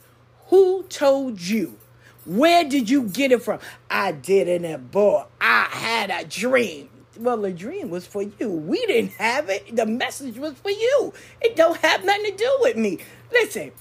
Who 0.46 0.84
told 0.84 1.40
you? 1.40 1.76
Where 2.24 2.62
did 2.62 2.88
you 2.88 3.02
get 3.02 3.32
it 3.32 3.42
from? 3.42 3.58
I 3.90 4.12
did 4.12 4.46
in 4.46 4.64
a 4.64 4.78
book. 4.78 5.28
I 5.40 5.64
had 5.72 6.10
a 6.10 6.24
dream. 6.24 6.89
Well, 7.20 7.36
the 7.36 7.52
dream 7.52 7.90
was 7.90 8.06
for 8.06 8.22
you. 8.22 8.48
We 8.48 8.84
didn't 8.86 9.12
have 9.12 9.50
it. 9.50 9.76
The 9.76 9.84
message 9.84 10.38
was 10.38 10.54
for 10.54 10.70
you. 10.70 11.12
It 11.42 11.54
don't 11.54 11.76
have 11.76 12.02
nothing 12.02 12.24
to 12.30 12.36
do 12.36 12.56
with 12.60 12.76
me. 12.78 12.98
Listen, 13.30 13.72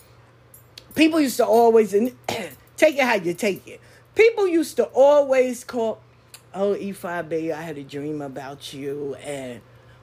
people 0.94 1.22
used 1.22 1.38
to 1.38 1.46
always 1.46 1.92
take 2.78 2.98
it 2.98 3.02
how 3.02 3.16
you 3.16 3.34
take 3.34 3.66
it. 3.66 3.80
People 4.14 4.46
used 4.46 4.76
to 4.76 4.86
always 4.88 5.64
call, 5.64 6.02
"Oh, 6.54 6.76
Ifa 6.76 7.30
Bayo, 7.30 7.56
I 7.56 7.62
had 7.62 7.78
a 7.78 7.84
dream 7.84 8.22
about 8.22 8.74
you." 8.74 9.16
And 9.24 9.62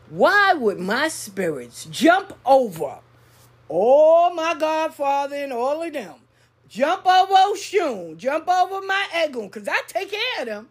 why 0.09 0.55
would 0.55 0.81
my 0.81 1.09
spirits 1.09 1.85
jump 1.91 2.33
over 2.47 3.01
all 3.69 4.33
my 4.33 4.55
Godfather 4.55 5.37
and 5.37 5.53
all 5.53 5.83
of 5.83 5.93
them? 5.93 6.15
Jump 6.71 7.07
over 7.07 7.35
Oshun, 7.35 8.17
jump 8.17 8.49
over 8.49 8.81
my 8.87 9.07
Egun, 9.15 9.53
because 9.53 9.69
I 9.69 9.83
take 9.87 10.11
care 10.11 10.41
of 10.41 10.47
them. 10.47 10.69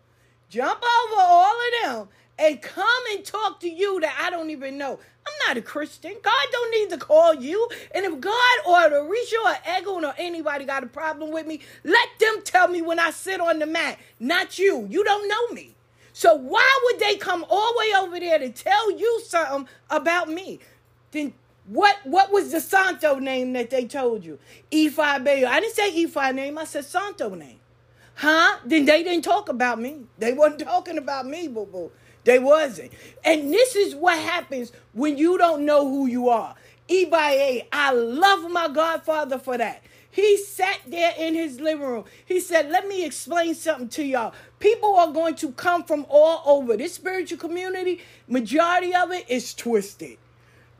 Jump 0.50 0.84
over 0.84 1.22
all 1.22 1.54
of 1.54 1.84
them 1.84 2.08
and 2.40 2.62
come 2.62 2.86
and 3.14 3.26
talk 3.26 3.60
to 3.62 3.70
you 3.70 4.00
that 4.02 4.18
I 4.22 4.30
don't 4.30 4.50
even 4.50 4.78
know. 4.78 5.00
I'm 5.28 5.48
not 5.48 5.58
a 5.58 5.62
Christian. 5.62 6.14
God 6.22 6.48
don't 6.52 6.72
need 6.72 6.90
to 6.92 6.98
call 6.98 7.34
you. 7.36 7.70
And 7.94 8.06
if 8.06 8.20
God 8.20 8.60
or 8.68 8.80
Orisha 8.92 9.44
or 9.44 9.54
Egun 9.66 10.04
or 10.04 10.14
anybody 10.18 10.66
got 10.66 10.84
a 10.84 10.88
problem 10.88 11.32
with 11.32 11.48
me, 11.48 11.62
let 11.84 12.10
them 12.20 12.42
tell 12.44 12.68
me 12.68 12.82
when 12.82 13.00
I 13.00 13.12
sit 13.12 13.42
on 13.42 13.60
the 13.60 13.66
mat. 13.66 13.98
Not 14.20 14.60
you. 14.60 14.88
You 14.90 15.04
don't 15.04 15.28
know 15.28 15.56
me. 15.56 15.76
So 16.14 16.36
why 16.36 16.80
would 16.86 17.00
they 17.00 17.18
come 17.18 17.46
all 17.50 17.74
the 17.74 17.80
way 17.80 17.94
over 17.98 18.20
there 18.20 18.40
to 18.40 18.50
tell 18.50 18.92
you 18.92 19.22
something 19.26 19.68
about 19.90 20.30
me? 20.30 20.60
Then 21.12 21.34
what 21.68 21.98
what 22.04 22.32
was 22.32 22.52
the 22.52 22.62
Santo 22.62 23.20
name 23.20 23.54
that 23.54 23.70
they 23.70 23.86
told 23.86 24.24
you? 24.24 24.40
Ifa 24.72 25.24
Bayo. 25.26 25.48
I 25.48 25.60
didn't 25.60 25.76
say 25.76 26.06
Ifa 26.06 26.34
name, 26.36 26.58
I 26.58 26.66
said 26.66 26.86
Santo 26.86 27.36
name. 27.36 27.60
Huh? 28.16 28.60
Then 28.66 28.86
they 28.86 29.04
didn't 29.04 29.26
talk 29.26 29.50
about 29.50 29.80
me. 29.80 30.02
They 30.18 30.34
wasn't 30.34 30.62
talking 30.62 30.98
about 30.98 31.28
me, 31.28 31.48
boo 31.50 31.66
boo. 31.66 31.92
They 32.26 32.40
wasn't. 32.40 32.92
And 33.24 33.54
this 33.54 33.76
is 33.76 33.96
what 33.96 34.20
happens 34.20 34.72
when 34.94 35.18
you 35.18 35.38
don't 35.38 35.64
know 35.64 35.88
who 35.88 36.08
you 36.08 36.30
are. 36.30 36.56
Ebaye, 36.90 37.68
I 37.72 37.94
love 37.94 38.52
my 38.52 38.68
godfather 38.68 39.40
for 39.40 39.58
that. 39.58 39.82
He 40.12 40.38
sat 40.38 40.80
there 40.88 41.14
in 41.18 41.36
his 41.36 41.60
living 41.60 41.86
room. 41.86 42.06
He 42.26 42.40
said, 42.40 42.70
Let 42.70 42.88
me 42.88 43.06
explain 43.06 43.54
something 43.54 43.90
to 43.90 44.04
y'all. 44.04 44.34
People 44.60 44.96
are 44.96 45.12
going 45.12 45.36
to 45.36 45.52
come 45.52 45.84
from 45.84 46.06
all 46.10 46.42
over. 46.46 46.78
This 46.78 46.94
spiritual 46.94 47.38
community, 47.38 48.02
majority 48.28 48.96
of 48.96 49.12
it 49.12 49.30
is 49.30 49.54
twisted. 49.54 50.18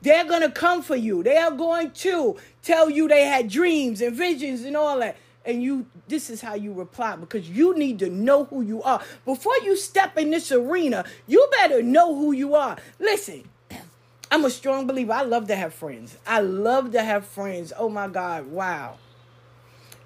They're 0.02 0.26
going 0.26 0.42
to 0.42 0.52
come 0.52 0.82
for 0.82 0.96
you. 0.96 1.22
They 1.22 1.38
are 1.38 1.52
going 1.52 1.92
to 1.92 2.38
tell 2.62 2.90
you 2.90 3.08
they 3.08 3.26
had 3.26 3.50
dreams 3.50 4.02
and 4.02 4.16
visions 4.16 4.62
and 4.64 4.78
all 4.78 5.00
that 5.00 5.18
and 5.46 5.62
you 5.62 5.86
this 6.08 6.30
is 6.30 6.42
how 6.42 6.56
you 6.56 6.74
reply 6.74 7.16
because 7.16 7.50
you 7.50 7.78
need 7.78 8.00
to 8.00 8.10
know 8.10 8.46
who 8.46 8.62
you 8.62 8.82
are. 8.84 9.02
Before 9.24 9.56
you 9.64 9.76
step 9.78 10.18
in 10.18 10.32
this 10.32 10.52
arena 10.52 11.06
you 11.28 11.48
better 11.52 11.82
know 11.82 12.16
who 12.16 12.32
you 12.32 12.56
are. 12.56 12.78
Listen 13.00 13.48
i'm 14.32 14.46
a 14.46 14.50
strong 14.50 14.88
believer. 14.88 15.14
I 15.14 15.24
love 15.24 15.48
to 15.48 15.56
have 15.56 15.74
friends. 15.74 16.18
I 16.26 16.42
love 16.42 16.92
to 16.92 17.04
have 17.04 17.26
friends. 17.26 17.72
Oh 17.78 17.90
my 17.90 18.08
god 18.08 18.48
wow. 18.48 18.98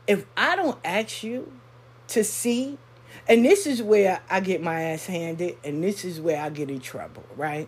If 0.07 0.25
i 0.35 0.55
don't 0.55 0.77
ask 0.83 1.23
you 1.23 1.51
to 2.09 2.23
see 2.23 2.77
and 3.27 3.45
this 3.45 3.67
is 3.67 3.81
where 3.81 4.21
i 4.29 4.39
get 4.39 4.61
my 4.61 4.81
ass 4.81 5.05
handed 5.05 5.57
and 5.63 5.83
this 5.83 6.03
is 6.03 6.19
where 6.19 6.41
i 6.41 6.49
get 6.49 6.69
in 6.69 6.79
trouble 6.79 7.23
right? 7.35 7.67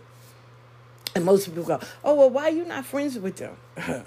And 1.14 1.24
most 1.26 1.46
people 1.46 1.64
go 1.64 1.80
oh 2.04 2.14
well 2.14 2.30
why 2.30 2.44
are 2.44 2.50
you 2.50 2.64
not 2.64 2.84
friends 2.84 3.18
with 3.18 3.36
them 3.36 3.56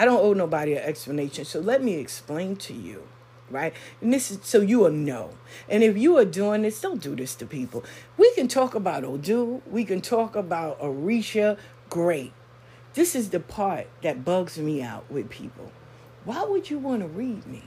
I 0.00 0.06
don't 0.06 0.24
owe 0.24 0.32
nobody 0.32 0.72
an 0.76 0.82
explanation. 0.82 1.44
So 1.44 1.60
let 1.60 1.84
me 1.84 1.96
explain 1.96 2.56
to 2.56 2.72
you, 2.72 3.06
right? 3.50 3.74
And 4.00 4.10
this 4.10 4.30
is 4.30 4.38
so 4.44 4.62
you 4.62 4.78
will 4.78 4.90
know. 4.90 5.32
And 5.68 5.82
if 5.82 5.98
you 5.98 6.16
are 6.16 6.24
doing 6.24 6.62
this, 6.62 6.80
don't 6.80 7.02
do 7.02 7.14
this 7.14 7.34
to 7.34 7.44
people. 7.44 7.84
We 8.16 8.32
can 8.32 8.48
talk 8.48 8.74
about 8.74 9.04
Odu, 9.04 9.60
we 9.70 9.84
can 9.84 10.00
talk 10.00 10.34
about 10.34 10.80
Orisha, 10.80 11.58
great. 11.90 12.32
This 12.94 13.14
is 13.14 13.28
the 13.28 13.40
part 13.40 13.88
that 14.00 14.24
bugs 14.24 14.56
me 14.56 14.80
out 14.80 15.04
with 15.10 15.28
people. 15.28 15.70
Why 16.24 16.44
would 16.44 16.70
you 16.70 16.78
want 16.78 17.02
to 17.02 17.06
read 17.06 17.46
me? 17.46 17.64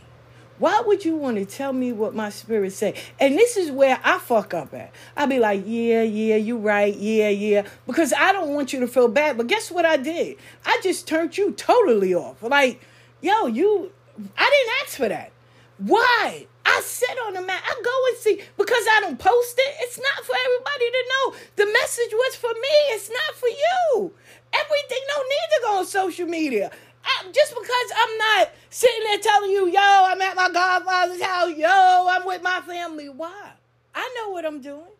Why 0.63 0.79
would 0.79 1.03
you 1.03 1.17
want 1.17 1.35
to 1.35 1.45
tell 1.45 1.73
me 1.73 1.91
what 1.91 2.15
my 2.15 2.29
spirit 2.29 2.71
say? 2.71 2.93
And 3.19 3.37
this 3.37 3.57
is 3.57 3.69
where 3.69 3.99
I 4.01 4.17
fuck 4.17 4.53
up 4.53 4.73
at. 4.73 4.93
I 5.13 5.25
be 5.25 5.37
like, 5.37 5.63
yeah, 5.65 6.03
yeah, 6.03 6.37
you 6.37 6.57
right, 6.57 6.95
yeah, 6.95 7.27
yeah, 7.27 7.67
because 7.85 8.13
I 8.13 8.31
don't 8.31 8.53
want 8.53 8.71
you 8.71 8.79
to 8.79 8.87
feel 8.87 9.09
bad. 9.09 9.35
But 9.35 9.47
guess 9.47 9.69
what 9.69 9.83
I 9.83 9.97
did? 9.97 10.37
I 10.65 10.79
just 10.81 11.05
turned 11.05 11.37
you 11.37 11.51
totally 11.51 12.15
off. 12.15 12.41
Like, 12.41 12.79
yo, 13.19 13.47
you, 13.47 13.91
I 14.37 14.49
didn't 14.49 14.73
ask 14.85 14.95
for 14.95 15.09
that. 15.09 15.33
Why? 15.79 16.47
I 16.65 16.79
sit 16.79 17.17
on 17.27 17.33
the 17.33 17.41
mat. 17.41 17.61
I 17.61 17.81
go 17.83 18.07
and 18.07 18.17
see 18.19 18.41
because 18.55 18.85
I 18.89 19.01
don't 19.01 19.19
post 19.19 19.55
it. 19.57 19.75
It's 19.81 19.99
not 19.99 20.25
for 20.25 20.33
everybody 20.45 20.91
to 20.91 21.03
know. 21.09 21.35
The 21.57 21.73
message 21.73 22.13
was 22.13 22.35
for 22.37 22.53
me. 22.53 22.75
It's 22.91 23.09
not 23.09 23.35
for 23.35 23.49
you. 23.49 24.13
Everything 24.53 24.99
don't 25.09 25.27
need 25.27 25.55
to 25.55 25.61
go 25.65 25.77
on 25.79 25.85
social 25.85 26.27
media. 26.27 26.71
I, 27.03 27.31
just 27.31 27.53
because 27.53 27.91
I'm 27.97 28.17
not 28.17 28.51
sitting 28.69 29.03
there 29.05 29.19
telling 29.19 29.51
you, 29.51 29.67
yo, 29.67 29.79
I'm 29.79 30.21
at 30.21 30.35
my 30.35 30.49
godfather's 30.49 31.21
house, 31.21 31.55
yo, 31.55 32.07
I'm 32.09 32.25
with 32.25 32.41
my 32.41 32.61
family. 32.61 33.09
Why? 33.09 33.51
I 33.93 34.15
know 34.17 34.31
what 34.31 34.45
I'm 34.45 34.61
doing. 34.61 34.91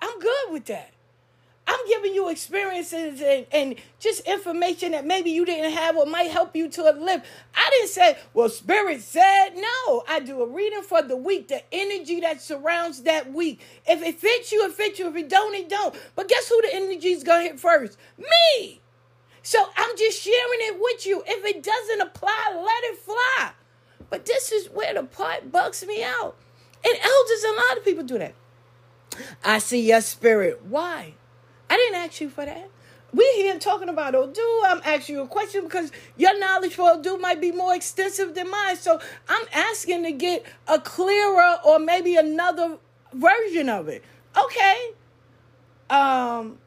I'm 0.00 0.18
good 0.18 0.52
with 0.52 0.66
that. 0.66 0.92
I'm 1.68 1.88
giving 1.88 2.14
you 2.14 2.28
experiences 2.28 3.20
and, 3.20 3.46
and 3.50 3.74
just 3.98 4.20
information 4.20 4.92
that 4.92 5.04
maybe 5.04 5.30
you 5.30 5.44
didn't 5.44 5.72
have 5.72 5.96
or 5.96 6.06
might 6.06 6.30
help 6.30 6.54
you 6.54 6.68
to 6.68 6.82
live. 6.82 7.22
I 7.54 7.70
didn't 7.70 7.88
say, 7.88 8.18
well, 8.34 8.48
Spirit 8.48 9.00
said 9.00 9.50
no. 9.56 10.04
I 10.08 10.20
do 10.20 10.42
a 10.42 10.46
reading 10.46 10.82
for 10.82 11.02
the 11.02 11.16
week, 11.16 11.48
the 11.48 11.62
energy 11.72 12.20
that 12.20 12.40
surrounds 12.40 13.02
that 13.02 13.32
week. 13.32 13.60
If 13.84 14.00
it 14.02 14.20
fits 14.20 14.52
you, 14.52 14.64
it 14.64 14.74
fits 14.74 15.00
you. 15.00 15.08
If 15.08 15.16
it 15.16 15.28
don't, 15.28 15.54
it 15.56 15.68
don't. 15.68 15.94
But 16.14 16.28
guess 16.28 16.48
who 16.48 16.62
the 16.62 16.72
energy 16.72 17.08
is 17.08 17.24
going 17.24 17.46
to 17.46 17.50
hit 17.50 17.60
first? 17.60 17.98
Me. 18.16 18.80
So 19.46 19.64
I'm 19.76 19.96
just 19.96 20.20
sharing 20.20 20.58
it 20.62 20.76
with 20.80 21.06
you. 21.06 21.22
If 21.24 21.44
it 21.44 21.62
doesn't 21.62 22.00
apply, 22.00 22.52
let 22.56 22.92
it 22.92 22.98
fly. 22.98 23.52
But 24.10 24.26
this 24.26 24.50
is 24.50 24.66
where 24.66 24.92
the 24.92 25.04
part 25.04 25.52
bugs 25.52 25.86
me 25.86 26.02
out. 26.02 26.34
And 26.84 26.98
elders, 26.98 27.44
a 27.44 27.52
lot 27.52 27.78
of 27.78 27.84
people 27.84 28.02
do 28.02 28.18
that. 28.18 28.34
I 29.44 29.60
see 29.60 29.86
your 29.86 30.00
spirit. 30.00 30.64
Why? 30.64 31.14
I 31.70 31.76
didn't 31.76 31.94
ask 31.94 32.20
you 32.20 32.28
for 32.28 32.44
that. 32.44 32.70
We're 33.14 33.34
here 33.36 33.56
talking 33.60 33.88
about 33.88 34.16
Odu. 34.16 34.42
I'm 34.66 34.80
asking 34.84 35.14
you 35.14 35.22
a 35.22 35.28
question 35.28 35.62
because 35.62 35.92
your 36.16 36.36
knowledge 36.40 36.74
for 36.74 36.90
Odu 36.90 37.16
might 37.18 37.40
be 37.40 37.52
more 37.52 37.72
extensive 37.72 38.34
than 38.34 38.50
mine. 38.50 38.76
So 38.76 39.00
I'm 39.28 39.46
asking 39.54 40.02
to 40.02 40.10
get 40.10 40.44
a 40.66 40.80
clearer 40.80 41.58
or 41.64 41.78
maybe 41.78 42.16
another 42.16 42.78
version 43.12 43.68
of 43.68 43.86
it. 43.86 44.02
Okay. 44.36 44.90
Um, 45.88 46.58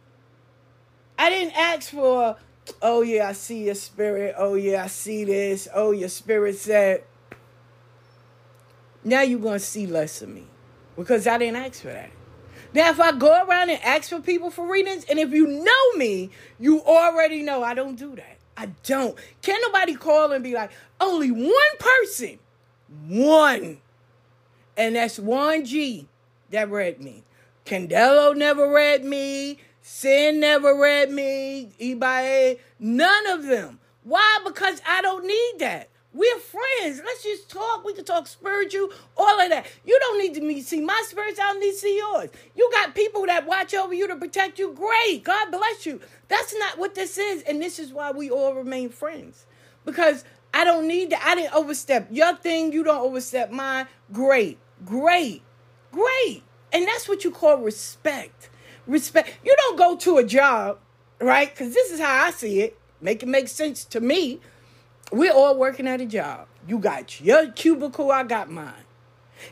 I 1.18 1.30
didn't 1.30 1.58
ask 1.58 1.90
for 1.90 2.38
Oh, 2.82 3.02
yeah, 3.02 3.28
I 3.30 3.34
see 3.34 3.66
your 3.66 3.76
spirit. 3.76 4.36
Oh, 4.38 4.56
yeah, 4.56 4.84
I 4.84 4.88
see 4.88 5.26
this. 5.26 5.68
Oh, 5.74 5.92
your 5.92 6.10
spirit 6.10 6.58
said. 6.58 7.04
Now 9.04 9.22
you're 9.22 9.40
going 9.40 9.60
to 9.60 9.66
see 9.66 9.88
less 9.88 10.22
of 10.22 10.30
me 10.30 10.46
because 10.96 11.26
I 11.28 11.38
didn't 11.38 11.56
ask 11.56 11.82
for 11.82 11.88
that. 11.88 12.12
Now, 12.74 12.90
if 12.92 13.00
I 13.00 13.12
go 13.14 13.44
around 13.46 13.70
and 13.70 13.82
ask 13.84 14.10
for 14.10 14.20
people 14.20 14.52
for 14.52 14.68
readings, 14.68 15.06
and 15.06 15.18
if 15.18 15.32
you 15.32 15.48
know 15.48 15.98
me, 15.98 16.30
you 16.60 16.84
already 16.84 17.42
know 17.42 17.64
I 17.64 17.74
don't 17.74 17.96
do 17.96 18.16
that. 18.16 18.38
I 18.56 18.68
don't. 18.84 19.18
Can 19.42 19.60
nobody 19.62 19.96
call 19.96 20.32
and 20.32 20.44
be 20.44 20.54
like, 20.54 20.72
only 21.00 21.32
one 21.32 21.54
person, 21.80 22.38
one, 23.08 23.80
and 24.78 24.96
that's 24.96 25.18
one 25.18 25.66
G 25.66 26.08
that 26.52 26.70
read 26.70 27.02
me. 27.02 27.24
Candelo 27.66 28.36
never 28.36 28.70
read 28.70 29.04
me. 29.06 29.60
Sin 29.82 30.40
never 30.40 30.76
read 30.76 31.12
me. 31.12 31.72
Ebaye, 31.80 32.60
none 32.80 33.28
of 33.28 33.46
them. 33.46 33.80
Why? 34.04 34.40
Because 34.46 34.82
I 34.88 35.02
don't 35.02 35.26
need 35.26 35.54
that. 35.60 35.90
We're 36.12 36.40
friends. 36.40 37.02
Let's 37.06 37.22
just 37.22 37.50
talk. 37.50 37.86
We 37.86 37.94
can 37.94 38.04
talk 38.04 38.26
spiritual, 38.26 38.90
all 39.16 39.40
of 39.40 39.50
that. 39.50 39.68
You 39.86 39.98
don't 40.00 40.20
need 40.20 40.34
to 40.34 40.64
see 40.64 40.82
my 40.82 41.04
spirits. 41.06 41.40
I 41.40 41.52
don't 41.52 41.60
need 41.60 41.72
to 41.72 41.78
see 41.78 41.98
yours. 41.98 42.30
You 42.56 42.70
got 42.74 42.96
people 42.96 43.26
that 43.28 43.46
watch 43.46 43.76
over 43.76 43.94
you 43.94 44.08
to 44.08 44.16
protect 44.16 44.58
you. 44.58 44.74
Great. 44.74 45.24
God 45.24 45.52
bless 45.52 45.86
you. 45.86 46.02
That's 46.28 46.56
not 46.58 46.80
what 46.80 46.96
this 46.96 47.20
is. 47.20 47.44
And 47.44 47.62
this 47.62 47.78
is 47.78 47.94
why 47.94 48.12
we 48.12 48.32
all 48.32 48.56
remain 48.56 48.90
friends. 48.90 49.46
Because 49.86 50.26
I 50.52 50.64
don't 50.64 50.88
need 50.88 51.12
to, 51.12 51.24
I 51.24 51.36
didn't 51.36 51.54
overstep 51.54 52.08
your 52.10 52.36
thing. 52.36 52.74
You 52.74 52.84
don't 52.84 53.06
overstep 53.06 53.52
mine. 53.52 53.86
Great. 54.12 54.58
Great. 54.84 55.44
Great. 55.92 56.44
And 56.74 56.88
that's 56.88 57.08
what 57.08 57.24
you 57.24 57.30
call 57.30 57.58
respect. 57.58 58.49
Respect. 58.90 59.38
You 59.46 59.56
don't 59.58 59.78
go 59.78 59.96
to 59.98 60.18
a 60.18 60.24
job, 60.24 60.80
right? 61.22 61.50
Because 61.50 61.74
this 61.74 61.92
is 61.92 62.00
how 62.00 62.26
I 62.26 62.32
see 62.32 62.62
it. 62.62 62.78
Make 63.00 63.24
it 63.24 63.30
make 63.30 63.48
sense 63.48 63.86
to 63.86 64.02
me 64.02 64.42
we're 65.12 65.34
all 65.34 65.58
working 65.58 65.88
at 65.88 66.02
a 66.02 66.06
job. 66.06 66.48
You 66.68 66.78
got 66.78 67.22
your 67.22 67.52
cubicle, 67.52 68.12
I 68.12 68.24
got 68.24 68.50
mine. 68.50 68.74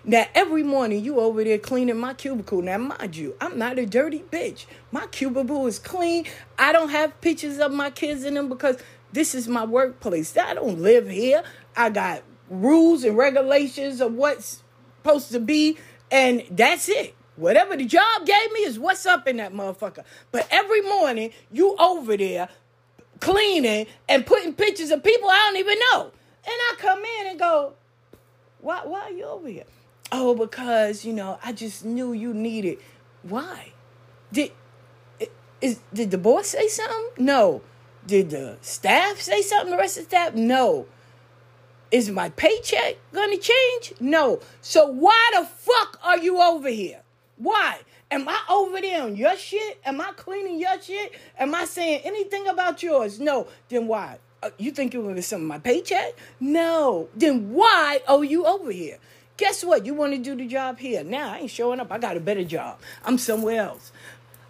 Now, 0.04 0.26
every 0.36 0.64
morning 0.64 1.04
you 1.04 1.20
over 1.20 1.44
there 1.44 1.58
cleaning 1.58 1.98
my 1.98 2.14
cubicle. 2.14 2.62
Now, 2.62 2.78
mind 2.78 3.16
you, 3.16 3.36
I'm 3.40 3.58
not 3.58 3.80
a 3.80 3.86
dirty 3.86 4.20
bitch. 4.20 4.66
My 4.92 5.08
cubicle 5.08 5.66
is 5.66 5.80
clean. 5.80 6.26
I 6.60 6.74
don't 6.74 6.90
have 6.90 7.20
pictures 7.22 7.58
of 7.60 7.72
my 7.72 7.90
kids 7.90 8.26
in 8.26 8.34
them 8.34 8.50
because 8.50 8.78
this 9.14 9.34
is 9.34 9.48
my 9.48 9.66
workplace. 9.66 10.36
I 10.38 10.54
don't 10.54 10.82
live 10.82 11.10
here. 11.10 11.42
I 11.76 11.90
got 11.90 12.24
rules 12.50 13.04
and 13.04 13.18
regulations 13.18 14.02
of 14.02 14.14
what's 14.14 14.62
supposed 14.98 15.32
to 15.32 15.40
be, 15.40 15.78
and 16.12 16.44
that's 16.52 16.90
it. 16.90 17.16
Whatever 17.38 17.78
the 17.78 17.86
job 17.86 18.26
gave 18.26 18.52
me 18.52 18.62
is 18.62 18.78
what's 18.78 19.06
up 19.06 19.28
in 19.28 19.38
that 19.38 19.54
motherfucker. 19.54 20.04
But 20.32 20.48
every 20.52 20.82
morning 20.82 21.32
you 21.52 21.76
over 21.78 22.18
there 22.18 22.50
cleaning 23.20 23.86
and 24.10 24.26
putting 24.26 24.54
pictures 24.54 24.92
of 24.92 25.04
people 25.04 25.30
I 25.30 25.50
don't 25.52 25.58
even 25.58 25.78
know. 25.92 26.12
And 26.44 26.54
I 26.54 26.76
come 26.78 27.00
in 27.00 27.28
and 27.28 27.40
go, 27.40 27.74
why, 28.60 28.82
why 28.86 29.02
are 29.02 29.12
you 29.12 29.26
over 29.26 29.48
here? 29.48 29.66
Oh, 30.12 30.34
because, 30.34 31.06
you 31.06 31.14
know, 31.14 31.38
I 31.44 31.52
just 31.52 31.86
knew 31.86 32.14
you 32.14 32.34
needed. 32.34 32.80
Why? 33.24 33.74
Did, 34.32 34.52
is, 35.62 35.80
did 35.94 36.12
the 36.12 36.18
boss 36.18 36.48
say 36.48 36.68
something? 36.68 37.24
No. 37.24 37.62
Did 38.06 38.30
the 38.30 38.58
staff 38.62 39.20
say 39.22 39.42
something? 39.42 39.72
The 39.72 39.78
rest 39.78 39.98
of 39.98 40.06
the 40.06 40.10
staff? 40.10 40.34
No. 40.34 40.88
Is 41.92 42.10
my 42.10 42.30
paycheck 42.30 42.96
going 43.14 43.32
to 43.32 43.38
change? 43.38 43.94
No. 44.00 44.40
So 44.62 44.88
why 44.88 45.32
the 45.38 45.46
fuck 45.46 46.00
are 46.02 46.18
you 46.18 46.42
over 46.42 46.70
here? 46.70 47.02
Why? 47.38 47.80
Am 48.10 48.28
I 48.28 48.40
over 48.50 48.80
there 48.82 49.04
on 49.04 49.16
your 49.16 49.36
shit? 49.36 49.80
Am 49.86 50.00
I 50.02 50.12
cleaning 50.16 50.60
your 50.60 50.80
shit? 50.82 51.14
Am 51.38 51.54
I 51.54 51.66
saying 51.66 52.02
anything 52.04 52.48
about 52.48 52.82
yours? 52.82 53.20
No. 53.20 53.48
Then 53.70 53.88
why? 53.88 54.20
Uh, 54.42 54.52
you 54.58 54.72
think 54.72 54.94
you're 54.94 55.04
gonna 55.04 55.16
get 55.16 55.26
some 55.26 55.42
of 55.42 55.48
my 55.48 55.60
paycheck? 55.60 56.14
No. 56.40 57.10
Then 57.16 57.54
why 57.54 58.02
are 58.08 58.24
you 58.24 58.46
over 58.46 58.72
here? 58.72 58.98
Guess 59.36 59.64
what? 59.64 59.86
You 59.86 59.94
want 59.94 60.14
to 60.14 60.20
do 60.20 60.36
the 60.36 60.48
job 60.48 60.80
here. 60.80 61.04
Now 61.04 61.34
I 61.34 61.40
ain't 61.40 61.52
showing 61.52 61.80
up. 61.80 61.92
I 61.92 62.00
got 62.00 62.18
a 62.18 62.20
better 62.20 62.44
job. 62.44 62.80
I'm 63.06 63.18
somewhere 63.18 63.62
else. 63.62 63.92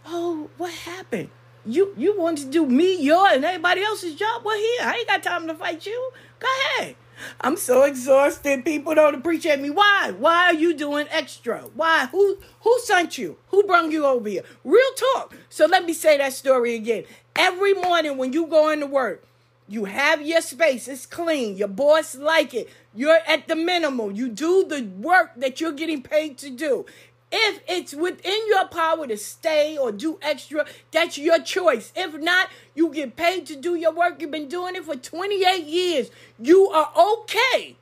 Oh, 0.05 0.49
what 0.57 0.71
happened? 0.71 1.29
You 1.65 1.93
you 1.97 2.17
want 2.17 2.37
to 2.37 2.45
do 2.45 2.65
me, 2.65 3.01
your, 3.01 3.27
and 3.27 3.43
everybody 3.43 3.81
else's 3.81 4.15
job? 4.15 4.43
Well, 4.45 4.57
here. 4.57 4.81
I 4.83 4.95
ain't 4.99 5.07
got 5.07 5.23
time 5.23 5.47
to 5.47 5.55
fight 5.55 5.85
you. 5.85 6.11
Go 6.39 6.47
ahead. 6.79 6.95
I'm 7.41 7.57
so 7.57 7.83
exhausted. 7.83 8.65
People 8.65 8.95
don't 8.95 9.15
appreciate 9.15 9.59
me. 9.59 9.69
Why? 9.69 10.13
Why 10.17 10.45
are 10.45 10.53
you 10.53 10.73
doing 10.73 11.07
extra? 11.09 11.61
Why? 11.73 12.07
Who 12.07 12.37
who 12.61 12.79
sent 12.83 13.17
you? 13.17 13.37
Who 13.49 13.63
brought 13.63 13.91
you 13.91 14.05
over 14.05 14.29
here? 14.29 14.43
Real 14.63 14.93
talk. 15.13 15.35
So 15.49 15.65
let 15.65 15.85
me 15.85 15.93
say 15.93 16.17
that 16.17 16.33
story 16.33 16.75
again. 16.75 17.03
Every 17.35 17.73
morning 17.73 18.17
when 18.17 18.33
you 18.33 18.47
go 18.47 18.69
into 18.69 18.87
work, 18.87 19.23
you 19.69 19.85
have 19.85 20.21
your 20.21 20.41
space. 20.41 20.87
It's 20.87 21.05
clean. 21.05 21.57
Your 21.57 21.67
boss 21.67 22.15
like 22.15 22.53
it. 22.53 22.69
You're 22.95 23.19
at 23.27 23.47
the 23.47 23.55
minimum. 23.55 24.15
You 24.15 24.29
do 24.29 24.65
the 24.67 24.83
work 24.83 25.31
that 25.35 25.59
you're 25.59 25.73
getting 25.73 26.01
paid 26.01 26.37
to 26.39 26.49
do. 26.49 26.85
If 27.31 27.61
it's 27.67 27.93
within 27.93 28.47
your 28.47 28.67
power 28.67 29.05
to 29.05 29.17
stay 29.17 29.77
or 29.77 29.91
do 29.91 30.17
extra, 30.21 30.65
that's 30.91 31.17
your 31.17 31.39
choice. 31.39 31.91
If 31.95 32.15
not, 32.15 32.49
you 32.73 32.93
get 32.93 33.15
paid 33.15 33.45
to 33.47 33.55
do 33.55 33.75
your 33.75 33.91
work. 33.91 34.21
You've 34.21 34.31
been 34.31 34.47
doing 34.47 34.75
it 34.75 34.85
for 34.85 34.95
28 34.95 35.65
years. 35.65 36.09
You 36.39 36.69
are 36.69 36.91
okay. 36.95 37.75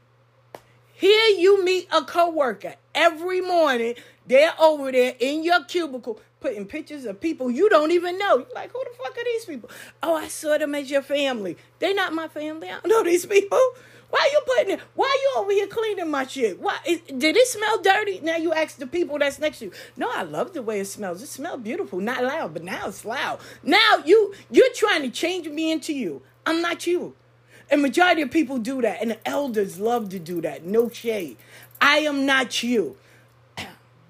Here 0.93 1.38
you 1.38 1.63
meet 1.63 1.88
a 1.91 2.03
coworker 2.03 2.75
every 2.95 3.41
morning. 3.41 3.95
They're 4.25 4.60
over 4.60 4.91
there 4.91 5.15
in 5.19 5.43
your 5.43 5.63
cubicle 5.65 6.19
putting 6.39 6.65
pictures 6.65 7.05
of 7.05 7.19
people 7.19 7.49
you 7.51 7.69
don't 7.69 7.91
even 7.91 8.17
know. 8.17 8.38
You're 8.38 8.47
like, 8.55 8.71
who 8.71 8.84
the 8.84 8.97
fuck 8.97 9.17
are 9.17 9.23
these 9.23 9.45
people? 9.45 9.69
Oh, 10.01 10.15
I 10.15 10.27
saw 10.27 10.58
them 10.58 10.73
as 10.75 10.89
your 10.89 11.01
family. 11.01 11.58
They're 11.79 11.93
not 11.93 12.13
my 12.13 12.27
family. 12.27 12.69
I 12.69 12.79
don't 12.79 12.88
know 12.88 13.03
these 13.03 13.25
people. 13.25 13.60
Why 14.09 14.29
you 14.31 14.39
putting 14.45 14.73
it? 14.75 14.79
Why 14.93 15.17
you 15.21 15.41
over 15.41 15.51
here 15.51 15.67
cleaning 15.67 16.09
my 16.09 16.25
shit? 16.25 16.59
Why 16.59 16.77
did 16.85 17.35
it 17.35 17.47
smell 17.47 17.81
dirty? 17.81 18.19
Now 18.21 18.37
you 18.37 18.53
ask 18.53 18.77
the 18.77 18.87
people 18.87 19.17
that's 19.19 19.39
next 19.39 19.59
to 19.59 19.65
you. 19.65 19.71
No, 19.97 20.09
I 20.13 20.23
love 20.23 20.53
the 20.53 20.61
way 20.61 20.79
it 20.79 20.85
smells. 20.85 21.21
It 21.21 21.27
smells 21.27 21.61
beautiful, 21.61 21.99
not 21.99 22.23
loud, 22.23 22.53
but 22.53 22.63
now 22.63 22.87
it's 22.87 23.03
loud. 23.03 23.39
Now 23.63 24.03
you 24.05 24.33
you're 24.49 24.73
trying 24.73 25.01
to 25.01 25.09
change 25.09 25.47
me 25.47 25.71
into 25.71 25.93
you. 25.93 26.21
I'm 26.45 26.61
not 26.61 26.85
you. 26.85 27.15
And 27.69 27.81
majority 27.81 28.21
of 28.21 28.29
people 28.29 28.59
do 28.59 28.81
that, 28.83 29.01
and 29.01 29.11
the 29.11 29.27
elders 29.27 29.79
love 29.79 30.09
to 30.09 30.19
do 30.19 30.39
that. 30.41 30.63
No 30.63 30.87
shade. 30.89 31.37
I 31.81 31.99
am 31.99 32.25
not 32.25 32.61
you. 32.61 32.95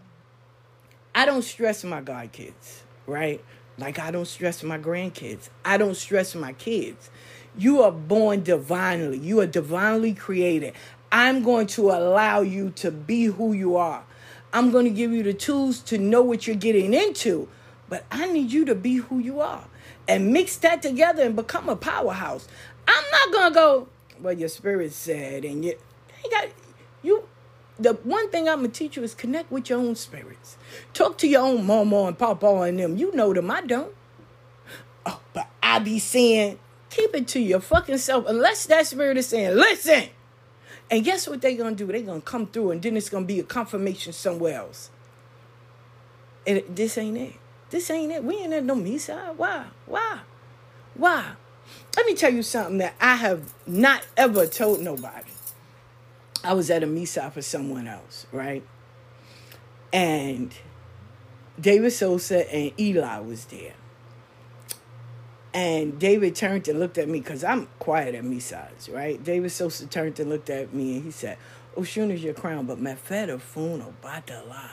I 1.16 1.26
don't 1.26 1.42
stress 1.42 1.84
my 1.86 2.02
god 2.02 2.34
kids, 2.34 2.84
right? 3.08 3.44
Like 3.78 4.00
I 4.00 4.12
don't 4.12 4.28
stress 4.28 4.64
my 4.64 4.78
grandkids. 4.78 5.50
I 5.64 5.78
don't 5.78 5.96
stress 5.96 6.36
my 6.36 6.54
kids. 6.54 7.10
You 7.58 7.82
are 7.82 7.92
born 7.92 8.44
divinely. 8.44 9.18
You 9.18 9.40
are 9.40 9.48
divinely 9.48 10.14
created. 10.14 10.74
I'm 11.12 11.44
going 11.44 11.68
to 11.68 11.92
allow 11.92 12.42
you 12.42 12.72
to 12.72 12.92
be 12.92 13.26
who 13.26 13.54
you 13.54 13.78
are. 13.78 14.04
I'm 14.52 14.72
going 14.72 14.86
to 14.86 14.92
give 14.92 15.12
you 15.12 15.24
the 15.24 15.34
tools 15.34 15.80
to 15.82 15.98
know 15.98 16.22
what 16.22 16.48
you're 16.48 16.56
getting 16.56 16.94
into, 16.94 17.48
but 17.90 18.06
I 18.12 18.32
need 18.32 18.52
you 18.52 18.66
to 18.66 18.76
be 18.76 18.96
who 18.96 19.20
you 19.20 19.40
are 19.40 19.66
and 20.08 20.32
mix 20.32 20.58
that 20.58 20.82
together 20.82 21.24
and 21.24 21.36
become 21.36 21.70
a 21.70 21.76
powerhouse. 21.76 22.48
I'm 22.88 23.04
not 23.12 23.32
going 23.34 23.52
to 23.52 23.54
go, 23.54 23.88
well, 24.22 24.34
your 24.34 24.50
spirit 24.50 24.94
said, 24.94 25.46
and 25.46 25.64
you, 25.64 25.78
you 26.24 26.32
got, 26.32 26.48
you, 27.02 27.28
the 27.78 27.94
one 27.94 28.30
thing 28.30 28.48
I'm 28.48 28.60
gonna 28.60 28.70
teach 28.70 28.96
you 28.96 29.04
is 29.04 29.14
connect 29.14 29.52
with 29.52 29.70
your 29.70 29.80
own 29.80 29.96
spirits. 29.96 30.58
Talk 30.94 31.18
to 31.20 31.28
your 31.28 31.42
own 31.42 31.66
mama 31.66 32.04
and 32.04 32.18
papa 32.18 32.48
and 32.62 32.80
them. 32.80 32.96
You 32.98 33.14
know 33.14 33.34
them, 33.34 33.52
I 33.52 33.62
don't. 33.62 33.94
Oh, 35.06 35.20
but 35.34 35.50
I 35.62 35.80
be 35.80 36.00
saying 36.00 36.58
Keep 36.96 37.14
it 37.14 37.28
to 37.28 37.42
your 37.42 37.60
fucking 37.60 37.98
self 37.98 38.26
unless 38.26 38.66
that 38.68 38.88
spirit 38.88 39.18
is 39.18 39.28
saying, 39.28 39.54
listen. 39.54 40.06
And 40.90 41.04
guess 41.04 41.28
what 41.28 41.42
they're 41.42 41.58
going 41.58 41.76
to 41.76 41.86
do? 41.86 41.92
They're 41.92 42.02
going 42.02 42.22
to 42.22 42.26
come 42.26 42.48
through 42.48 42.72
and 42.72 42.82
then 42.82 42.96
it's 42.96 43.10
going 43.10 43.26
to 43.26 43.28
be 43.28 43.38
a 43.38 43.44
confirmation 43.44 44.14
somewhere 44.14 44.56
else. 44.56 44.92
And 46.48 46.64
this 46.70 46.98
ain't 46.98 47.18
it. 47.18 47.34
This 47.70 47.90
ain't 47.90 48.14
it. 48.14 48.24
We 48.24 48.38
ain't 48.38 48.54
at 48.54 48.64
no 48.64 48.76
Misa. 48.76 49.36
Why? 49.36 49.66
Why? 49.86 50.20
Why? 50.94 51.32
Let 51.98 52.06
me 52.06 52.16
tell 52.16 52.32
you 52.32 52.44
something 52.44 52.78
that 52.78 52.96
I 53.02 53.16
have 53.16 53.54
not 53.68 54.06
ever 54.16 54.48
told 54.48 54.80
nobody. 54.80 55.32
I 56.46 56.54
was 56.54 56.70
at 56.70 56.82
a 56.82 56.88
Misa 56.88 57.30
for 57.30 57.42
someone 57.42 57.88
else, 57.88 58.26
right? 58.32 58.64
And 59.92 60.54
David 61.60 61.92
Sosa 61.92 62.50
and 62.56 62.72
Eli 62.80 63.20
was 63.20 63.44
there. 63.46 63.74
And 65.56 65.98
David 65.98 66.36
turned 66.36 66.68
and 66.68 66.82
looked 66.82 66.98
at 66.98 67.08
me 67.08 67.22
because 67.22 67.42
I'm 67.42 67.70
quiet 67.80 68.14
at 68.14 68.26
Misas, 68.26 68.94
right? 68.94 69.24
David 69.24 69.52
Sosa 69.54 69.88
turned 69.88 70.20
and 70.20 70.30
looked 70.30 70.50
at 70.50 70.74
me 70.74 70.98
and 70.98 71.06
he 71.06 71.12
said, 71.12 71.38
Oshun 71.78 72.12
is 72.12 72.22
your 72.22 72.34
crown, 72.34 72.66
but 72.66 72.78
Mefeta 72.78 73.40
Fun 73.40 73.82
or 73.82 73.94
Batala. 74.04 74.70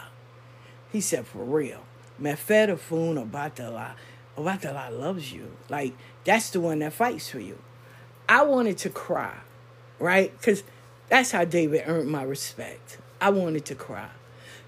He 0.91 1.01
said, 1.01 1.25
for 1.27 1.45
real. 1.45 1.85
Maferefun 2.21 3.31
Obatala. 3.31 3.93
Batala 4.37 4.99
loves 4.99 5.33
you. 5.33 5.53
Like, 5.69 5.95
that's 6.25 6.51
the 6.51 6.61
one 6.61 6.81
that 6.81 6.93
fights 6.93 7.31
for 7.31 7.39
you. 7.39 7.59
I 8.29 8.43
wanted 8.43 8.77
to 8.79 8.91
cry, 8.91 9.37
right? 9.99 10.37
Because 10.37 10.65
that's 11.09 11.31
how 11.31 11.45
David 11.45 11.85
earned 11.87 12.11
my 12.11 12.23
respect. 12.23 12.99
I 13.21 13.31
wanted 13.31 13.65
to 13.67 13.75
cry. 13.75 14.09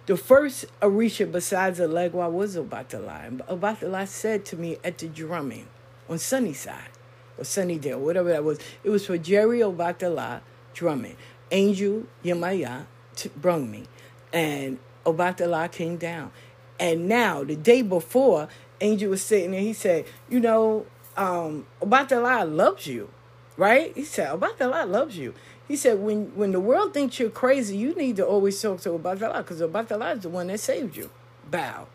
The 0.06 0.16
first 0.16 0.66
Orisha 0.80 1.30
besides 1.30 1.80
Elegua 1.80 2.30
was 2.30 2.56
Obatala. 2.56 3.26
And 3.26 3.40
Obatala 3.40 4.06
said 4.06 4.44
to 4.46 4.56
me 4.56 4.78
at 4.84 4.98
the 4.98 5.08
drumming, 5.08 5.66
on 6.08 6.18
Sunnyside 6.18 6.90
or 7.38 7.44
Sunnydale, 7.44 7.98
whatever 7.98 8.30
that 8.30 8.44
was. 8.44 8.58
It 8.82 8.90
was 8.90 9.06
for 9.06 9.18
Jerry 9.18 9.60
Obatala 9.60 10.40
drumming. 10.72 11.16
Angel 11.50 12.04
Yemaya 12.24 12.86
t- 13.14 13.30
brung 13.36 13.70
me, 13.70 13.84
and 14.32 14.78
Obatala 15.04 15.70
came 15.70 15.96
down. 15.96 16.32
And 16.78 17.08
now, 17.08 17.44
the 17.44 17.56
day 17.56 17.82
before, 17.82 18.48
Angel 18.80 19.10
was 19.10 19.22
sitting 19.22 19.52
there. 19.52 19.60
He 19.60 19.72
said, 19.72 20.04
"You 20.28 20.40
know, 20.40 20.86
um, 21.16 21.66
Obatala 21.80 22.50
loves 22.50 22.86
you, 22.86 23.08
right?" 23.56 23.92
He 23.94 24.04
said, 24.04 24.28
"Obatala 24.30 24.88
loves 24.88 25.16
you." 25.16 25.34
He 25.68 25.76
said, 25.76 26.00
"When 26.00 26.32
when 26.34 26.52
the 26.52 26.60
world 26.60 26.92
thinks 26.92 27.18
you're 27.18 27.30
crazy, 27.30 27.76
you 27.76 27.94
need 27.94 28.16
to 28.16 28.26
always 28.26 28.60
talk 28.60 28.80
to 28.80 28.90
Obatala 28.90 29.38
because 29.38 29.60
Obatala 29.60 30.16
is 30.16 30.22
the 30.22 30.28
one 30.28 30.48
that 30.48 30.60
saved 30.60 30.96
you." 30.96 31.10
Bow. 31.50 31.86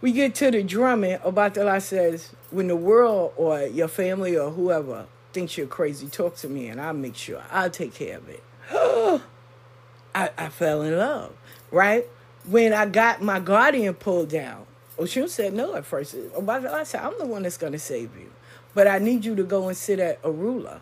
We 0.00 0.12
get 0.12 0.34
to 0.36 0.50
the 0.50 0.62
drumming, 0.62 1.18
Obatala 1.18 1.80
says, 1.80 2.32
when 2.50 2.68
the 2.68 2.76
world 2.76 3.32
or 3.36 3.62
your 3.62 3.88
family 3.88 4.36
or 4.36 4.50
whoever 4.50 5.06
thinks 5.32 5.56
you're 5.56 5.66
crazy, 5.66 6.06
talk 6.06 6.36
to 6.36 6.48
me 6.48 6.68
and 6.68 6.80
I'll 6.80 6.92
make 6.92 7.16
sure. 7.16 7.42
I'll 7.50 7.70
take 7.70 7.94
care 7.94 8.18
of 8.18 8.28
it. 8.28 8.42
I, 10.14 10.30
I 10.36 10.48
fell 10.48 10.82
in 10.82 10.96
love, 10.96 11.34
right? 11.70 12.06
When 12.46 12.72
I 12.72 12.86
got 12.86 13.22
my 13.22 13.40
guardian 13.40 13.94
pulled 13.94 14.28
down, 14.28 14.66
Oshun 14.98 15.28
said 15.28 15.52
no 15.52 15.74
at 15.74 15.84
first. 15.84 16.14
I 16.14 16.84
said, 16.84 17.02
I'm 17.02 17.18
the 17.18 17.26
one 17.26 17.42
that's 17.42 17.58
going 17.58 17.72
to 17.72 17.78
save 17.78 18.16
you. 18.16 18.30
But 18.74 18.86
I 18.86 18.98
need 18.98 19.24
you 19.24 19.34
to 19.36 19.42
go 19.42 19.68
and 19.68 19.76
sit 19.76 19.98
at 19.98 20.22
Orula. 20.22 20.80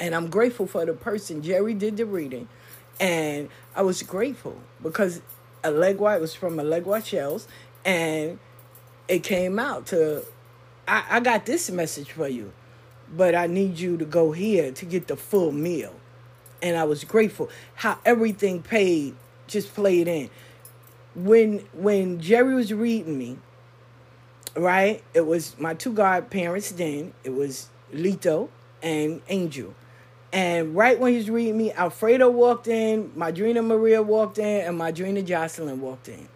And 0.00 0.14
I'm 0.14 0.28
grateful 0.28 0.66
for 0.66 0.84
the 0.84 0.92
person. 0.92 1.42
Jerry 1.42 1.74
did 1.74 1.96
the 1.96 2.06
reading. 2.06 2.48
And 3.00 3.48
I 3.74 3.82
was 3.82 4.02
grateful 4.02 4.58
because 4.82 5.20
Elegua 5.62 6.20
was 6.20 6.34
from 6.34 6.56
Elegua 6.56 7.04
Shells. 7.04 7.48
And 7.88 8.38
it 9.08 9.22
came 9.22 9.58
out 9.58 9.86
to, 9.86 10.22
I, 10.86 11.04
I 11.08 11.20
got 11.20 11.46
this 11.46 11.70
message 11.70 12.12
for 12.12 12.28
you. 12.28 12.52
But 13.10 13.34
I 13.34 13.46
need 13.46 13.78
you 13.78 13.96
to 13.96 14.04
go 14.04 14.32
here 14.32 14.70
to 14.72 14.84
get 14.84 15.08
the 15.08 15.16
full 15.16 15.52
meal. 15.52 15.94
And 16.60 16.76
I 16.76 16.84
was 16.84 17.04
grateful 17.04 17.48
how 17.76 17.98
everything 18.04 18.62
paid, 18.62 19.14
just 19.46 19.74
played 19.74 20.06
in. 20.06 20.28
When 21.14 21.60
when 21.72 22.20
Jerry 22.20 22.54
was 22.54 22.74
reading 22.74 23.16
me, 23.16 23.38
right? 24.54 25.02
It 25.14 25.26
was 25.26 25.58
my 25.58 25.72
two 25.72 25.94
godparents 25.94 26.70
then. 26.72 27.14
It 27.24 27.32
was 27.32 27.70
Lito 27.94 28.50
and 28.82 29.22
Angel. 29.30 29.74
And 30.30 30.76
right 30.76 31.00
when 31.00 31.12
he 31.12 31.18
was 31.18 31.30
reading 31.30 31.56
me, 31.56 31.72
Alfredo 31.72 32.28
walked 32.28 32.68
in, 32.68 33.10
Madrina 33.16 33.62
Maria 33.64 34.02
walked 34.02 34.36
in, 34.36 34.66
and 34.66 34.78
Madrina 34.78 35.24
Jocelyn 35.24 35.80
walked 35.80 36.08
in. 36.08 36.28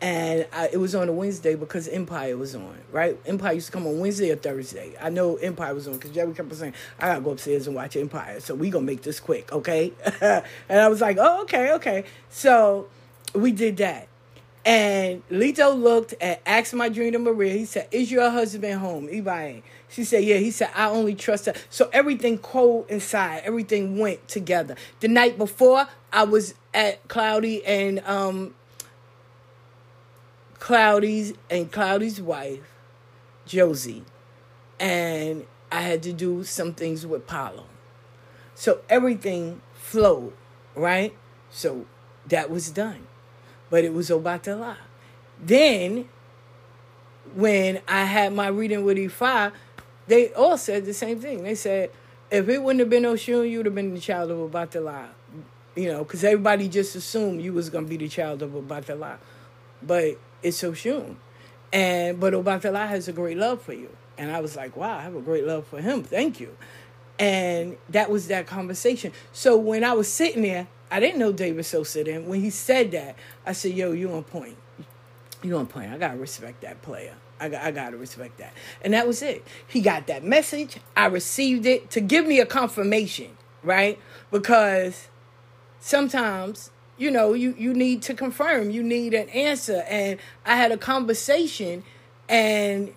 And 0.00 0.46
I, 0.52 0.68
it 0.72 0.76
was 0.76 0.94
on 0.94 1.08
a 1.08 1.12
Wednesday 1.12 1.54
because 1.54 1.88
Empire 1.88 2.36
was 2.36 2.54
on, 2.54 2.76
right? 2.92 3.18
Empire 3.24 3.54
used 3.54 3.66
to 3.66 3.72
come 3.72 3.86
on 3.86 3.98
Wednesday 3.98 4.30
or 4.30 4.36
Thursday. 4.36 4.94
I 5.00 5.08
know 5.08 5.36
Empire 5.36 5.74
was 5.74 5.88
on 5.88 5.94
because 5.94 6.10
Jerry 6.10 6.34
kept 6.34 6.54
saying, 6.54 6.74
I 6.98 7.08
gotta 7.08 7.20
go 7.22 7.30
upstairs 7.30 7.66
and 7.66 7.74
watch 7.74 7.96
Empire. 7.96 8.40
So 8.40 8.54
we 8.54 8.68
gonna 8.68 8.84
make 8.84 9.02
this 9.02 9.20
quick, 9.20 9.50
okay? 9.52 9.92
and 10.20 10.44
I 10.68 10.88
was 10.88 11.00
like, 11.00 11.16
oh, 11.18 11.42
okay, 11.42 11.72
okay. 11.72 12.04
So 12.28 12.88
we 13.34 13.52
did 13.52 13.78
that. 13.78 14.08
And 14.66 15.22
Lito 15.28 15.80
looked 15.80 16.14
and 16.20 16.40
asked 16.44 16.74
Madrina 16.74 17.22
Maria, 17.22 17.52
he 17.52 17.64
said, 17.64 17.86
Is 17.92 18.10
your 18.10 18.28
husband 18.30 18.80
home? 18.80 19.06
Ibai. 19.06 19.62
She 19.88 20.02
said, 20.02 20.24
Yeah. 20.24 20.38
He 20.38 20.50
said, 20.50 20.70
I 20.74 20.88
only 20.88 21.14
trust 21.14 21.46
her. 21.46 21.54
So 21.70 21.88
everything 21.92 22.38
cold 22.38 22.86
inside, 22.88 23.42
everything 23.44 23.96
went 23.96 24.26
together. 24.26 24.74
The 24.98 25.06
night 25.06 25.38
before, 25.38 25.86
I 26.12 26.24
was 26.24 26.54
at 26.74 27.06
Cloudy 27.06 27.64
and 27.64 28.00
um 28.00 28.55
Cloudy's 30.58 31.34
and 31.50 31.70
Cloudy's 31.70 32.20
wife, 32.20 32.74
Josie. 33.46 34.04
And 34.78 35.46
I 35.72 35.80
had 35.80 36.02
to 36.04 36.12
do 36.12 36.44
some 36.44 36.74
things 36.74 37.06
with 37.06 37.26
Paulo. 37.26 37.66
So 38.54 38.80
everything 38.88 39.60
flowed, 39.74 40.32
right? 40.74 41.14
So 41.50 41.86
that 42.26 42.50
was 42.50 42.70
done 42.70 43.06
but 43.70 43.84
it 43.84 43.92
was 43.92 44.10
Obatala. 44.10 44.76
Then, 45.40 46.08
when 47.34 47.80
I 47.86 48.04
had 48.04 48.32
my 48.32 48.48
reading 48.48 48.84
with 48.84 48.96
Ifa, 48.96 49.52
they 50.06 50.32
all 50.34 50.56
said 50.56 50.84
the 50.84 50.94
same 50.94 51.20
thing. 51.20 51.42
They 51.42 51.54
said, 51.54 51.90
if 52.30 52.48
it 52.48 52.62
wouldn't 52.62 52.80
have 52.80 52.90
been 52.90 53.02
Oshun, 53.02 53.50
you 53.50 53.58
would 53.58 53.66
have 53.66 53.74
been 53.74 53.94
the 53.94 54.00
child 54.00 54.30
of 54.30 54.38
Obatala. 54.38 55.08
You 55.74 55.88
know, 55.92 56.04
because 56.04 56.24
everybody 56.24 56.68
just 56.68 56.96
assumed 56.96 57.42
you 57.42 57.52
was 57.52 57.68
going 57.68 57.84
to 57.84 57.88
be 57.88 57.98
the 57.98 58.08
child 58.08 58.42
of 58.42 58.50
Obatala. 58.50 59.18
But 59.86 60.18
it's 60.42 60.56
so 60.56 60.74
soon. 60.74 61.18
And, 61.72 62.18
but 62.18 62.32
Obatala 62.32 62.88
has 62.88 63.08
a 63.08 63.12
great 63.12 63.36
love 63.36 63.62
for 63.62 63.72
you. 63.72 63.94
And 64.18 64.30
I 64.30 64.40
was 64.40 64.56
like, 64.56 64.76
wow, 64.76 64.98
I 64.98 65.02
have 65.02 65.14
a 65.14 65.20
great 65.20 65.44
love 65.44 65.66
for 65.66 65.80
him. 65.80 66.02
Thank 66.02 66.40
you. 66.40 66.56
And 67.18 67.76
that 67.90 68.10
was 68.10 68.28
that 68.28 68.46
conversation. 68.46 69.12
So 69.32 69.56
when 69.56 69.84
I 69.84 69.92
was 69.92 70.10
sitting 70.10 70.42
there, 70.42 70.68
I 70.90 71.00
didn't 71.00 71.18
know 71.18 71.32
David 71.32 71.64
Sosa 71.64 72.04
then. 72.04 72.26
When 72.26 72.40
he 72.40 72.50
said 72.50 72.92
that, 72.92 73.16
I 73.44 73.52
said, 73.52 73.72
"Yo, 73.72 73.92
you 73.92 74.12
on 74.12 74.22
point. 74.24 74.56
You 75.42 75.56
on 75.56 75.66
point. 75.66 75.92
I 75.92 75.98
gotta 75.98 76.16
respect 76.18 76.60
that 76.60 76.82
player. 76.82 77.14
I 77.40 77.46
I 77.46 77.70
gotta 77.70 77.96
respect 77.96 78.38
that." 78.38 78.52
And 78.82 78.94
that 78.94 79.06
was 79.06 79.22
it. 79.22 79.44
He 79.66 79.80
got 79.80 80.06
that 80.06 80.24
message. 80.24 80.76
I 80.96 81.06
received 81.06 81.66
it 81.66 81.90
to 81.90 82.00
give 82.00 82.26
me 82.26 82.38
a 82.38 82.46
confirmation, 82.46 83.36
right? 83.62 83.98
Because 84.30 85.08
sometimes 85.80 86.70
you 86.96 87.10
know 87.10 87.32
you 87.32 87.54
you 87.58 87.74
need 87.74 88.02
to 88.02 88.14
confirm. 88.14 88.70
You 88.70 88.82
need 88.82 89.14
an 89.14 89.28
answer. 89.30 89.84
And 89.88 90.18
I 90.44 90.56
had 90.56 90.72
a 90.72 90.76
conversation, 90.76 91.84
and 92.28 92.92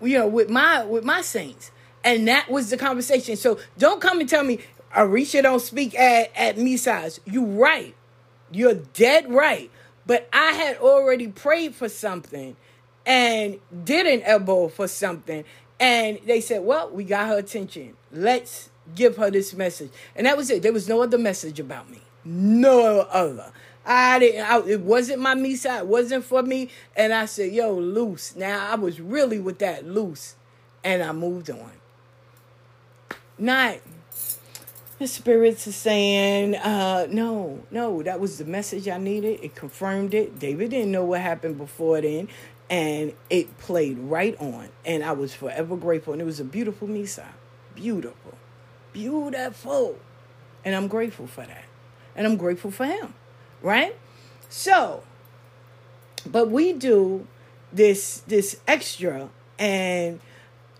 you 0.00 0.18
know 0.18 0.26
with 0.26 0.48
my 0.48 0.84
with 0.84 1.04
my 1.04 1.22
saints. 1.22 1.70
And 2.04 2.28
that 2.28 2.48
was 2.48 2.70
the 2.70 2.76
conversation. 2.76 3.34
So 3.34 3.58
don't 3.78 4.00
come 4.00 4.20
and 4.20 4.28
tell 4.28 4.44
me 4.44 4.60
Orisha 4.96 5.42
don't 5.42 5.60
speak 5.60 5.98
at, 5.98 6.30
at 6.36 6.56
Misas. 6.56 7.18
You 7.24 7.44
right. 7.44 7.94
You're 8.52 8.74
dead 8.74 9.30
right. 9.30 9.70
But 10.06 10.28
I 10.32 10.52
had 10.52 10.76
already 10.78 11.28
prayed 11.28 11.74
for 11.74 11.88
something 11.88 12.56
and 13.04 13.58
did 13.84 14.06
an 14.06 14.22
ebo 14.24 14.68
for 14.68 14.88
something. 14.88 15.44
And 15.78 16.18
they 16.24 16.40
said, 16.40 16.62
well, 16.62 16.90
we 16.90 17.04
got 17.04 17.28
her 17.28 17.38
attention. 17.38 17.94
Let's 18.12 18.70
give 18.94 19.16
her 19.16 19.30
this 19.30 19.52
message. 19.52 19.90
And 20.14 20.26
that 20.26 20.36
was 20.36 20.48
it. 20.50 20.62
There 20.62 20.72
was 20.72 20.88
no 20.88 21.02
other 21.02 21.18
message 21.18 21.60
about 21.60 21.90
me. 21.90 22.00
No 22.26 23.00
other. 23.10 23.52
I 23.84 24.18
didn't. 24.18 24.44
I, 24.44 24.58
it 24.66 24.80
wasn't 24.80 25.20
my 25.20 25.54
side. 25.54 25.80
It 25.80 25.86
wasn't 25.86 26.24
for 26.24 26.42
me. 26.42 26.70
And 26.96 27.12
I 27.12 27.26
said, 27.26 27.52
"Yo, 27.52 27.72
loose." 27.72 28.34
Now 28.34 28.72
I 28.72 28.74
was 28.74 29.00
really 29.00 29.38
with 29.38 29.60
that 29.60 29.86
loose, 29.86 30.34
and 30.82 31.02
I 31.02 31.12
moved 31.12 31.50
on. 31.50 31.70
Not 33.38 33.78
the 34.98 35.06
spirits 35.06 35.66
are 35.66 35.72
saying, 35.72 36.54
uh, 36.56 37.06
no, 37.10 37.62
no, 37.70 38.02
that 38.02 38.18
was 38.18 38.38
the 38.38 38.46
message 38.46 38.88
I 38.88 38.96
needed. 38.96 39.40
It 39.42 39.54
confirmed 39.54 40.14
it. 40.14 40.38
David 40.38 40.70
didn't 40.70 40.90
know 40.90 41.04
what 41.04 41.20
happened 41.20 41.58
before 41.58 42.00
then. 42.00 42.28
And 42.70 43.12
it 43.28 43.58
played 43.58 43.98
right 43.98 44.34
on. 44.40 44.70
And 44.84 45.04
I 45.04 45.12
was 45.12 45.34
forever 45.34 45.76
grateful. 45.76 46.14
And 46.14 46.22
it 46.22 46.24
was 46.24 46.40
a 46.40 46.44
beautiful 46.44 46.88
Misa. 46.88 47.26
Beautiful. 47.74 48.38
Beautiful. 48.94 49.98
And 50.64 50.74
I'm 50.74 50.88
grateful 50.88 51.26
for 51.26 51.44
that. 51.44 51.64
And 52.16 52.26
I'm 52.26 52.36
grateful 52.36 52.72
for 52.72 52.86
him. 52.86 53.14
Right? 53.62 53.96
So, 54.48 55.04
but 56.26 56.50
we 56.50 56.72
do 56.72 57.26
this 57.72 58.22
this 58.26 58.60
extra 58.66 59.28
and 59.58 60.20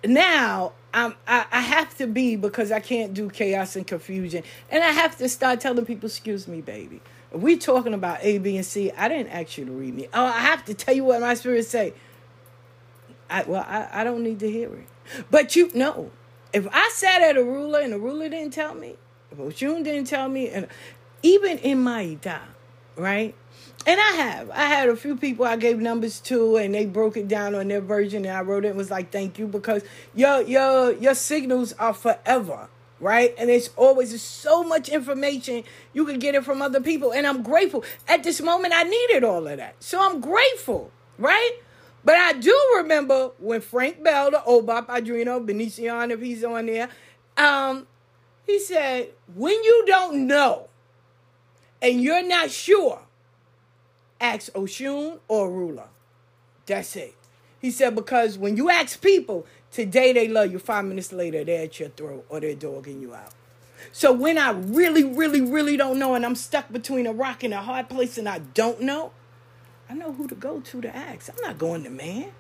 now 0.05 0.73
I'm, 0.93 1.15
I, 1.27 1.45
I 1.51 1.61
have 1.61 1.97
to 1.99 2.07
be 2.07 2.37
because 2.37 2.73
I 2.73 2.81
can't 2.81 3.13
do 3.13 3.29
chaos 3.29 3.77
and 3.77 3.87
confusion. 3.87 4.43
And 4.71 4.83
I 4.83 4.89
have 4.89 5.17
to 5.19 5.29
start 5.29 5.61
telling 5.61 5.85
people, 5.85 6.07
excuse 6.07 6.49
me, 6.49 6.61
baby. 6.61 7.01
We 7.33 7.59
talking 7.59 7.93
about 7.93 8.21
A, 8.23 8.39
B, 8.39 8.57
and 8.57 8.65
C, 8.65 8.91
I 8.93 9.09
didn't 9.09 9.29
ask 9.29 9.59
you 9.59 9.67
to 9.67 9.73
read 9.73 9.95
me. 9.95 10.09
Oh, 10.15 10.25
I 10.25 10.41
have 10.41 10.65
to 10.67 10.75
tell 10.75 10.95
you 10.95 11.05
what 11.05 11.21
my 11.21 11.35
spirit 11.35 11.67
say. 11.67 11.93
I, 13.29 13.43
well, 13.43 13.65
I, 13.67 13.89
I 13.93 14.05
don't 14.05 14.23
need 14.23 14.41
to 14.41 14.51
hear 14.51 14.73
it. 14.73 14.87
But 15.31 15.55
you 15.57 15.71
know, 15.75 16.11
if 16.53 16.67
I 16.73 16.91
sat 16.95 17.21
at 17.21 17.37
Orula 17.37 17.85
and 17.85 17.93
the 17.93 17.99
ruler 17.99 18.29
didn't 18.29 18.55
tell 18.55 18.75
me, 18.75 18.97
if 19.31 19.39
Oshun 19.39 19.85
didn't 19.85 20.07
tell 20.07 20.29
me, 20.29 20.49
and 20.49 20.69
even 21.27 21.59
in 21.59 21.83
my 21.83 22.05
itá, 22.05 22.41
right? 22.95 23.35
And 23.85 24.01
I 24.01 24.13
have. 24.13 24.51
I 24.51 24.67
had 24.67 24.89
a 24.89 24.97
few 24.97 25.17
people 25.17 25.45
I 25.45 25.57
gave 25.57 25.79
numbers 25.79 26.21
to 26.21 26.57
and 26.57 26.75
they 26.75 26.87
broke 26.87 27.17
it 27.17 27.27
down 27.27 27.55
on 27.55 27.69
their 27.69 27.81
version 27.81 28.25
and 28.25 28.37
I 28.37 28.43
wrote 28.43 28.65
it 28.65 28.69
and 28.69 28.77
was 28.77 28.91
like, 28.91 29.11
thank 29.11 29.39
you, 29.39 29.47
because 29.47 29.83
your 30.15 30.43
your 30.43 30.93
your 30.93 31.15
signals 31.15 31.73
are 31.75 31.95
forever. 31.95 32.69
Right? 32.99 33.35
And 33.37 33.51
it's 33.51 33.69
always 33.77 34.23
so 34.23 34.65
much 34.65 34.89
information. 34.89 35.65
You 35.93 36.07
can 36.07 36.19
get 36.19 36.35
it 36.35 36.45
from 36.45 36.63
other 36.63 36.81
people. 36.81 37.13
And 37.13 37.27
I'm 37.27 37.43
grateful. 37.43 37.85
At 38.09 38.23
this 38.23 38.41
moment, 38.41 38.73
I 38.75 38.85
needed 38.85 39.23
all 39.23 39.47
of 39.47 39.59
that. 39.59 39.75
So 39.81 40.01
I'm 40.01 40.19
grateful, 40.19 40.91
right? 41.19 41.59
But 42.05 42.15
I 42.15 42.33
do 42.33 42.57
remember 42.79 43.33
when 43.39 43.61
Frank 43.61 44.03
Bell, 44.03 44.31
the 44.31 44.43
Obap 44.49 44.87
Adrino, 44.87 45.45
Benician, 45.45 46.11
if 46.11 46.23
he's 46.23 46.43
on 46.43 46.67
there, 46.67 46.89
um, 47.37 47.87
he 48.47 48.59
said, 48.61 49.11
when 49.35 49.63
you 49.63 49.85
don't 49.87 50.27
know 50.27 50.69
and 51.87 52.03
you're 52.03 52.27
not 52.27 52.51
sure, 52.51 53.01
ask 54.21 54.53
Oshun 54.55 55.21
or 55.29 55.53
ruler. 55.53 55.87
That's 56.67 56.97
it. 56.97 57.15
He 57.61 57.71
said, 57.71 57.95
because 57.95 58.37
when 58.37 58.57
you 58.57 58.71
ask 58.71 59.01
people, 59.01 59.47
today 59.71 60.13
they 60.13 60.27
love 60.27 60.51
you, 60.51 60.59
five 60.59 60.85
minutes 60.85 61.13
later 61.13 61.45
they're 61.45 61.63
at 61.63 61.79
your 61.79 61.91
throat 61.91 62.27
or 62.29 62.41
they're 62.41 62.57
dogging 62.57 63.01
you 63.01 63.15
out. 63.15 63.33
So 63.93 64.13
when 64.13 64.37
I 64.37 64.51
really, 64.51 65.05
really, 65.05 65.41
really 65.41 65.77
don't 65.77 66.01
know 66.01 66.15
and 66.17 66.27
I'm 66.27 66.35
stuck 66.35 66.73
between 66.73 67.07
a 67.07 67.13
rock 67.13 67.45
and 67.45 67.55
a 67.55 67.63
hard 67.63 67.89
place 67.89 68.19
and 68.19 68.29
I 68.29 68.41
don't 68.41 68.81
know, 68.81 69.13
I 69.89 69.95
know 69.95 70.13
who 70.13 70.27
to 70.27 70.35
go 70.35 70.59
to 70.59 70.81
to 70.81 70.97
ask. 70.97 71.31
I'm 71.31 71.41
not 71.41 71.57
going 71.57 71.85
to 71.85 71.91
man. 71.91 72.33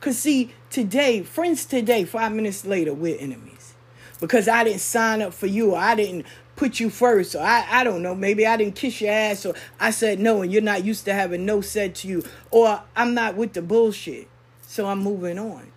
Because 0.00 0.18
see, 0.18 0.52
today, 0.70 1.22
friends 1.22 1.66
today, 1.66 2.04
five 2.04 2.32
minutes 2.32 2.64
later, 2.64 2.94
we're 2.94 3.18
enemies. 3.18 3.74
Because 4.20 4.48
I 4.48 4.64
didn't 4.64 4.80
sign 4.80 5.20
up 5.20 5.34
for 5.34 5.46
you. 5.46 5.74
I 5.74 5.94
didn't 5.94 6.24
put 6.56 6.80
you 6.80 6.90
first 6.90 7.34
or 7.34 7.40
I, 7.40 7.66
I 7.68 7.84
don't 7.84 8.02
know 8.02 8.14
maybe 8.14 8.46
i 8.46 8.56
didn't 8.56 8.74
kiss 8.74 9.00
your 9.00 9.12
ass 9.12 9.44
or 9.44 9.54
i 9.78 9.90
said 9.90 10.18
no 10.18 10.42
and 10.42 10.52
you're 10.52 10.62
not 10.62 10.84
used 10.84 11.04
to 11.04 11.12
having 11.12 11.44
no 11.44 11.60
said 11.60 11.94
to 11.96 12.08
you 12.08 12.24
or 12.50 12.82
i'm 12.96 13.14
not 13.14 13.36
with 13.36 13.52
the 13.52 13.62
bullshit 13.62 14.28
so 14.62 14.86
i'm 14.86 15.00
moving 15.00 15.38
on 15.38 15.70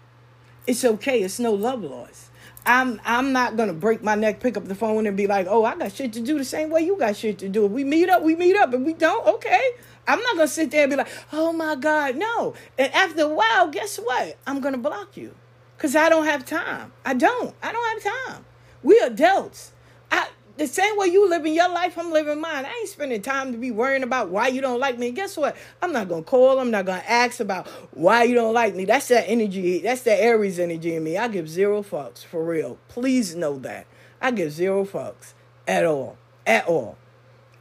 it's 0.65 0.86
okay 0.86 1.21
it's 1.21 1.39
no 1.39 1.53
love 1.53 1.84
loss 1.84 2.30
I'm 2.65 2.99
I'm 3.05 3.32
not 3.32 3.57
gonna 3.57 3.73
break 3.73 4.03
my 4.03 4.15
neck, 4.15 4.39
pick 4.39 4.57
up 4.57 4.65
the 4.65 4.75
phone, 4.75 5.07
and 5.07 5.15
be 5.15 5.27
like, 5.27 5.47
"Oh, 5.49 5.65
I 5.65 5.75
got 5.75 5.91
shit 5.91 6.13
to 6.13 6.19
do 6.19 6.38
the 6.38 6.45
same 6.45 6.69
way 6.69 6.82
you 6.82 6.97
got 6.97 7.15
shit 7.15 7.39
to 7.39 7.49
do." 7.49 7.65
If 7.65 7.71
we 7.71 7.84
meet 7.84 8.09
up, 8.09 8.21
we 8.21 8.36
meet 8.36 8.55
up. 8.55 8.73
If 8.73 8.82
we 8.82 8.93
don't, 8.93 9.25
okay. 9.25 9.71
I'm 10.07 10.21
not 10.21 10.36
gonna 10.36 10.47
sit 10.47 10.71
there 10.71 10.84
and 10.84 10.91
be 10.91 10.95
like, 10.95 11.07
"Oh 11.32 11.51
my 11.53 11.75
God, 11.75 12.15
no." 12.15 12.53
And 12.77 12.93
after 12.93 13.23
a 13.23 13.27
while, 13.27 13.69
guess 13.69 13.97
what? 13.97 14.38
I'm 14.45 14.59
gonna 14.59 14.77
block 14.77 15.15
you, 15.15 15.34
cause 15.77 15.95
I 15.95 16.09
don't 16.09 16.25
have 16.25 16.45
time. 16.45 16.91
I 17.05 17.13
don't. 17.13 17.55
I 17.63 17.71
don't 17.71 18.03
have 18.03 18.13
time. 18.27 18.45
We 18.84 18.99
adults. 18.99 19.71
I 20.11 20.27
the 20.60 20.68
same 20.68 20.97
way 20.97 21.07
you 21.07 21.28
living 21.30 21.53
your 21.53 21.70
life, 21.70 21.97
I'm 21.97 22.12
living 22.12 22.41
mine. 22.41 22.66
I 22.66 22.70
ain't 22.70 22.89
spending 22.89 23.22
time 23.22 23.53
to 23.53 23.57
be 23.57 23.72
worrying 23.72 24.03
about 24.03 24.30
why 24.30 24.49
you 24.49 24.60
don't 24.60 24.80
like 24.80 24.99
me. 24.99 25.07
And 25.07 25.16
guess 25.16 25.38
what? 25.38 25.55
I'm 25.82 25.93
not 25.93 26.10
gonna 26.10 26.22
call. 26.22 26.60
I'm 26.60 26.70
not 26.70 26.86
gonna 26.86 27.03
ask 27.07 27.39
about 27.39 27.66
why 27.91 28.24
you 28.24 28.36
don't 28.36 28.53
like 28.53 28.76
me. 28.76 28.84
That's 28.84 29.07
that 29.07 29.30
energy. 29.30 29.80
That's 29.80 30.01
that 30.01 30.20
Aries 30.20 30.60
energy 30.60 30.95
in 30.95 31.03
me. 31.03 31.18
I 31.18 31.30
give 31.30 31.49
zero 31.49 31.82
fucks 31.82 32.26
for 32.26 32.43
real. 32.43 32.78
Please 32.89 33.36
know 33.36 33.57
that. 33.60 33.88
I 34.22 34.32
give 34.32 34.51
zero 34.51 34.84
fucks 34.84 35.34
at 35.66 35.86
all. 35.86 36.18
At 36.45 36.68
all. 36.68 36.97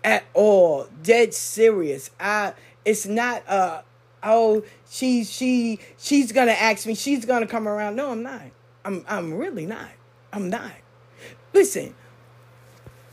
At 0.03 0.25
all. 0.35 0.89
Dead 1.03 1.33
serious. 1.33 2.11
I. 2.19 2.55
It's 2.85 3.07
not. 3.07 3.49
Uh. 3.49 3.83
Oh, 4.25 4.65
she. 4.91 5.23
She. 5.23 5.79
She's 5.99 6.33
gonna 6.33 6.51
ask 6.53 6.85
me. 6.85 6.97
She's 6.97 7.25
gonna 7.25 7.47
come 7.47 7.69
around. 7.69 7.95
No, 7.95 8.11
I'm 8.11 8.25
not. 8.25 8.43
I'm. 8.85 9.05
I'm 9.09 9.35
really 9.35 9.67
not. 9.67 9.91
I'm 10.33 10.51
not. 10.51 10.73
Listen. 11.53 11.95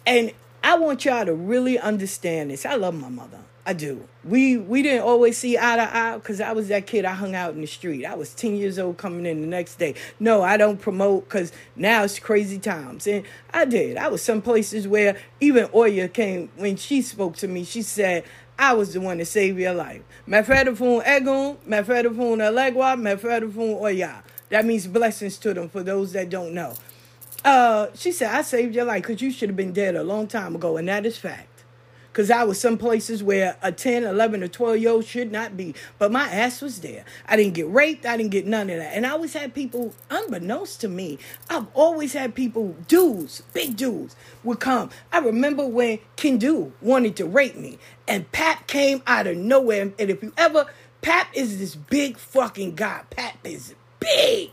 And 0.05 0.31
I 0.63 0.77
want 0.77 1.05
y'all 1.05 1.25
to 1.25 1.33
really 1.33 1.79
understand 1.79 2.51
this. 2.51 2.65
I 2.65 2.75
love 2.75 2.93
my 2.95 3.09
mother. 3.09 3.39
I 3.67 3.73
do. 3.73 4.07
We 4.23 4.57
we 4.57 4.83
didn't 4.83 5.01
always 5.01 5.39
see 5.39 5.57
eye 5.57 5.77
to 5.77 5.97
eye 5.97 6.15
because 6.17 6.39
I 6.39 6.51
was 6.51 6.67
that 6.67 6.85
kid. 6.85 7.03
I 7.03 7.13
hung 7.13 7.33
out 7.33 7.55
in 7.55 7.61
the 7.61 7.67
street. 7.67 8.05
I 8.05 8.13
was 8.13 8.31
ten 8.35 8.55
years 8.55 8.77
old 8.77 8.97
coming 8.97 9.25
in 9.25 9.41
the 9.41 9.47
next 9.47 9.75
day. 9.75 9.95
No, 10.19 10.43
I 10.43 10.55
don't 10.57 10.79
promote 10.79 11.23
because 11.23 11.51
now 11.75 12.03
it's 12.03 12.19
crazy 12.19 12.59
times. 12.59 13.07
And 13.07 13.25
I 13.51 13.65
did. 13.65 13.97
I 13.97 14.07
was 14.09 14.21
some 14.21 14.43
places 14.43 14.87
where 14.87 15.17
even 15.39 15.67
Oya 15.73 16.09
came 16.09 16.49
when 16.57 16.75
she 16.75 17.01
spoke 17.01 17.37
to 17.37 17.47
me. 17.47 17.63
She 17.63 17.81
said 17.81 18.23
I 18.57 18.73
was 18.73 18.93
the 18.93 19.01
one 19.01 19.17
to 19.17 19.25
save 19.25 19.59
your 19.59 19.73
life. 19.73 20.01
Maferefun 20.27 21.03
egun, 21.03 21.57
maferefun 21.67 22.37
Elegua, 22.37 22.95
maferefun 22.95 23.81
oya. 23.81 24.23
That 24.49 24.63
means 24.65 24.87
blessings 24.87 25.37
to 25.39 25.53
them 25.53 25.69
for 25.69 25.83
those 25.83 26.13
that 26.13 26.29
don't 26.29 26.53
know. 26.53 26.75
Uh, 27.45 27.89
she 27.93 28.11
said, 28.11 28.33
I 28.33 28.41
saved 28.41 28.73
your 28.73 28.85
life 28.85 29.03
because 29.03 29.21
you 29.21 29.29
should 29.29 29.49
have 29.49 29.55
been 29.55 29.71
dead 29.71 29.95
a 29.95 30.03
long 30.03 30.25
time 30.25 30.55
ago, 30.55 30.77
and 30.77 30.87
that 30.87 31.05
is 31.05 31.15
fact. 31.15 31.63
Because 32.11 32.31
I 32.31 32.43
was 32.43 32.59
some 32.59 32.77
places 32.79 33.21
where 33.21 33.55
a 33.61 33.71
10, 33.71 34.03
11, 34.03 34.41
or 34.41 34.47
12 34.47 34.77
year 34.79 34.89
old 34.89 35.05
should 35.05 35.31
not 35.31 35.55
be. 35.55 35.75
But 35.99 36.11
my 36.11 36.23
ass 36.23 36.61
was 36.61 36.79
there. 36.79 37.05
I 37.27 37.35
didn't 37.35 37.53
get 37.53 37.69
raped. 37.69 38.05
I 38.05 38.17
didn't 38.17 38.31
get 38.31 38.47
none 38.47 38.69
of 38.71 38.77
that. 38.77 38.95
And 38.95 39.05
I 39.05 39.11
always 39.11 39.33
had 39.33 39.53
people, 39.53 39.93
unbeknownst 40.09 40.81
to 40.81 40.87
me, 40.87 41.19
I've 41.47 41.67
always 41.75 42.13
had 42.13 42.33
people, 42.33 42.75
dudes, 42.87 43.43
big 43.53 43.77
dudes, 43.77 44.15
would 44.43 44.59
come. 44.59 44.89
I 45.11 45.19
remember 45.19 45.67
when 45.67 45.99
Kendu 46.17 46.71
wanted 46.81 47.15
to 47.17 47.25
rape 47.25 47.57
me, 47.57 47.77
and 48.07 48.31
Pap 48.31 48.65
came 48.65 49.03
out 49.05 49.27
of 49.27 49.37
nowhere. 49.37 49.91
And 49.99 50.09
if 50.09 50.23
you 50.23 50.33
ever, 50.35 50.65
Pap 51.03 51.27
is 51.35 51.59
this 51.59 51.75
big 51.75 52.17
fucking 52.17 52.73
guy. 52.73 53.01
Pap 53.11 53.37
is 53.45 53.75
big, 53.99 54.49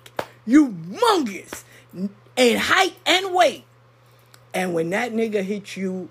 humongous 0.46 1.62
in 2.36 2.58
height 2.58 2.94
and 3.06 3.34
weight. 3.34 3.64
And 4.54 4.74
when 4.74 4.90
that 4.90 5.12
nigga 5.12 5.42
hits 5.42 5.76
you, 5.76 6.08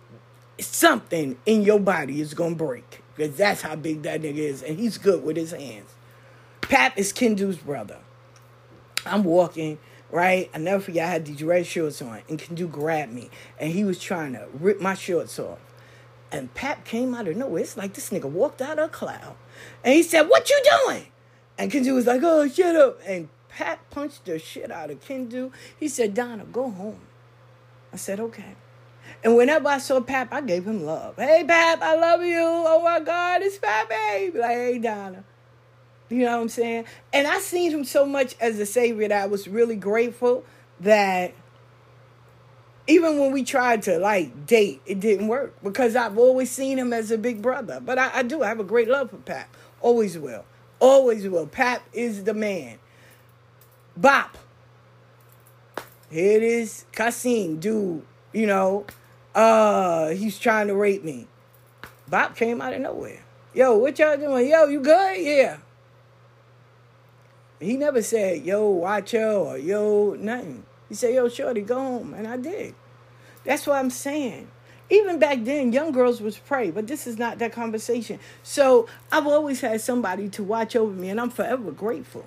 something 0.59 1.37
in 1.45 1.63
your 1.63 1.79
body 1.79 2.21
is 2.21 2.33
gonna 2.33 2.55
break. 2.55 3.01
Because 3.15 3.35
that's 3.37 3.61
how 3.61 3.75
big 3.75 4.03
that 4.03 4.21
nigga 4.21 4.37
is. 4.37 4.63
And 4.63 4.79
he's 4.79 4.97
good 4.97 5.23
with 5.23 5.37
his 5.37 5.51
hands. 5.51 5.93
Pap 6.61 6.97
is 6.97 7.11
Kendu's 7.11 7.57
brother. 7.57 7.99
I'm 9.05 9.23
walking, 9.23 9.77
right? 10.09 10.49
I 10.53 10.57
never 10.57 10.81
forget 10.81 11.07
I 11.07 11.11
had 11.11 11.25
these 11.25 11.43
red 11.43 11.65
shorts 11.65 12.01
on. 12.01 12.21
And 12.29 12.39
Kendu 12.39 12.71
grabbed 12.71 13.11
me. 13.11 13.29
And 13.59 13.71
he 13.71 13.83
was 13.83 13.99
trying 13.99 14.33
to 14.33 14.47
rip 14.53 14.79
my 14.79 14.93
shorts 14.93 15.37
off. 15.37 15.59
And 16.31 16.53
Pap 16.53 16.85
came 16.85 17.13
out 17.13 17.27
of 17.27 17.35
nowhere. 17.35 17.61
It's 17.61 17.75
like 17.75 17.93
this 17.93 18.09
nigga 18.09 18.29
walked 18.29 18.61
out 18.61 18.79
of 18.79 18.85
a 18.85 18.89
cloud. 18.89 19.35
And 19.83 19.93
he 19.93 20.01
said, 20.01 20.29
What 20.29 20.49
you 20.49 20.61
doing? 20.85 21.07
And 21.57 21.71
Kendu 21.71 21.93
was 21.93 22.07
like, 22.07 22.21
Oh, 22.23 22.47
shut 22.47 22.75
up. 22.75 22.99
And 23.05 23.27
Pat 23.51 23.89
punched 23.89 24.25
the 24.25 24.39
shit 24.39 24.71
out 24.71 24.89
of 24.89 25.01
Kendu. 25.01 25.51
He 25.77 25.87
said, 25.87 26.13
Donna, 26.13 26.45
go 26.45 26.69
home. 26.69 27.01
I 27.93 27.97
said, 27.97 28.19
okay. 28.19 28.55
And 29.23 29.35
whenever 29.35 29.67
I 29.67 29.77
saw 29.77 29.99
Pap, 29.99 30.31
I 30.31 30.41
gave 30.41 30.65
him 30.65 30.85
love. 30.85 31.17
Hey, 31.17 31.43
Pap, 31.45 31.81
I 31.81 31.95
love 31.95 32.23
you. 32.23 32.41
Oh 32.41 32.81
my 32.83 32.99
God, 33.01 33.41
it's 33.41 33.57
Pap, 33.57 33.89
baby. 33.89 34.37
Like, 34.37 34.51
hey, 34.51 34.79
Donna. 34.79 35.23
You 36.09 36.25
know 36.25 36.37
what 36.37 36.41
I'm 36.43 36.49
saying? 36.49 36.85
And 37.13 37.27
I 37.27 37.39
seen 37.39 37.71
him 37.71 37.83
so 37.83 38.05
much 38.05 38.35
as 38.39 38.59
a 38.59 38.65
savior 38.65 39.07
that 39.07 39.23
I 39.23 39.27
was 39.27 39.47
really 39.47 39.75
grateful 39.75 40.43
that 40.81 41.33
even 42.87 43.19
when 43.19 43.31
we 43.31 43.43
tried 43.43 43.83
to 43.83 43.97
like 43.97 44.45
date, 44.45 44.81
it 44.85 44.99
didn't 44.99 45.27
work 45.27 45.55
because 45.63 45.95
I've 45.95 46.17
always 46.17 46.51
seen 46.51 46.77
him 46.77 46.91
as 46.91 47.11
a 47.11 47.17
big 47.17 47.41
brother. 47.41 47.79
But 47.79 47.97
I, 47.97 48.11
I 48.15 48.23
do. 48.23 48.43
I 48.43 48.47
have 48.47 48.59
a 48.59 48.65
great 48.65 48.89
love 48.89 49.11
for 49.11 49.17
Pap. 49.17 49.55
Always 49.79 50.17
will. 50.17 50.45
Always 50.79 51.27
will. 51.27 51.47
Pap 51.47 51.83
is 51.93 52.23
the 52.23 52.33
man. 52.33 52.79
Bop. 53.95 54.37
Here 56.09 56.37
it 56.37 56.43
is. 56.43 56.85
Kasim, 56.91 57.59
dude, 57.59 58.03
you 58.33 58.45
know, 58.45 58.85
uh, 59.33 60.09
he's 60.09 60.37
trying 60.37 60.67
to 60.67 60.75
rape 60.75 61.03
me. 61.03 61.27
Bop 62.07 62.35
came 62.35 62.61
out 62.61 62.73
of 62.73 62.81
nowhere. 62.81 63.23
Yo, 63.53 63.77
what 63.77 63.97
y'all 63.99 64.17
doing? 64.17 64.49
Yo, 64.49 64.65
you 64.65 64.81
good? 64.81 65.17
Yeah. 65.19 65.57
He 67.59 67.77
never 67.77 68.01
said, 68.01 68.43
yo, 68.43 68.67
watch 68.69 69.13
yo, 69.13 69.43
or 69.43 69.57
yo, 69.57 70.15
nothing. 70.17 70.65
He 70.89 70.95
said, 70.95 71.13
yo, 71.13 71.29
shorty, 71.29 71.61
go 71.61 71.75
home. 71.75 72.13
And 72.13 72.27
I 72.27 72.37
did. 72.37 72.75
That's 73.45 73.67
what 73.67 73.77
I'm 73.77 73.89
saying. 73.89 74.49
Even 74.89 75.19
back 75.19 75.43
then, 75.43 75.71
young 75.71 75.93
girls 75.93 76.19
was 76.19 76.37
pray, 76.37 76.69
but 76.69 76.87
this 76.87 77.07
is 77.07 77.17
not 77.17 77.39
that 77.39 77.53
conversation. 77.53 78.19
So 78.43 78.89
I've 79.11 79.25
always 79.25 79.61
had 79.61 79.79
somebody 79.79 80.27
to 80.29 80.43
watch 80.43 80.75
over 80.75 80.91
me, 80.91 81.09
and 81.09 81.21
I'm 81.21 81.29
forever 81.29 81.71
grateful. 81.71 82.25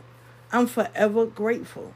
I'm 0.55 0.68
forever 0.68 1.26
grateful. 1.26 1.92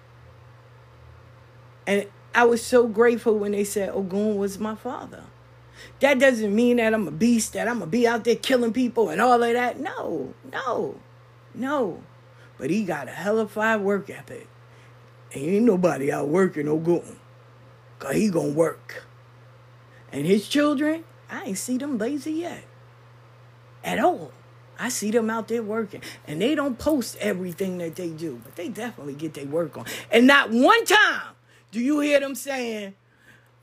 And 1.87 2.09
I 2.35 2.45
was 2.45 2.61
so 2.61 2.89
grateful 2.89 3.39
when 3.39 3.53
they 3.53 3.63
said 3.63 3.91
Ogun 3.91 4.37
was 4.37 4.59
my 4.59 4.75
father. 4.75 5.23
That 6.01 6.19
doesn't 6.19 6.53
mean 6.53 6.79
that 6.79 6.93
I'm 6.93 7.07
a 7.07 7.13
beast, 7.13 7.53
that 7.53 7.69
I'm 7.69 7.79
going 7.79 7.87
to 7.89 7.97
be 7.97 8.09
out 8.09 8.25
there 8.25 8.35
killing 8.35 8.73
people 8.73 9.11
and 9.11 9.21
all 9.21 9.41
of 9.41 9.53
that. 9.53 9.79
No, 9.79 10.35
no, 10.53 10.97
no. 11.55 12.03
But 12.59 12.71
he 12.71 12.83
got 12.83 13.07
a 13.07 13.13
hell 13.13 13.39
of 13.39 13.57
a 13.57 13.79
work 13.79 14.11
ethic. 14.11 14.49
And 15.33 15.45
ain't 15.45 15.65
nobody 15.65 16.11
out 16.11 16.27
working 16.27 16.67
Ogun. 16.67 17.17
Because 17.97 18.17
he 18.17 18.29
going 18.29 18.55
to 18.55 18.59
work. 18.59 19.05
And 20.11 20.27
his 20.27 20.49
children, 20.49 21.05
I 21.31 21.45
ain't 21.45 21.59
see 21.59 21.79
them 21.79 21.97
lazy 21.97 22.33
yet. 22.33 22.65
At 23.85 24.01
all. 24.01 24.33
I 24.79 24.91
see 24.91 25.11
them 25.11 25.29
out 25.29 25.49
there 25.49 25.63
working, 25.63 26.03
and 26.27 26.41
they 26.41 26.55
don't 26.55 26.79
post 26.79 27.17
everything 27.21 27.79
that 27.79 27.97
they 27.97 28.11
do, 28.11 28.41
but 28.45 28.55
they 28.55 28.69
definitely 28.69 29.15
get 29.15 29.35
their 29.35 29.47
work 29.47 29.77
on. 29.77 29.87
And 30.11 30.27
not 30.27 30.51
one 30.51 30.85
time 30.85 31.35
do 31.73 31.81
you 31.81 32.01
hear 32.01 32.21
them 32.21 32.35
saying, 32.35 32.95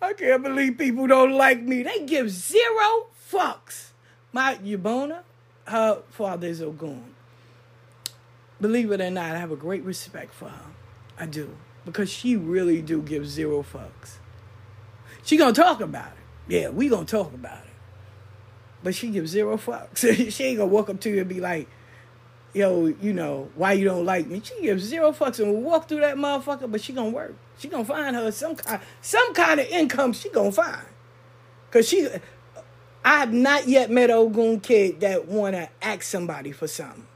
I 0.02 0.14
can't 0.14 0.44
believe 0.44 0.78
people 0.78 1.08
don't 1.08 1.32
like 1.32 1.62
me. 1.62 1.84
They 1.84 2.06
give 2.06 2.30
zero 2.30 3.08
fucks. 3.32 3.92
My 4.34 4.56
Yabona, 4.56 5.22
her 5.68 6.02
father 6.10 6.48
is 6.48 6.62
Ogun. 6.62 7.16
Believe 8.60 8.92
it 8.92 9.02
or 9.02 9.10
not, 9.10 9.36
I 9.36 9.40
have 9.40 9.52
a 9.52 9.56
great 9.56 9.84
respect 9.84 10.34
for 10.34 10.50
her. 10.50 10.72
I 11.18 11.26
do. 11.26 11.56
Because 11.86 12.10
she 12.10 12.36
really 12.36 12.82
do 12.82 13.02
give 13.02 13.28
zero 13.28 13.64
fucks. 13.64 14.18
She 15.24 15.38
gonna 15.38 15.54
talk 15.54 15.80
about 15.80 16.12
it. 16.12 16.54
Yeah, 16.54 16.70
we 16.70 16.90
gonna 16.90 17.06
talk 17.06 17.34
about 17.34 17.64
it 17.66 17.75
but 18.86 18.94
she 18.94 19.10
gives 19.10 19.32
zero 19.32 19.58
fucks. 19.58 19.98
she 20.32 20.44
ain't 20.44 20.60
gonna 20.60 20.72
walk 20.72 20.90
up 20.92 21.00
to 21.02 21.10
you 21.10 21.22
and 21.22 21.28
be 21.28 21.42
like, 21.42 21.68
yo, 22.54 22.86
you 22.86 23.14
know, 23.14 23.50
why 23.56 23.74
you 23.74 23.84
don't 23.84 24.06
like 24.06 24.28
me? 24.28 24.40
She 24.44 24.62
gives 24.62 24.84
zero 24.84 25.12
fucks 25.12 25.40
and 25.40 25.52
will 25.52 25.62
walk 25.62 25.90
through 25.90 26.02
that 26.02 26.18
motherfucker, 26.18 26.72
but 26.72 26.82
she 26.82 26.94
gonna 26.94 27.10
work. 27.10 27.34
She 27.58 27.68
gonna 27.68 27.84
find 27.84 28.16
her 28.16 28.32
some 28.32 28.56
kind 28.56 28.80
some 29.02 29.34
kind 29.34 29.60
of 29.60 29.66
income 29.70 30.14
she 30.14 30.30
gonna 30.30 30.52
find. 30.52 30.86
Cause 31.72 31.90
she 31.90 32.08
I 33.04 33.20
have 33.20 33.34
not 33.34 33.68
yet 33.68 33.90
met 33.90 34.12
a 34.12 34.14
Ogun 34.14 34.60
kid 34.60 35.00
that 35.00 35.28
wanna 35.28 35.70
ask 35.82 36.04
somebody 36.04 36.52
for 36.52 36.68
something. 36.68 37.08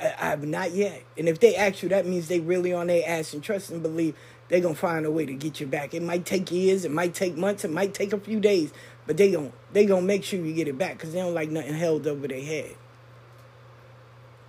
I, 0.00 0.06
I 0.18 0.26
have 0.30 0.44
not 0.44 0.72
yet. 0.72 1.04
And 1.16 1.28
if 1.28 1.38
they 1.38 1.54
ask 1.54 1.84
you, 1.84 1.88
that 1.90 2.04
means 2.04 2.26
they 2.26 2.40
really 2.40 2.72
on 2.72 2.88
their 2.88 3.08
ass 3.08 3.32
and 3.32 3.44
trust 3.44 3.70
and 3.70 3.80
believe 3.80 4.16
they're 4.48 4.60
gonna 4.60 4.74
find 4.74 5.06
a 5.06 5.10
way 5.12 5.24
to 5.24 5.34
get 5.34 5.60
you 5.60 5.68
back. 5.68 5.94
It 5.94 6.02
might 6.02 6.24
take 6.24 6.50
years, 6.50 6.84
it 6.84 6.90
might 6.90 7.14
take 7.14 7.36
months, 7.36 7.64
it 7.64 7.70
might 7.70 7.94
take 7.94 8.12
a 8.12 8.18
few 8.18 8.40
days, 8.40 8.72
but 9.08 9.16
they 9.16 9.32
gon' 9.32 9.54
they 9.72 9.86
gonna 9.86 10.02
make 10.02 10.22
sure 10.22 10.38
you 10.38 10.52
get 10.52 10.68
it 10.68 10.76
back 10.76 10.92
because 10.92 11.14
they 11.14 11.18
don't 11.18 11.32
like 11.32 11.48
nothing 11.48 11.72
held 11.72 12.06
over 12.06 12.28
their 12.28 12.42
head. 12.42 12.76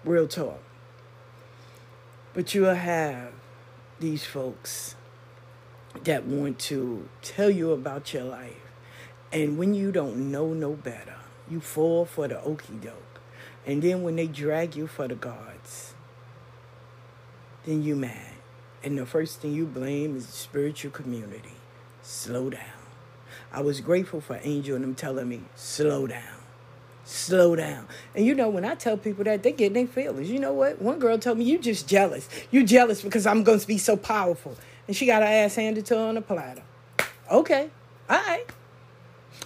Real 0.04 0.28
talk. 0.28 0.60
But 2.34 2.54
you'll 2.54 2.76
have 2.76 3.32
these 4.02 4.26
folks 4.26 4.96
that 6.04 6.26
want 6.26 6.60
to 6.60 7.08
tell 7.22 7.50
you 7.50 7.72
about 7.72 8.14
your 8.14 8.26
life. 8.26 8.74
And 9.32 9.58
when 9.58 9.74
you 9.74 9.94
don't 9.94 10.30
know 10.30 10.54
no 10.54 10.74
better, 10.74 11.16
you 11.50 11.62
fall 11.62 12.04
for 12.04 12.28
the 12.28 12.42
okey 12.42 12.74
doke. 12.82 13.22
And 13.66 13.82
then 13.82 14.04
when 14.04 14.18
they 14.18 14.28
drag 14.28 14.76
you 14.76 14.88
for 14.88 15.08
the 15.08 15.16
gods, 15.16 15.94
then 17.64 17.82
you 17.82 17.96
mad. 17.96 18.34
And 18.84 18.98
the 18.98 19.06
first 19.06 19.40
thing 19.40 19.54
you 19.54 19.66
blame 19.66 20.18
is 20.18 20.26
the 20.26 20.34
spiritual 20.34 20.92
community. 20.92 21.56
Slow 22.02 22.50
down. 22.50 22.79
I 23.52 23.62
was 23.62 23.82
grateful 23.82 24.22
for 24.22 24.40
Angel 24.44 24.76
and 24.76 24.84
them 24.84 24.96
telling 24.96 25.28
me, 25.28 25.42
slow 25.56 26.08
down. 26.08 26.40
Slow 27.04 27.56
down. 27.56 27.88
And 28.16 28.26
you 28.26 28.36
know, 28.36 28.50
when 28.50 28.64
I 28.64 28.76
tell 28.76 28.96
people 28.96 29.24
that, 29.24 29.42
they 29.42 29.52
get 29.52 29.74
their 29.74 29.88
feelings. 29.88 30.30
You 30.30 30.40
know 30.40 30.54
what? 30.54 30.80
One 30.80 31.00
girl 31.00 31.18
told 31.18 31.40
me, 31.40 31.46
You 31.46 31.58
just 31.58 31.88
jealous. 31.88 32.30
You 32.52 32.64
jealous 32.64 33.02
because 33.02 33.26
I'm 33.26 33.44
going 33.44 33.60
to 33.60 33.68
be 33.68 33.80
so 33.80 33.98
powerful. 33.98 34.56
And 34.88 34.96
she 34.96 35.08
got 35.08 35.24
her 35.24 35.28
ass 35.28 35.56
handed 35.56 35.88
to 35.88 35.96
her 35.96 36.02
on 36.02 36.18
a 36.18 36.22
platter. 36.22 36.62
Okay. 37.32 37.70
All 38.10 38.18
right. 38.18 38.46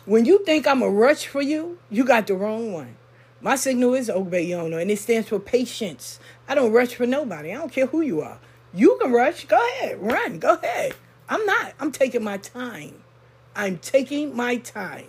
When 0.06 0.26
you 0.26 0.44
think 0.44 0.68
I'm 0.68 0.82
a 0.82 0.90
rush 0.90 1.28
for 1.28 1.42
you, 1.42 1.78
you 1.90 2.04
got 2.04 2.28
the 2.28 2.36
wrong 2.36 2.74
one. 2.74 2.98
My 3.40 3.56
signal 3.56 3.94
is 3.94 4.10
Ogbe 4.10 4.48
Yono, 4.48 4.82
and 4.82 4.90
it 4.92 5.00
stands 5.00 5.30
for 5.30 5.40
patience. 5.40 6.20
I 6.48 6.56
don't 6.56 6.72
rush 6.72 6.96
for 6.96 7.06
nobody. 7.06 7.54
I 7.54 7.58
don't 7.58 7.72
care 7.72 7.88
who 7.88 8.02
you 8.02 8.22
are. 8.22 8.40
You 8.74 8.98
can 9.02 9.12
rush. 9.12 9.46
Go 9.46 9.58
ahead. 9.58 10.02
Run. 10.02 10.40
Go 10.40 10.56
ahead. 10.56 10.96
I'm 11.30 11.46
not. 11.46 11.74
I'm 11.80 11.92
taking 11.92 12.24
my 12.24 12.38
time. 12.38 13.03
I'm 13.56 13.78
taking 13.78 14.36
my 14.36 14.58
time. 14.58 15.08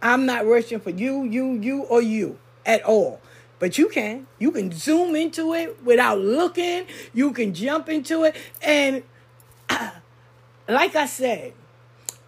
I'm 0.00 0.26
not 0.26 0.46
rushing 0.46 0.80
for 0.80 0.90
you, 0.90 1.24
you, 1.24 1.54
you, 1.54 1.82
or 1.82 2.00
you 2.00 2.38
at 2.64 2.82
all. 2.84 3.20
But 3.58 3.76
you 3.76 3.88
can. 3.88 4.26
You 4.38 4.52
can 4.52 4.70
zoom 4.72 5.16
into 5.16 5.52
it 5.54 5.82
without 5.84 6.18
looking. 6.20 6.86
You 7.12 7.32
can 7.32 7.52
jump 7.54 7.88
into 7.88 8.24
it. 8.24 8.36
And 8.62 9.02
like 10.68 10.94
I 10.94 11.06
said, 11.06 11.52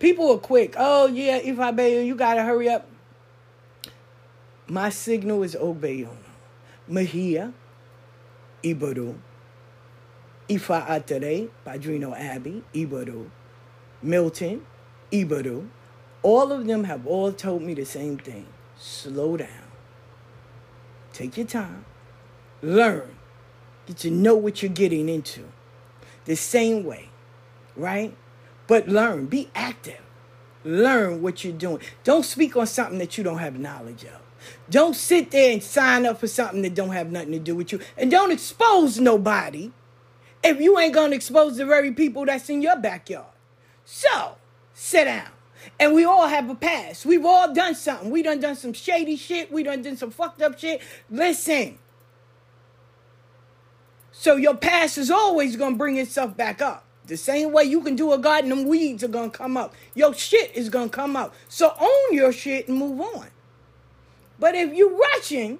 people 0.00 0.32
are 0.32 0.38
quick. 0.38 0.74
Oh, 0.76 1.06
yeah, 1.06 1.36
if 1.36 1.60
I 1.60 1.70
bail, 1.70 2.02
you 2.02 2.16
got 2.16 2.34
to 2.34 2.42
hurry 2.42 2.68
up. 2.68 2.88
My 4.66 4.88
signal 4.90 5.42
is 5.44 5.54
Ogbe 5.54 6.04
Yono. 6.04 6.16
Mahia, 6.90 7.52
Ibaru, 8.64 9.16
Ifa 10.48 10.86
Atere, 10.88 11.48
Padrino 11.64 12.14
Abbey, 12.14 12.64
Ibaru, 12.74 13.30
Milton, 14.02 14.66
Ibaru. 15.12 15.68
All 16.22 16.52
of 16.52 16.66
them 16.66 16.84
have 16.84 17.06
all 17.06 17.32
told 17.32 17.62
me 17.62 17.74
the 17.74 17.84
same 17.84 18.18
thing. 18.18 18.46
Slow 18.78 19.36
down. 19.36 19.48
Take 21.12 21.36
your 21.36 21.46
time. 21.46 21.84
Learn. 22.62 23.16
Get 23.86 23.98
to 23.98 24.10
know 24.10 24.34
what 24.34 24.62
you're 24.62 24.70
getting 24.70 25.08
into. 25.08 25.44
The 26.26 26.36
same 26.36 26.84
way, 26.84 27.08
right? 27.76 28.16
But 28.66 28.88
learn. 28.88 29.26
Be 29.26 29.50
active. 29.54 30.00
Learn 30.64 31.22
what 31.22 31.42
you're 31.42 31.52
doing. 31.52 31.80
Don't 32.04 32.24
speak 32.24 32.56
on 32.56 32.66
something 32.66 32.98
that 32.98 33.16
you 33.16 33.24
don't 33.24 33.38
have 33.38 33.58
knowledge 33.58 34.04
of. 34.04 34.20
Don't 34.68 34.94
sit 34.94 35.30
there 35.30 35.52
and 35.52 35.62
sign 35.62 36.06
up 36.06 36.20
for 36.20 36.26
something 36.26 36.62
that 36.62 36.74
don't 36.74 36.90
have 36.90 37.10
nothing 37.10 37.32
to 37.32 37.38
do 37.38 37.54
with 37.54 37.72
you. 37.72 37.80
And 37.96 38.10
don't 38.10 38.30
expose 38.30 38.98
nobody 38.98 39.72
if 40.42 40.60
you 40.60 40.78
ain't 40.78 40.94
gonna 40.94 41.14
expose 41.14 41.56
the 41.56 41.66
very 41.66 41.92
people 41.92 42.24
that's 42.24 42.48
in 42.48 42.62
your 42.62 42.76
backyard. 42.76 43.26
So, 43.84 44.36
sit 44.80 45.04
down. 45.04 45.28
And 45.78 45.94
we 45.94 46.04
all 46.04 46.26
have 46.26 46.48
a 46.48 46.54
past. 46.54 47.04
We've 47.04 47.24
all 47.24 47.52
done 47.52 47.74
something. 47.74 48.10
We 48.10 48.22
done 48.22 48.40
done 48.40 48.56
some 48.56 48.72
shady 48.72 49.16
shit. 49.16 49.52
We 49.52 49.62
done 49.62 49.82
done 49.82 49.98
some 49.98 50.10
fucked 50.10 50.40
up 50.40 50.58
shit. 50.58 50.80
Listen. 51.10 51.78
So 54.10 54.36
your 54.36 54.56
past 54.56 54.96
is 54.96 55.10
always 55.10 55.56
gonna 55.56 55.76
bring 55.76 55.98
itself 55.98 56.34
back 56.34 56.62
up. 56.62 56.84
The 57.06 57.18
same 57.18 57.52
way 57.52 57.64
you 57.64 57.82
can 57.82 57.94
do 57.94 58.12
a 58.12 58.18
garden, 58.18 58.48
them 58.48 58.66
weeds 58.66 59.04
are 59.04 59.08
gonna 59.08 59.30
come 59.30 59.56
up. 59.56 59.74
Your 59.94 60.14
shit 60.14 60.50
is 60.54 60.70
gonna 60.70 60.88
come 60.88 61.14
up. 61.14 61.34
So 61.48 61.74
own 61.78 62.14
your 62.16 62.32
shit 62.32 62.66
and 62.66 62.78
move 62.78 63.00
on. 63.00 63.28
But 64.38 64.54
if 64.54 64.72
you 64.72 64.98
rushing, 65.14 65.58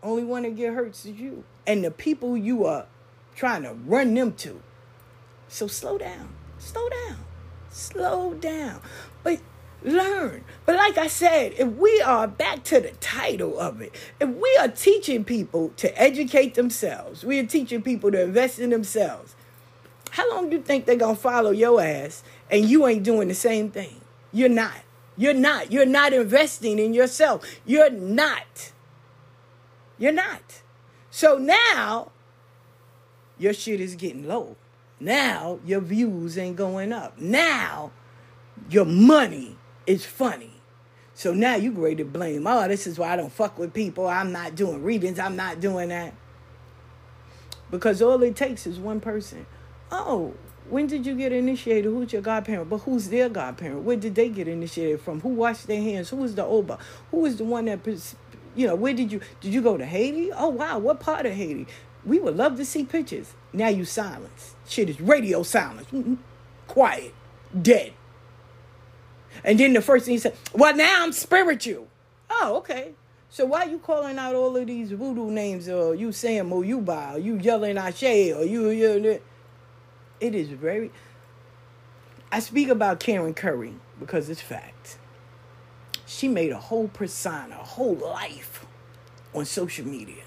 only 0.00 0.22
one 0.22 0.44
that 0.44 0.54
get 0.54 0.74
hurt 0.74 0.90
is 0.90 1.06
you. 1.06 1.42
And 1.66 1.84
the 1.84 1.90
people 1.90 2.36
you 2.36 2.66
are 2.66 2.86
trying 3.34 3.64
to 3.64 3.72
run 3.72 4.14
them 4.14 4.32
to. 4.34 4.62
So 5.48 5.66
slow 5.66 5.98
down. 5.98 6.28
Slow 6.58 6.88
down. 6.88 7.23
Slow 7.74 8.34
down. 8.34 8.80
But 9.24 9.40
learn. 9.82 10.44
But 10.64 10.76
like 10.76 10.96
I 10.96 11.08
said, 11.08 11.54
if 11.58 11.68
we 11.72 12.00
are 12.02 12.28
back 12.28 12.62
to 12.64 12.78
the 12.78 12.92
title 13.00 13.58
of 13.58 13.80
it, 13.80 13.92
if 14.20 14.28
we 14.28 14.56
are 14.60 14.68
teaching 14.68 15.24
people 15.24 15.72
to 15.78 16.00
educate 16.00 16.54
themselves, 16.54 17.24
we 17.24 17.40
are 17.40 17.46
teaching 17.46 17.82
people 17.82 18.12
to 18.12 18.22
invest 18.22 18.60
in 18.60 18.70
themselves, 18.70 19.34
how 20.10 20.30
long 20.32 20.50
do 20.50 20.56
you 20.56 20.62
think 20.62 20.86
they're 20.86 20.94
going 20.94 21.16
to 21.16 21.20
follow 21.20 21.50
your 21.50 21.80
ass 21.80 22.22
and 22.48 22.64
you 22.64 22.86
ain't 22.86 23.02
doing 23.02 23.26
the 23.26 23.34
same 23.34 23.72
thing? 23.72 24.00
You're 24.32 24.48
not. 24.48 24.82
You're 25.16 25.34
not. 25.34 25.72
You're 25.72 25.84
not 25.84 26.12
investing 26.12 26.78
in 26.78 26.94
yourself. 26.94 27.44
You're 27.66 27.90
not. 27.90 28.70
You're 29.98 30.12
not. 30.12 30.62
So 31.10 31.38
now 31.38 32.12
your 33.36 33.52
shit 33.52 33.80
is 33.80 33.96
getting 33.96 34.28
low. 34.28 34.54
Now 35.04 35.60
your 35.66 35.80
views 35.80 36.38
ain't 36.38 36.56
going 36.56 36.90
up. 36.90 37.18
Now 37.18 37.92
your 38.70 38.86
money 38.86 39.56
is 39.86 40.06
funny. 40.06 40.50
So 41.12 41.34
now 41.34 41.56
you're 41.56 41.72
ready 41.72 41.96
to 41.96 42.04
blame. 42.06 42.46
Oh, 42.46 42.66
this 42.66 42.86
is 42.86 42.98
why 42.98 43.12
I 43.12 43.16
don't 43.16 43.30
fuck 43.30 43.58
with 43.58 43.74
people. 43.74 44.08
I'm 44.08 44.32
not 44.32 44.54
doing 44.54 44.82
readings. 44.82 45.18
I'm 45.18 45.36
not 45.36 45.60
doing 45.60 45.90
that. 45.90 46.14
Because 47.70 48.00
all 48.00 48.22
it 48.22 48.34
takes 48.34 48.66
is 48.66 48.78
one 48.78 49.00
person. 49.00 49.44
Oh, 49.92 50.32
when 50.70 50.86
did 50.86 51.04
you 51.04 51.14
get 51.14 51.32
initiated? 51.32 51.84
Who's 51.84 52.12
your 52.12 52.22
godparent? 52.22 52.70
But 52.70 52.78
who's 52.78 53.10
their 53.10 53.28
godparent? 53.28 53.82
Where 53.82 53.96
did 53.96 54.14
they 54.14 54.30
get 54.30 54.48
initiated 54.48 55.02
from? 55.02 55.20
Who 55.20 55.28
washed 55.28 55.66
their 55.66 55.82
hands? 55.82 56.08
Who 56.08 56.16
was 56.16 56.34
the 56.34 56.44
Oba? 56.44 56.78
Who 57.10 57.18
was 57.18 57.36
the 57.36 57.44
one 57.44 57.66
that, 57.66 57.86
you 58.56 58.66
know, 58.66 58.74
where 58.74 58.94
did 58.94 59.12
you, 59.12 59.20
did 59.42 59.52
you 59.52 59.60
go 59.60 59.76
to 59.76 59.84
Haiti? 59.84 60.32
Oh, 60.32 60.48
wow. 60.48 60.78
What 60.78 61.00
part 61.00 61.26
of 61.26 61.34
Haiti? 61.34 61.66
We 62.04 62.18
would 62.18 62.36
love 62.36 62.56
to 62.56 62.64
see 62.64 62.84
pictures. 62.84 63.32
Now 63.52 63.68
you 63.68 63.84
silence. 63.84 64.54
Shit 64.68 64.90
is 64.90 65.00
radio 65.00 65.42
silence. 65.42 65.88
Quiet. 66.66 67.14
Dead. 67.60 67.92
And 69.42 69.58
then 69.58 69.72
the 69.72 69.80
first 69.80 70.04
thing 70.04 70.12
he 70.12 70.18
said, 70.18 70.36
well, 70.52 70.76
now 70.76 71.04
I'm 71.04 71.12
spiritual. 71.12 71.88
Oh, 72.30 72.56
okay. 72.58 72.92
So 73.30 73.46
why 73.46 73.64
you 73.64 73.78
calling 73.78 74.18
out 74.18 74.34
all 74.34 74.56
of 74.56 74.66
these 74.66 74.92
voodoo 74.92 75.30
names 75.30 75.68
or 75.68 75.94
you 75.94 76.12
saying 76.12 76.44
Moyuba 76.44 77.14
or 77.14 77.18
you 77.18 77.36
yelling 77.36 77.78
Ashe 77.78 78.02
or 78.02 78.44
you, 78.44 78.70
you, 78.70 79.20
it 80.20 80.34
is 80.34 80.48
very, 80.50 80.92
I 82.30 82.40
speak 82.40 82.68
about 82.68 83.00
Karen 83.00 83.34
Curry 83.34 83.74
because 83.98 84.28
it's 84.28 84.40
fact. 84.40 84.98
She 86.06 86.28
made 86.28 86.52
a 86.52 86.58
whole 86.58 86.88
persona, 86.88 87.56
a 87.60 87.64
whole 87.64 87.96
life 87.96 88.66
on 89.34 89.44
social 89.46 89.86
media. 89.86 90.23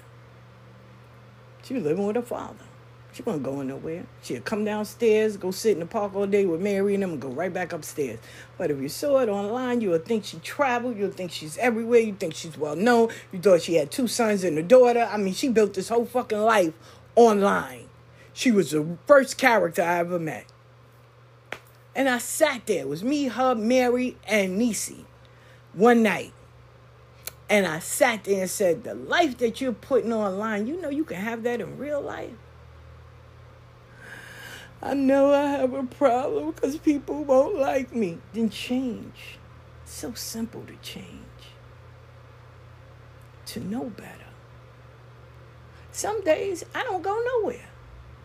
She 1.68 1.74
was 1.74 1.84
living 1.84 2.06
with 2.06 2.16
her 2.16 2.22
father. 2.22 2.64
She 3.12 3.22
wasn't 3.22 3.44
going 3.44 3.68
nowhere. 3.68 4.06
She'd 4.22 4.46
come 4.46 4.64
downstairs, 4.64 5.36
go 5.36 5.50
sit 5.50 5.72
in 5.72 5.80
the 5.80 5.86
park 5.86 6.14
all 6.14 6.26
day 6.26 6.46
with 6.46 6.62
Mary 6.62 6.94
and 6.94 7.02
them, 7.02 7.10
and 7.10 7.20
go 7.20 7.28
right 7.28 7.52
back 7.52 7.74
upstairs. 7.74 8.18
But 8.56 8.70
if 8.70 8.80
you 8.80 8.88
saw 8.88 9.18
it 9.18 9.28
online, 9.28 9.82
you 9.82 9.90
would 9.90 10.06
think 10.06 10.24
she 10.24 10.38
traveled. 10.38 10.96
You 10.96 11.02
would 11.04 11.14
think 11.14 11.30
she's 11.30 11.58
everywhere. 11.58 12.00
You 12.00 12.14
think 12.14 12.34
she's 12.34 12.56
well 12.56 12.74
known. 12.74 13.10
You 13.32 13.38
thought 13.38 13.60
she 13.60 13.74
had 13.74 13.90
two 13.90 14.08
sons 14.08 14.44
and 14.44 14.56
a 14.56 14.62
daughter. 14.62 15.06
I 15.12 15.18
mean, 15.18 15.34
she 15.34 15.50
built 15.50 15.74
this 15.74 15.90
whole 15.90 16.06
fucking 16.06 16.40
life 16.40 16.72
online. 17.16 17.90
She 18.32 18.50
was 18.50 18.70
the 18.70 18.96
first 19.06 19.36
character 19.36 19.82
I 19.82 19.98
ever 19.98 20.18
met. 20.18 20.46
And 21.94 22.08
I 22.08 22.16
sat 22.16 22.64
there. 22.64 22.80
It 22.80 22.88
was 22.88 23.04
me, 23.04 23.24
her, 23.24 23.54
Mary, 23.54 24.16
and 24.26 24.56
Nisi 24.56 25.04
one 25.74 26.02
night. 26.02 26.32
And 27.50 27.66
I 27.66 27.78
sat 27.78 28.24
there 28.24 28.42
and 28.42 28.50
said, 28.50 28.84
The 28.84 28.94
life 28.94 29.38
that 29.38 29.60
you're 29.60 29.72
putting 29.72 30.12
online, 30.12 30.66
you 30.66 30.80
know 30.80 30.90
you 30.90 31.04
can 31.04 31.16
have 31.16 31.42
that 31.44 31.60
in 31.60 31.78
real 31.78 32.00
life. 32.00 32.34
I 34.82 34.94
know 34.94 35.32
I 35.32 35.46
have 35.50 35.72
a 35.72 35.84
problem 35.84 36.52
because 36.52 36.78
people 36.78 37.24
won't 37.24 37.58
like 37.58 37.94
me. 37.94 38.18
Then 38.32 38.48
change. 38.50 39.38
It's 39.82 39.94
so 39.94 40.12
simple 40.14 40.62
to 40.66 40.76
change. 40.82 41.06
To 43.46 43.60
know 43.60 43.84
better. 43.84 44.12
Some 45.90 46.22
days 46.22 46.64
I 46.74 46.84
don't 46.84 47.02
go 47.02 47.20
nowhere. 47.40 47.70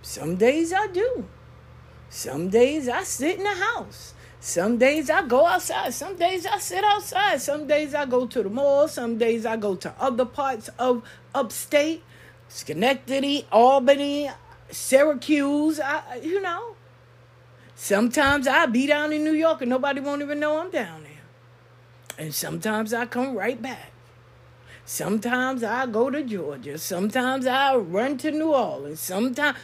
Some 0.01 0.35
days 0.35 0.73
I 0.73 0.87
do. 0.87 1.25
Some 2.09 2.49
days 2.49 2.87
I 2.87 3.03
sit 3.03 3.37
in 3.37 3.43
the 3.43 3.55
house. 3.55 4.12
Some 4.43 4.77
days 4.77 5.09
I 5.09 5.25
go 5.25 5.47
outside. 5.47 5.93
Some 5.93 6.17
days 6.17 6.45
I 6.45 6.57
sit 6.57 6.83
outside. 6.83 7.41
Some 7.41 7.65
days 7.65 7.95
I 7.95 8.05
go 8.05 8.27
to 8.27 8.43
the 8.43 8.49
mall. 8.49 8.89
Some 8.89 9.17
days 9.17 9.45
I 9.45 9.55
go 9.55 9.73
to 9.75 9.93
other 9.97 10.25
parts 10.25 10.69
of 10.77 11.01
upstate, 11.33 12.03
Schenectady, 12.49 13.47
Albany, 13.53 14.29
Syracuse. 14.69 15.79
I, 15.79 16.15
you 16.21 16.41
know. 16.41 16.75
Sometimes 17.73 18.45
I 18.45 18.65
be 18.65 18.85
down 18.85 19.13
in 19.13 19.23
New 19.23 19.31
York 19.31 19.61
and 19.61 19.69
nobody 19.69 20.01
won't 20.01 20.21
even 20.21 20.41
know 20.41 20.59
I'm 20.59 20.69
down 20.69 21.03
there. 21.03 21.23
And 22.17 22.35
sometimes 22.35 22.93
I 22.93 23.05
come 23.05 23.37
right 23.37 23.61
back. 23.61 23.93
Sometimes 24.85 25.63
I 25.63 25.85
go 25.85 26.09
to 26.09 26.21
Georgia. 26.21 26.77
Sometimes 26.77 27.47
I 27.47 27.77
run 27.77 28.17
to 28.17 28.31
New 28.31 28.53
Orleans. 28.53 28.99
Sometimes 28.99 29.57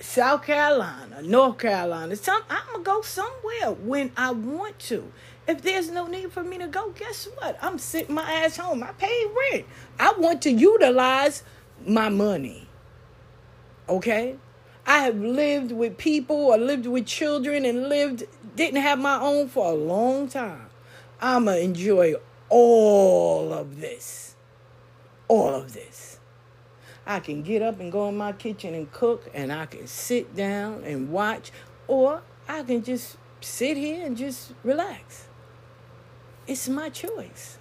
South 0.00 0.44
Carolina, 0.44 1.22
North 1.22 1.58
Carolina. 1.58 2.14
Some 2.16 2.42
I'm 2.48 2.62
gonna 2.72 2.84
go 2.84 3.02
somewhere 3.02 3.72
when 3.72 4.12
I 4.16 4.30
want 4.30 4.78
to. 4.80 5.12
If 5.46 5.62
there's 5.62 5.90
no 5.90 6.06
need 6.06 6.32
for 6.32 6.42
me 6.42 6.58
to 6.58 6.68
go, 6.68 6.90
guess 6.90 7.26
what? 7.36 7.58
I'm 7.62 7.78
sitting 7.78 8.14
my 8.14 8.30
ass 8.30 8.58
home. 8.58 8.82
I 8.82 8.92
pay 8.92 9.26
rent. 9.52 9.66
I 9.98 10.12
want 10.18 10.42
to 10.42 10.50
utilize 10.50 11.42
my 11.86 12.10
money. 12.10 12.68
Okay? 13.88 14.36
I 14.86 14.98
have 15.00 15.16
lived 15.16 15.72
with 15.72 15.98
people 15.98 16.36
or 16.36 16.58
lived 16.58 16.86
with 16.86 17.06
children 17.06 17.64
and 17.64 17.88
lived, 17.88 18.24
didn't 18.56 18.80
have 18.82 18.98
my 18.98 19.20
own 19.20 19.48
for 19.48 19.70
a 19.70 19.74
long 19.74 20.28
time. 20.28 20.66
I'm 21.20 21.46
going 21.46 21.58
to 21.58 21.64
enjoy 21.64 22.14
all 22.48 23.52
of 23.52 23.80
this. 23.80 24.34
All 25.28 25.54
of 25.54 25.72
this. 25.74 25.97
I 27.08 27.20
can 27.20 27.42
get 27.42 27.62
up 27.62 27.80
and 27.80 27.90
go 27.90 28.06
in 28.10 28.18
my 28.18 28.32
kitchen 28.32 28.74
and 28.74 28.92
cook, 28.92 29.30
and 29.32 29.50
I 29.50 29.64
can 29.64 29.86
sit 29.86 30.36
down 30.36 30.84
and 30.84 31.10
watch, 31.10 31.50
or 31.86 32.20
I 32.46 32.62
can 32.62 32.84
just 32.84 33.16
sit 33.40 33.78
here 33.78 34.04
and 34.04 34.14
just 34.14 34.52
relax. 34.62 35.26
It's 36.46 36.68
my 36.68 36.90
choice. 36.90 37.56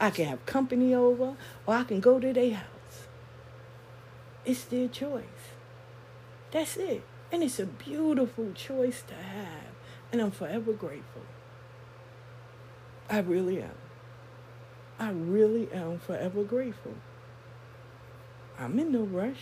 I 0.00 0.10
can 0.10 0.26
have 0.26 0.44
company 0.44 0.92
over, 0.92 1.36
or 1.66 1.74
I 1.74 1.84
can 1.84 2.00
go 2.00 2.18
to 2.18 2.32
their 2.32 2.54
house. 2.54 3.06
It's 4.44 4.64
their 4.64 4.88
choice. 4.88 5.22
That's 6.50 6.76
it. 6.76 7.04
And 7.30 7.44
it's 7.44 7.60
a 7.60 7.66
beautiful 7.66 8.52
choice 8.54 9.04
to 9.06 9.14
have. 9.14 9.72
And 10.10 10.20
I'm 10.20 10.32
forever 10.32 10.72
grateful. 10.72 11.22
I 13.08 13.20
really 13.20 13.62
am. 13.62 13.78
I 14.98 15.10
really 15.10 15.72
am 15.72 16.00
forever 16.00 16.42
grateful. 16.42 16.94
I'm 18.58 18.78
in 18.78 18.92
no 18.92 19.02
rush. 19.02 19.40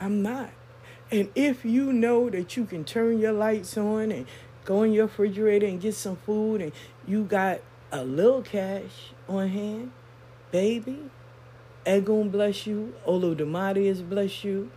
I'm 0.00 0.22
not. 0.22 0.50
And 1.10 1.30
if 1.34 1.64
you 1.64 1.92
know 1.92 2.30
that 2.30 2.56
you 2.56 2.64
can 2.64 2.84
turn 2.84 3.18
your 3.18 3.32
lights 3.32 3.76
on 3.76 4.10
and 4.10 4.26
go 4.64 4.82
in 4.82 4.92
your 4.92 5.06
refrigerator 5.06 5.66
and 5.66 5.80
get 5.80 5.94
some 5.94 6.16
food 6.16 6.62
and 6.62 6.72
you 7.06 7.24
got 7.24 7.60
a 7.90 8.02
little 8.02 8.42
cash 8.42 9.12
on 9.28 9.48
hand, 9.48 9.92
baby, 10.50 11.10
Egun 11.84 12.30
bless 12.30 12.66
you, 12.66 12.94
Olodumare 13.06 13.86
has 13.88 14.02
blessed 14.02 14.44
you. 14.44 14.70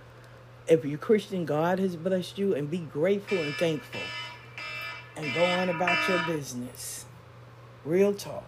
If 0.67 0.84
you're 0.84 0.97
Christian, 0.97 1.45
God 1.45 1.78
has 1.78 1.95
blessed 1.95 2.39
you, 2.39 2.55
and 2.55 2.71
be 2.71 2.80
grateful 2.80 3.38
and 3.38 3.53
thankful. 3.53 4.01
And 5.15 5.32
go 5.34 5.45
on 5.45 5.69
about 5.69 6.09
your 6.09 6.26
business. 6.26 7.05
Real 7.86 8.13
talk. 8.15 8.43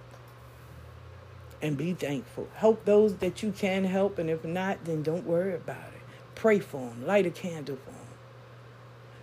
And 1.62 1.78
be 1.78 1.94
thankful. 1.94 2.48
Help 2.56 2.86
those 2.86 3.16
that 3.16 3.42
you 3.42 3.52
can 3.52 3.86
help, 3.86 4.20
and 4.20 4.30
if 4.30 4.44
not, 4.46 4.86
then 4.86 5.02
don't 5.02 5.26
worry 5.26 5.56
about 5.56 5.78
it. 5.78 6.02
Pray 6.36 6.60
for 6.60 6.90
them. 6.90 7.08
Light 7.08 7.26
a 7.26 7.32
candle 7.32 7.78
for 7.78 7.92
them. 7.92 8.08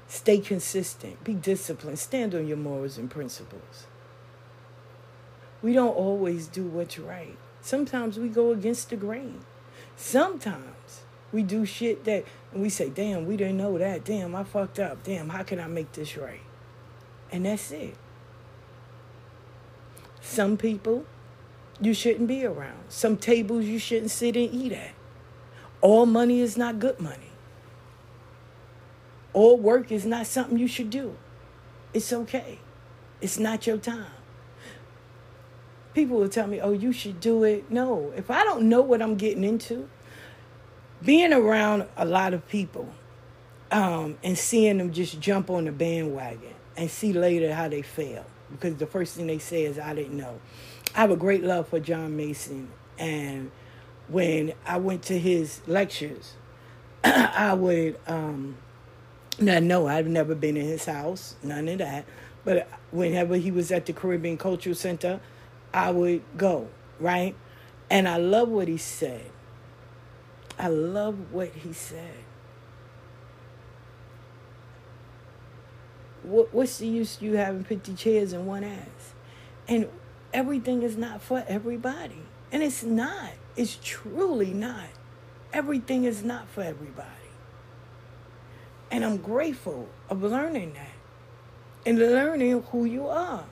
Stay 0.08 0.38
consistent. 0.38 1.22
Be 1.22 1.34
disciplined. 1.34 1.98
Stand 1.98 2.34
on 2.34 2.46
your 2.46 2.56
morals 2.56 2.98
and 2.98 3.10
principles. 3.10 3.86
We 5.62 5.72
don't 5.72 5.94
always 5.96 6.46
do 6.46 6.64
what's 6.64 6.98
right. 6.98 7.36
Sometimes 7.62 8.18
we 8.18 8.28
go 8.28 8.50
against 8.50 8.90
the 8.90 8.96
grain. 8.96 9.40
Sometimes 9.96 11.00
we 11.32 11.42
do 11.42 11.64
shit 11.64 12.04
that 12.04 12.24
and 12.52 12.62
we 12.62 12.68
say, 12.68 12.90
damn, 12.90 13.26
we 13.26 13.36
didn't 13.36 13.56
know 13.56 13.78
that. 13.78 14.04
Damn, 14.04 14.34
I 14.34 14.44
fucked 14.44 14.78
up. 14.78 15.02
Damn, 15.02 15.30
how 15.30 15.42
can 15.42 15.58
I 15.58 15.66
make 15.66 15.92
this 15.92 16.16
right? 16.16 16.42
And 17.32 17.46
that's 17.46 17.72
it. 17.72 17.96
Some 20.20 20.56
people 20.56 21.06
you 21.80 21.94
shouldn't 21.94 22.28
be 22.28 22.44
around. 22.44 22.78
Some 22.88 23.16
tables 23.16 23.64
you 23.64 23.78
shouldn't 23.78 24.10
sit 24.10 24.36
and 24.36 24.52
eat 24.52 24.72
at. 24.72 24.92
All 25.80 26.06
money 26.06 26.40
is 26.40 26.56
not 26.56 26.78
good 26.78 27.00
money. 27.00 27.32
All 29.32 29.58
work 29.58 29.90
is 29.90 30.06
not 30.06 30.26
something 30.26 30.58
you 30.58 30.68
should 30.68 30.90
do. 30.90 31.16
It's 31.92 32.12
okay. 32.12 32.58
It's 33.20 33.38
not 33.38 33.66
your 33.66 33.78
time. 33.78 34.06
People 35.92 36.18
will 36.18 36.28
tell 36.28 36.46
me, 36.46 36.60
oh, 36.60 36.72
you 36.72 36.92
should 36.92 37.20
do 37.20 37.44
it. 37.44 37.70
No, 37.70 38.12
if 38.16 38.30
I 38.30 38.44
don't 38.44 38.68
know 38.68 38.80
what 38.80 39.00
I'm 39.00 39.16
getting 39.16 39.44
into, 39.44 39.88
being 41.02 41.32
around 41.32 41.86
a 41.96 42.04
lot 42.04 42.34
of 42.34 42.48
people 42.48 42.88
um, 43.70 44.18
and 44.22 44.36
seeing 44.36 44.78
them 44.78 44.92
just 44.92 45.20
jump 45.20 45.50
on 45.50 45.66
the 45.66 45.72
bandwagon 45.72 46.54
and 46.76 46.90
see 46.90 47.12
later 47.12 47.52
how 47.54 47.68
they 47.68 47.82
fail. 47.82 48.24
Because 48.50 48.76
the 48.76 48.86
first 48.86 49.14
thing 49.16 49.26
they 49.26 49.38
say 49.38 49.64
is, 49.64 49.78
I 49.78 49.94
didn't 49.94 50.16
know. 50.16 50.40
I 50.94 51.00
have 51.00 51.10
a 51.10 51.16
great 51.16 51.42
love 51.42 51.68
for 51.68 51.80
John 51.80 52.16
Mason 52.16 52.70
and 52.98 53.50
when 54.08 54.52
I 54.66 54.76
went 54.76 55.02
to 55.04 55.18
his 55.18 55.60
lectures, 55.66 56.34
I 57.04 57.54
would, 57.54 57.98
um, 58.06 58.56
now, 59.38 59.58
no, 59.58 59.86
I've 59.86 60.06
never 60.06 60.34
been 60.34 60.56
in 60.56 60.66
his 60.66 60.84
house, 60.84 61.36
none 61.42 61.68
of 61.68 61.78
that. 61.78 62.04
But 62.44 62.68
whenever 62.90 63.36
he 63.36 63.50
was 63.50 63.72
at 63.72 63.86
the 63.86 63.92
Caribbean 63.92 64.36
Cultural 64.36 64.74
Center, 64.74 65.20
I 65.72 65.90
would 65.90 66.22
go, 66.36 66.68
right? 67.00 67.34
And 67.90 68.06
I 68.06 68.18
love 68.18 68.48
what 68.48 68.68
he 68.68 68.76
said. 68.76 69.30
I 70.58 70.68
love 70.68 71.32
what 71.32 71.48
he 71.48 71.72
said. 71.72 72.14
What, 76.22 76.54
what's 76.54 76.78
the 76.78 76.86
use 76.86 77.18
you 77.20 77.36
having 77.36 77.64
50 77.64 77.94
chairs 77.94 78.32
in 78.32 78.46
one 78.46 78.64
ass? 78.64 79.14
And 79.66 79.88
everything 80.34 80.82
is 80.82 80.98
not 80.98 81.22
for 81.22 81.42
everybody. 81.48 82.22
And 82.52 82.62
it's 82.62 82.82
not. 82.82 83.30
It's 83.56 83.78
truly 83.82 84.52
not. 84.52 84.88
Everything 85.52 86.04
is 86.04 86.22
not 86.22 86.48
for 86.48 86.62
everybody. 86.62 87.08
And 88.90 89.04
I'm 89.04 89.16
grateful 89.16 89.88
of 90.10 90.22
learning 90.22 90.74
that 90.74 90.88
and 91.86 91.98
learning 91.98 92.62
who 92.70 92.84
you 92.84 93.06
are. 93.06 93.44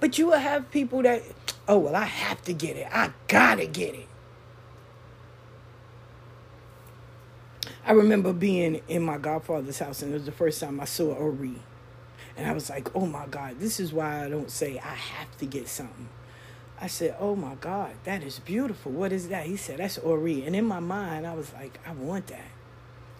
But 0.00 0.18
you 0.18 0.26
will 0.26 0.38
have 0.38 0.70
people 0.70 1.02
that, 1.02 1.22
oh, 1.68 1.78
well, 1.78 1.94
I 1.94 2.04
have 2.04 2.42
to 2.42 2.52
get 2.52 2.76
it. 2.76 2.88
I 2.90 3.12
gotta 3.28 3.66
get 3.66 3.94
it. 3.94 4.08
I 7.84 7.92
remember 7.92 8.32
being 8.32 8.80
in 8.88 9.02
my 9.02 9.18
godfather's 9.18 9.78
house, 9.78 10.02
and 10.02 10.12
it 10.12 10.14
was 10.14 10.24
the 10.24 10.32
first 10.32 10.60
time 10.60 10.80
I 10.80 10.84
saw 10.84 11.12
Ori. 11.12 11.56
And 12.36 12.46
I 12.46 12.52
was 12.52 12.70
like, 12.70 12.94
oh 12.94 13.06
my 13.06 13.26
God, 13.26 13.58
this 13.58 13.80
is 13.80 13.92
why 13.92 14.24
I 14.24 14.28
don't 14.28 14.50
say 14.50 14.78
I 14.78 14.94
have 14.94 15.36
to 15.38 15.46
get 15.46 15.68
something. 15.68 16.08
I 16.80 16.86
said, 16.86 17.14
Oh 17.20 17.36
my 17.36 17.56
God, 17.56 17.92
that 18.04 18.22
is 18.22 18.38
beautiful. 18.38 18.90
What 18.90 19.12
is 19.12 19.28
that? 19.28 19.44
He 19.44 19.56
said, 19.56 19.78
That's 19.78 19.98
Ori. 19.98 20.44
And 20.46 20.56
in 20.56 20.64
my 20.64 20.80
mind, 20.80 21.26
I 21.26 21.34
was 21.34 21.52
like, 21.52 21.78
I 21.86 21.92
want 21.92 22.28
that. 22.28 22.48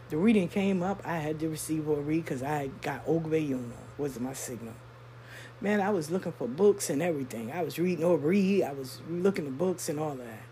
The 0.08 0.16
reading 0.16 0.48
came 0.48 0.82
up. 0.82 1.02
I 1.04 1.18
had 1.18 1.38
to 1.40 1.48
receive 1.48 1.86
Ori 1.88 2.20
because 2.20 2.42
I 2.42 2.68
got 2.80 3.06
Ogbe 3.06 3.48
Yono, 3.48 3.72
was 3.98 4.18
my 4.18 4.32
signal. 4.32 4.72
Man, 5.60 5.82
I 5.82 5.90
was 5.90 6.10
looking 6.10 6.32
for 6.32 6.48
books 6.48 6.88
and 6.88 7.02
everything. 7.02 7.52
I 7.52 7.62
was 7.62 7.78
reading 7.78 8.02
Ori. 8.02 8.64
I 8.64 8.72
was 8.72 9.02
looking 9.10 9.46
at 9.46 9.58
books 9.58 9.90
and 9.90 10.00
all 10.00 10.14
that. 10.14 10.42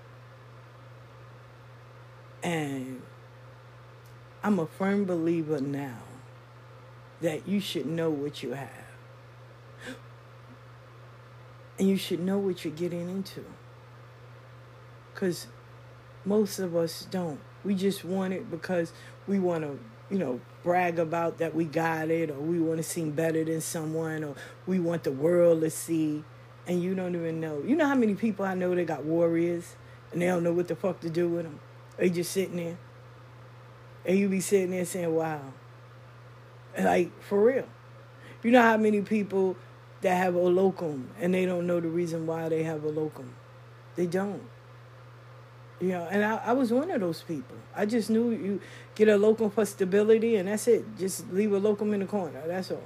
And 2.42 3.00
I'm 4.42 4.58
a 4.58 4.66
firm 4.66 5.06
believer 5.06 5.60
now 5.60 5.96
that 7.20 7.48
you 7.48 7.60
should 7.60 7.86
know 7.86 8.10
what 8.10 8.42
you 8.42 8.52
have. 8.52 8.70
And 11.78 11.88
you 11.88 11.96
should 11.96 12.20
know 12.20 12.38
what 12.38 12.64
you're 12.64 12.74
getting 12.74 13.08
into. 13.08 13.44
Because 15.14 15.46
most 16.24 16.58
of 16.58 16.74
us 16.74 17.06
don't. 17.10 17.40
We 17.64 17.74
just 17.74 18.04
want 18.04 18.32
it 18.34 18.50
because 18.50 18.92
we 19.26 19.38
want 19.38 19.64
to, 19.64 19.78
you 20.10 20.18
know, 20.18 20.40
brag 20.62 20.98
about 20.98 21.38
that 21.38 21.54
we 21.54 21.64
got 21.64 22.10
it, 22.10 22.30
or 22.30 22.38
we 22.38 22.60
want 22.60 22.78
to 22.78 22.82
seem 22.82 23.12
better 23.12 23.44
than 23.44 23.60
someone, 23.60 24.24
or 24.24 24.34
we 24.66 24.78
want 24.78 25.04
the 25.04 25.12
world 25.12 25.60
to 25.62 25.70
see. 25.70 26.24
And 26.66 26.82
you 26.82 26.94
don't 26.94 27.14
even 27.14 27.40
know. 27.40 27.62
You 27.64 27.76
know 27.76 27.86
how 27.86 27.94
many 27.94 28.14
people 28.14 28.44
I 28.44 28.54
know 28.54 28.74
that 28.74 28.86
got 28.86 29.04
warriors 29.04 29.76
and 30.12 30.20
they 30.20 30.26
don't 30.26 30.42
know 30.42 30.52
what 30.52 30.68
the 30.68 30.76
fuck 30.76 31.00
to 31.00 31.10
do 31.10 31.28
with 31.28 31.44
them? 31.44 31.60
They 31.96 32.10
just 32.10 32.30
sitting 32.30 32.56
there. 32.56 32.78
And 34.04 34.18
you 34.18 34.28
be 34.28 34.40
sitting 34.40 34.70
there 34.70 34.84
saying, 34.84 35.14
wow. 35.14 35.40
Like, 36.78 37.10
for 37.22 37.42
real. 37.42 37.66
You 38.42 38.50
know 38.52 38.62
how 38.62 38.76
many 38.76 39.00
people 39.02 39.56
that 40.00 40.14
have 40.14 40.34
Olokun 40.34 41.06
and 41.20 41.34
they 41.34 41.44
don't 41.44 41.66
know 41.66 41.80
the 41.80 41.88
reason 41.88 42.26
why 42.26 42.48
they 42.48 42.62
have 42.62 42.82
Olokun. 42.82 43.28
They 43.96 44.06
don't. 44.06 44.42
You 45.80 45.88
know, 45.88 46.08
and 46.10 46.24
I, 46.24 46.36
I 46.36 46.52
was 46.52 46.72
one 46.72 46.90
of 46.90 47.00
those 47.00 47.22
people. 47.22 47.56
I 47.74 47.86
just 47.86 48.10
knew 48.10 48.30
you 48.30 48.60
get 48.94 49.08
Olokun 49.08 49.52
for 49.52 49.64
stability 49.64 50.36
and 50.36 50.48
that's 50.48 50.68
it. 50.68 50.84
Just 50.98 51.30
leave 51.32 51.50
Olokun 51.50 51.92
in 51.94 52.00
the 52.00 52.06
corner. 52.06 52.42
That's 52.46 52.70
all. 52.70 52.82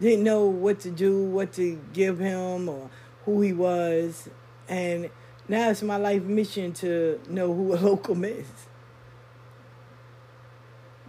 Didn't 0.00 0.24
know 0.24 0.46
what 0.46 0.80
to 0.80 0.90
do, 0.90 1.24
what 1.24 1.52
to 1.54 1.80
give 1.92 2.18
him 2.18 2.68
or 2.68 2.90
who 3.24 3.42
he 3.42 3.52
was. 3.52 4.28
And 4.68 5.10
now 5.48 5.70
it's 5.70 5.82
my 5.82 5.96
life 5.96 6.22
mission 6.22 6.72
to 6.74 7.20
know 7.28 7.52
who 7.52 7.74
a 7.74 7.76
locum 7.80 8.24
is. 8.24 8.46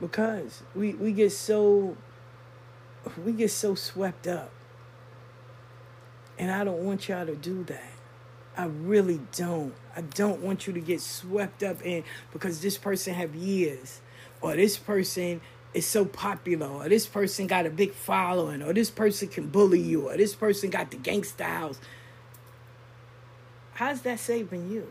Because 0.01 0.63
we, 0.75 0.95
we 0.95 1.13
get 1.13 1.31
so 1.31 1.95
we 3.23 3.31
get 3.31 3.51
so 3.51 3.75
swept 3.75 4.27
up. 4.27 4.51
And 6.37 6.51
I 6.51 6.63
don't 6.63 6.83
want 6.83 7.07
y'all 7.07 7.25
to 7.25 7.35
do 7.35 7.63
that. 7.65 7.91
I 8.57 8.65
really 8.65 9.21
don't. 9.35 9.73
I 9.95 10.01
don't 10.01 10.41
want 10.41 10.67
you 10.67 10.73
to 10.73 10.79
get 10.79 11.01
swept 11.01 11.63
up 11.63 11.85
in 11.85 12.03
because 12.33 12.61
this 12.61 12.77
person 12.77 13.13
have 13.13 13.35
years 13.35 14.01
or 14.41 14.55
this 14.55 14.77
person 14.77 15.41
is 15.73 15.85
so 15.85 16.03
popular 16.03 16.67
or 16.67 16.89
this 16.89 17.05
person 17.05 17.47
got 17.47 17.65
a 17.65 17.69
big 17.69 17.93
following 17.93 18.61
or 18.61 18.73
this 18.73 18.89
person 18.89 19.27
can 19.27 19.47
bully 19.47 19.79
you 19.79 20.09
or 20.09 20.17
this 20.17 20.35
person 20.35 20.69
got 20.69 20.91
the 20.91 20.97
gangster 20.97 21.43
house. 21.43 21.79
How's 23.73 24.01
that 24.01 24.19
saving 24.19 24.69
you? 24.71 24.87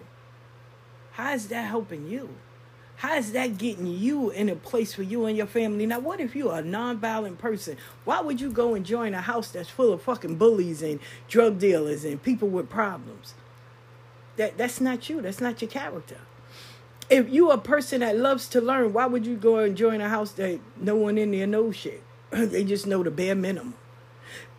How 1.12 1.34
is 1.34 1.48
that 1.48 1.66
helping 1.66 2.08
you? 2.08 2.30
How 3.00 3.16
is 3.16 3.32
that 3.32 3.56
getting 3.56 3.86
you 3.86 4.28
in 4.28 4.50
a 4.50 4.54
place 4.54 4.92
for 4.92 5.02
you 5.02 5.24
and 5.24 5.34
your 5.34 5.46
family? 5.46 5.86
Now, 5.86 6.00
what 6.00 6.20
if 6.20 6.36
you're 6.36 6.58
a 6.58 6.62
nonviolent 6.62 7.38
person? 7.38 7.78
Why 8.04 8.20
would 8.20 8.42
you 8.42 8.52
go 8.52 8.74
and 8.74 8.84
join 8.84 9.14
a 9.14 9.22
house 9.22 9.50
that's 9.50 9.70
full 9.70 9.94
of 9.94 10.02
fucking 10.02 10.36
bullies 10.36 10.82
and 10.82 11.00
drug 11.26 11.58
dealers 11.58 12.04
and 12.04 12.22
people 12.22 12.48
with 12.48 12.68
problems? 12.68 13.32
That 14.36 14.58
that's 14.58 14.82
not 14.82 15.08
you. 15.08 15.22
That's 15.22 15.40
not 15.40 15.62
your 15.62 15.70
character. 15.70 16.18
If 17.08 17.30
you're 17.30 17.54
a 17.54 17.58
person 17.58 18.00
that 18.00 18.18
loves 18.18 18.46
to 18.48 18.60
learn, 18.60 18.92
why 18.92 19.06
would 19.06 19.24
you 19.24 19.36
go 19.36 19.56
and 19.56 19.78
join 19.78 20.02
a 20.02 20.08
house 20.10 20.32
that 20.32 20.60
no 20.76 20.94
one 20.94 21.16
in 21.16 21.30
there 21.30 21.46
knows 21.46 21.76
shit? 21.76 22.02
they 22.30 22.64
just 22.64 22.86
know 22.86 23.02
the 23.02 23.10
bare 23.10 23.34
minimum. 23.34 23.72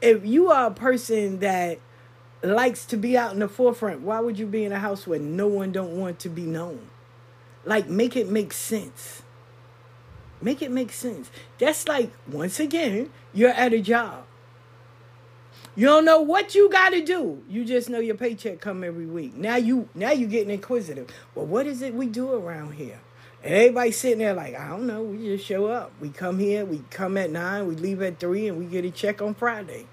If 0.02 0.26
you 0.26 0.50
are 0.50 0.66
a 0.66 0.74
person 0.74 1.42
that 1.42 1.78
likes 2.42 2.88
to 2.88 2.98
be 2.98 3.16
out 3.16 3.34
in 3.34 3.40
the 3.40 3.48
forefront, 3.48 4.02
why 4.02 4.20
would 4.20 4.40
you 4.40 4.48
be 4.48 4.66
in 4.66 4.72
a 4.72 4.80
house 4.80 5.06
where 5.06 5.20
no 5.20 5.46
one 5.46 5.72
don't 5.72 5.96
want 5.96 6.18
to 6.22 6.30
be 6.30 6.42
known? 6.42 6.88
Like, 7.66 7.88
make 7.88 8.16
it 8.16 8.30
make 8.30 8.54
sense. 8.54 9.22
Make 10.42 10.62
it 10.62 10.72
make 10.72 10.92
sense. 10.92 11.30
That's 11.60 11.88
like, 11.88 12.12
once 12.28 12.60
again, 12.60 13.12
you're 13.34 13.50
at 13.50 13.74
a 13.74 13.80
job. 13.80 14.26
You 15.76 15.86
don't 15.86 16.04
know 16.04 16.20
what 16.20 16.54
you 16.54 16.70
got 16.70 16.90
to 16.90 17.02
do. 17.02 17.44
You 17.48 17.64
just 17.64 17.90
know 17.90 18.00
your 18.00 18.16
paycheck 18.16 18.60
come 18.60 18.84
every 18.84 19.06
week. 19.06 19.36
Now 19.36 19.56
you 19.56 19.88
now 19.96 20.12
you 20.12 20.28
getting 20.28 20.54
inquisitive. 20.54 21.10
Well, 21.34 21.46
what 21.46 21.66
is 21.66 21.82
it 21.82 21.94
we 21.94 22.08
do 22.08 22.34
around 22.34 22.74
here? 22.74 23.00
And 23.44 23.54
everybody 23.54 23.92
sitting 23.92 24.20
there 24.20 24.34
like, 24.34 24.56
I 24.56 24.68
don't 24.68 24.86
know. 24.86 25.02
We 25.02 25.18
just 25.18 25.46
show 25.46 25.68
up. 25.68 25.94
We 26.02 26.10
come 26.10 26.40
here. 26.40 26.66
We 26.66 26.84
come 26.90 27.18
at 27.18 27.32
nine. 27.32 27.68
We 27.68 27.76
leave 27.76 28.02
at 28.02 28.20
three, 28.20 28.48
and 28.48 28.58
we 28.58 28.66
get 28.66 28.84
a 28.84 28.92
check 28.92 29.22
on 29.22 29.34
Friday. 29.34 29.88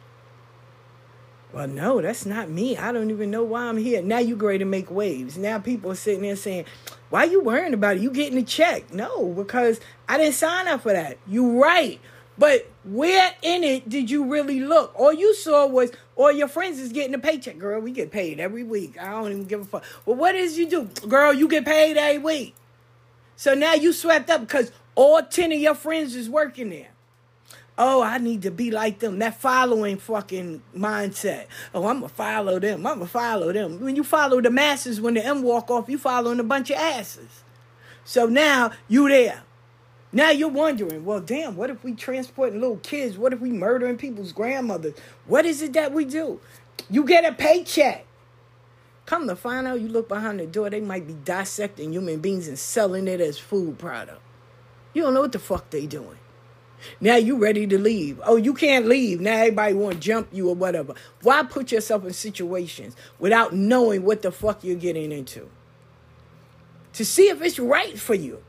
Well, 1.53 1.69
no, 1.69 2.03
that's 2.03 2.27
not 2.27 2.51
me. 2.51 2.77
I 2.77 2.93
don't 2.93 3.11
even 3.11 3.31
know 3.31 3.43
why 3.43 3.63
I'm 3.63 3.79
here. 3.79 4.03
Now 4.03 4.19
you're 4.19 4.37
ready 4.37 4.59
to 4.59 4.65
make 4.67 4.91
waves. 4.91 5.39
Now 5.39 5.59
people 5.59 5.93
are 5.93 5.95
sitting 5.95 6.23
there 6.23 6.37
saying, 6.37 6.67
why 7.11 7.25
are 7.25 7.31
you 7.31 7.41
worrying 7.43 7.75
about 7.75 7.97
it? 7.97 8.03
You 8.03 8.11
getting 8.11 8.39
a 8.39 8.43
check. 8.43 8.93
No, 8.93 9.27
because 9.27 9.81
I 10.09 10.19
didn't 10.19 10.35
sign 10.35 10.69
up 10.69 10.83
for 10.83 10.93
that. 10.93 11.19
You 11.27 11.63
right. 11.63 12.01
But 12.37 12.71
where 12.85 13.35
in 13.43 13.65
it 13.65 13.89
did 13.89 14.11
you 14.11 14.25
really 14.31 14.61
look? 14.61 14.93
All 14.95 15.13
you 15.13 15.35
saw 15.35 15.67
was 15.67 15.91
all 16.15 16.31
your 16.31 16.49
friends 16.49 16.79
is 16.79 16.93
getting 16.93 17.15
a 17.15 17.19
paycheck. 17.19 17.59
Girl, 17.59 17.81
we 17.81 17.91
get 17.91 18.13
paid 18.13 18.39
every 18.39 18.63
week. 18.63 19.01
I 19.01 19.11
don't 19.11 19.33
even 19.33 19.45
give 19.45 19.61
a 19.61 19.65
fuck. 19.65 19.85
Well, 20.07 20.17
what 20.17 20.35
is 20.35 20.57
you 20.57 20.69
do? 20.69 20.85
Girl, 21.09 21.33
you 21.33 21.49
get 21.49 21.65
paid 21.65 21.97
every 21.97 22.19
week. 22.23 22.55
So 23.37 23.55
now 23.55 23.75
you 23.75 23.93
swept 23.93 24.31
up 24.31 24.43
because 24.43 24.71
all 24.95 25.23
10 25.23 25.53
of 25.53 25.59
your 25.59 25.75
friends 25.75 26.15
is 26.15 26.29
working 26.29 26.71
there 26.71 26.89
oh, 27.79 28.03
I 28.03 28.19
need 28.19 28.43
to 28.43 28.51
be 28.51 28.71
like 28.71 28.99
them. 28.99 29.19
That 29.21 29.41
following 29.41 29.97
fucking 29.97 30.63
mindset. 30.77 31.47
Oh, 31.73 31.87
I'm 31.87 32.01
gonna 32.01 32.09
follow 32.09 32.59
them. 32.59 32.87
I'm 32.87 32.99
gonna 32.99 33.07
follow 33.07 33.53
them. 33.53 33.81
When 33.81 33.97
you 33.97 34.05
follow 34.05 34.41
the 34.41 34.51
masses, 34.51 35.01
when 35.01 35.15
the 35.15 35.25
M 35.25 35.43
walk 35.43 35.71
off, 35.71 35.89
you 35.89 35.97
following 35.97 36.41
a 36.41 36.45
bunch 36.45 36.71
of 36.71 36.77
asses. 36.77 37.45
So 38.05 38.27
now 38.27 38.73
you 38.89 39.09
there. 39.09 39.43
Now 40.11 40.31
you're 40.31 40.49
wondering, 40.49 41.05
well, 41.05 41.21
damn, 41.21 41.57
what 41.57 41.71
if 41.71 41.85
we 41.85 41.93
transporting 41.93 42.61
little 42.61 42.79
kids? 42.79 43.19
What 43.19 43.33
if 43.33 43.41
we 43.41 43.51
murdering 43.51 43.99
people's 43.99 44.33
grandmothers? 44.33 44.95
What 45.27 45.45
is 45.45 45.61
it 45.61 45.75
that 45.75 45.93
we 45.93 46.07
do? 46.07 46.41
You 46.91 47.05
get 47.05 47.27
a 47.27 47.33
paycheck. 47.33 48.07
Come 49.05 49.29
to 49.29 49.37
find 49.37 49.67
out, 49.67 49.81
you 49.81 49.89
look 49.89 50.09
behind 50.09 50.41
the 50.41 50.47
door, 50.47 50.71
they 50.71 50.81
might 50.81 51.07
be 51.07 51.15
dissecting 51.15 51.93
human 51.93 52.21
beings 52.21 52.49
and 52.49 52.59
selling 52.59 53.09
it 53.09 53.21
as 53.21 53.39
food 53.39 53.79
product. 53.79 54.21
You 54.95 55.03
don't 55.03 55.15
know 55.15 55.23
what 55.23 55.33
the 55.33 55.39
fuck 55.39 55.71
they 55.71 55.87
doing. 55.87 56.19
Now 57.01 57.17
you 57.17 57.37
ready 57.37 57.67
to 57.67 57.79
leave. 57.79 58.21
Oh, 58.25 58.37
you 58.37 58.55
can't 58.55 58.87
leave. 58.87 59.21
Now 59.21 59.37
everybody 59.37 59.75
want 59.75 59.95
to 59.95 60.01
jump 60.01 60.29
you 60.33 60.49
or 60.49 60.55
whatever. 60.55 60.95
Why 61.23 61.43
put 61.43 61.73
yourself 61.73 62.05
in 62.05 62.13
situations 62.13 62.97
without 63.19 63.53
knowing 63.53 64.05
what 64.05 64.23
the 64.23 64.31
fuck 64.31 64.65
you're 64.65 64.77
getting 64.77 65.13
into? 65.13 65.49
To 66.95 67.05
see 67.05 67.29
if 67.29 67.43
it's 67.43 67.59
right 67.59 67.99
for 67.99 68.15
you. 68.15 68.43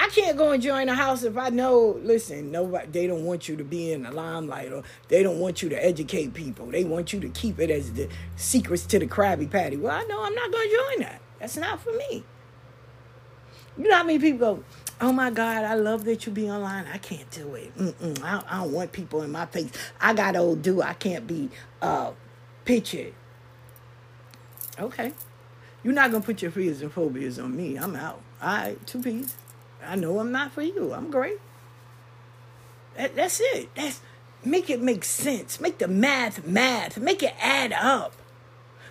I 0.00 0.08
can't 0.08 0.38
go 0.38 0.52
and 0.52 0.62
join 0.62 0.88
a 0.88 0.94
house 0.94 1.24
if 1.24 1.36
I 1.36 1.50
know, 1.50 2.00
listen, 2.02 2.50
nobody 2.50 2.86
they 2.86 3.06
don't 3.06 3.24
want 3.26 3.50
you 3.50 3.56
to 3.56 3.64
be 3.64 3.92
in 3.92 4.04
the 4.04 4.10
limelight 4.10 4.72
or 4.72 4.82
they 5.08 5.22
don't 5.22 5.38
want 5.38 5.62
you 5.62 5.68
to 5.68 5.84
educate 5.84 6.32
people. 6.32 6.66
They 6.66 6.84
want 6.84 7.12
you 7.12 7.20
to 7.20 7.28
keep 7.28 7.60
it 7.60 7.70
as 7.70 7.92
the 7.92 8.08
secrets 8.34 8.86
to 8.86 8.98
the 8.98 9.06
Krabby 9.06 9.50
Patty. 9.50 9.76
Well, 9.76 9.94
I 9.94 10.02
know 10.04 10.22
I'm 10.22 10.34
not 10.34 10.50
gonna 10.50 10.64
join 10.64 11.00
that. 11.00 11.20
That's 11.38 11.58
not 11.58 11.82
for 11.82 11.92
me. 11.92 12.24
You 13.76 13.88
know 13.88 13.96
how 13.96 14.04
many 14.04 14.18
people 14.18 14.54
go, 14.56 14.64
oh 15.00 15.12
my 15.12 15.30
God, 15.30 15.64
I 15.64 15.74
love 15.74 16.04
that 16.04 16.26
you 16.26 16.32
be 16.32 16.50
online. 16.50 16.86
I 16.92 16.98
can't 16.98 17.30
do 17.30 17.54
it. 17.54 17.76
Mm-mm, 17.76 18.22
I, 18.22 18.42
I 18.48 18.62
don't 18.62 18.72
want 18.72 18.92
people 18.92 19.22
in 19.22 19.32
my 19.32 19.46
face. 19.46 19.70
I 20.00 20.14
got 20.14 20.36
old 20.36 20.62
do. 20.62 20.82
I 20.82 20.94
can't 20.94 21.26
be 21.26 21.50
uh, 21.82 22.12
pictured. 22.64 23.14
Okay. 24.78 25.12
You're 25.82 25.94
not 25.94 26.10
going 26.10 26.22
to 26.22 26.26
put 26.26 26.42
your 26.42 26.50
fears 26.50 26.82
and 26.82 26.92
phobias 26.92 27.38
on 27.38 27.56
me. 27.56 27.76
I'm 27.76 27.96
out. 27.96 28.20
All 28.42 28.48
right, 28.48 28.86
two 28.86 29.02
peas. 29.02 29.34
I 29.84 29.96
know 29.96 30.18
I'm 30.18 30.32
not 30.32 30.52
for 30.52 30.62
you. 30.62 30.92
I'm 30.92 31.10
great. 31.10 31.38
That, 32.96 33.16
that's 33.16 33.40
it. 33.40 33.74
That's 33.74 34.00
make 34.44 34.68
it 34.68 34.82
make 34.82 35.04
sense. 35.04 35.60
Make 35.60 35.78
the 35.78 35.88
math 35.88 36.46
math. 36.46 36.98
Make 36.98 37.22
it 37.22 37.34
add 37.40 37.72
up. 37.72 38.14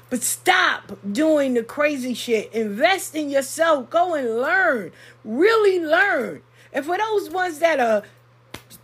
But 0.10 0.24
stop 0.24 0.98
doing 1.12 1.54
the 1.54 1.64
crazy 1.64 2.14
shit. 2.14 2.52
Invest 2.52 3.16
in 3.16 3.30
yourself. 3.30 3.90
Go 3.90 4.16
and 4.16 4.38
learn. 4.38 4.92
Really 5.24 5.80
learn. 5.80 6.42
And 6.74 6.86
for 6.86 6.98
those 6.98 7.30
ones 7.30 7.60
that 7.60 7.80
are 7.80 8.04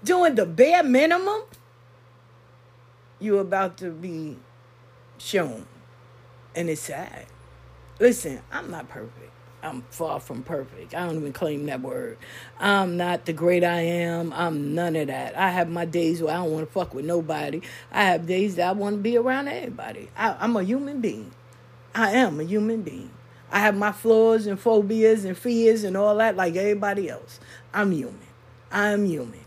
doing 0.03 0.36
the 0.36 0.45
bare 0.45 0.84
minimum, 0.84 1.43
you're 3.19 3.41
about 3.41 3.78
to 3.78 3.89
be 3.89 4.38
shown. 5.17 5.65
And 6.55 6.69
it's 6.69 6.82
sad. 6.82 7.26
Listen, 7.99 8.41
I'm 8.51 8.69
not 8.69 8.88
perfect. 8.88 9.32
I'm 9.66 9.82
far 9.89 10.20
from 10.20 10.43
perfect. 10.43 10.93
I 10.93 11.05
don't 11.05 11.18
even 11.18 11.34
claim 11.34 11.66
that 11.66 11.82
word. 11.82 12.18
I'm 12.59 12.97
not 12.97 13.26
the 13.26 13.34
great 13.34 13.63
I 13.63 13.82
am. 13.82 14.32
I'm 14.34 14.76
none 14.76 14.95
of 14.95 15.07
that. 15.07 15.38
I 15.38 15.49
have 15.49 15.70
my 15.70 15.86
days 15.86 16.22
where 16.22 16.34
I 16.34 16.38
don't 16.38 16.51
want 16.51 16.68
to 16.68 16.72
fuck 16.72 16.93
with 16.93 17.05
nobody. 17.05 17.61
I 17.91 18.03
have 18.03 18.28
days 18.28 18.55
that 18.55 18.68
I 18.68 18.72
want 18.74 18.97
to 18.97 19.01
be 19.01 19.18
around 19.18 19.47
everybody. 19.47 20.09
I, 20.16 20.36
I'm 20.39 20.55
a 20.55 20.63
human 20.63 21.01
being. 21.01 21.32
I 21.95 22.11
am 22.11 22.39
a 22.39 22.43
human 22.43 22.84
being. 22.84 23.11
I 23.51 23.59
have 23.59 23.76
my 23.76 23.91
flaws 23.91 24.47
and 24.47 24.59
phobias 24.59 25.26
and 25.26 25.38
fears 25.38 25.84
and 25.84 25.97
all 25.97 26.16
that 26.18 26.36
like 26.36 26.55
everybody 26.55 27.09
else. 27.09 27.39
I'm 27.74 27.91
human. 27.91 28.20
I'm 28.72 29.05
human. 29.05 29.44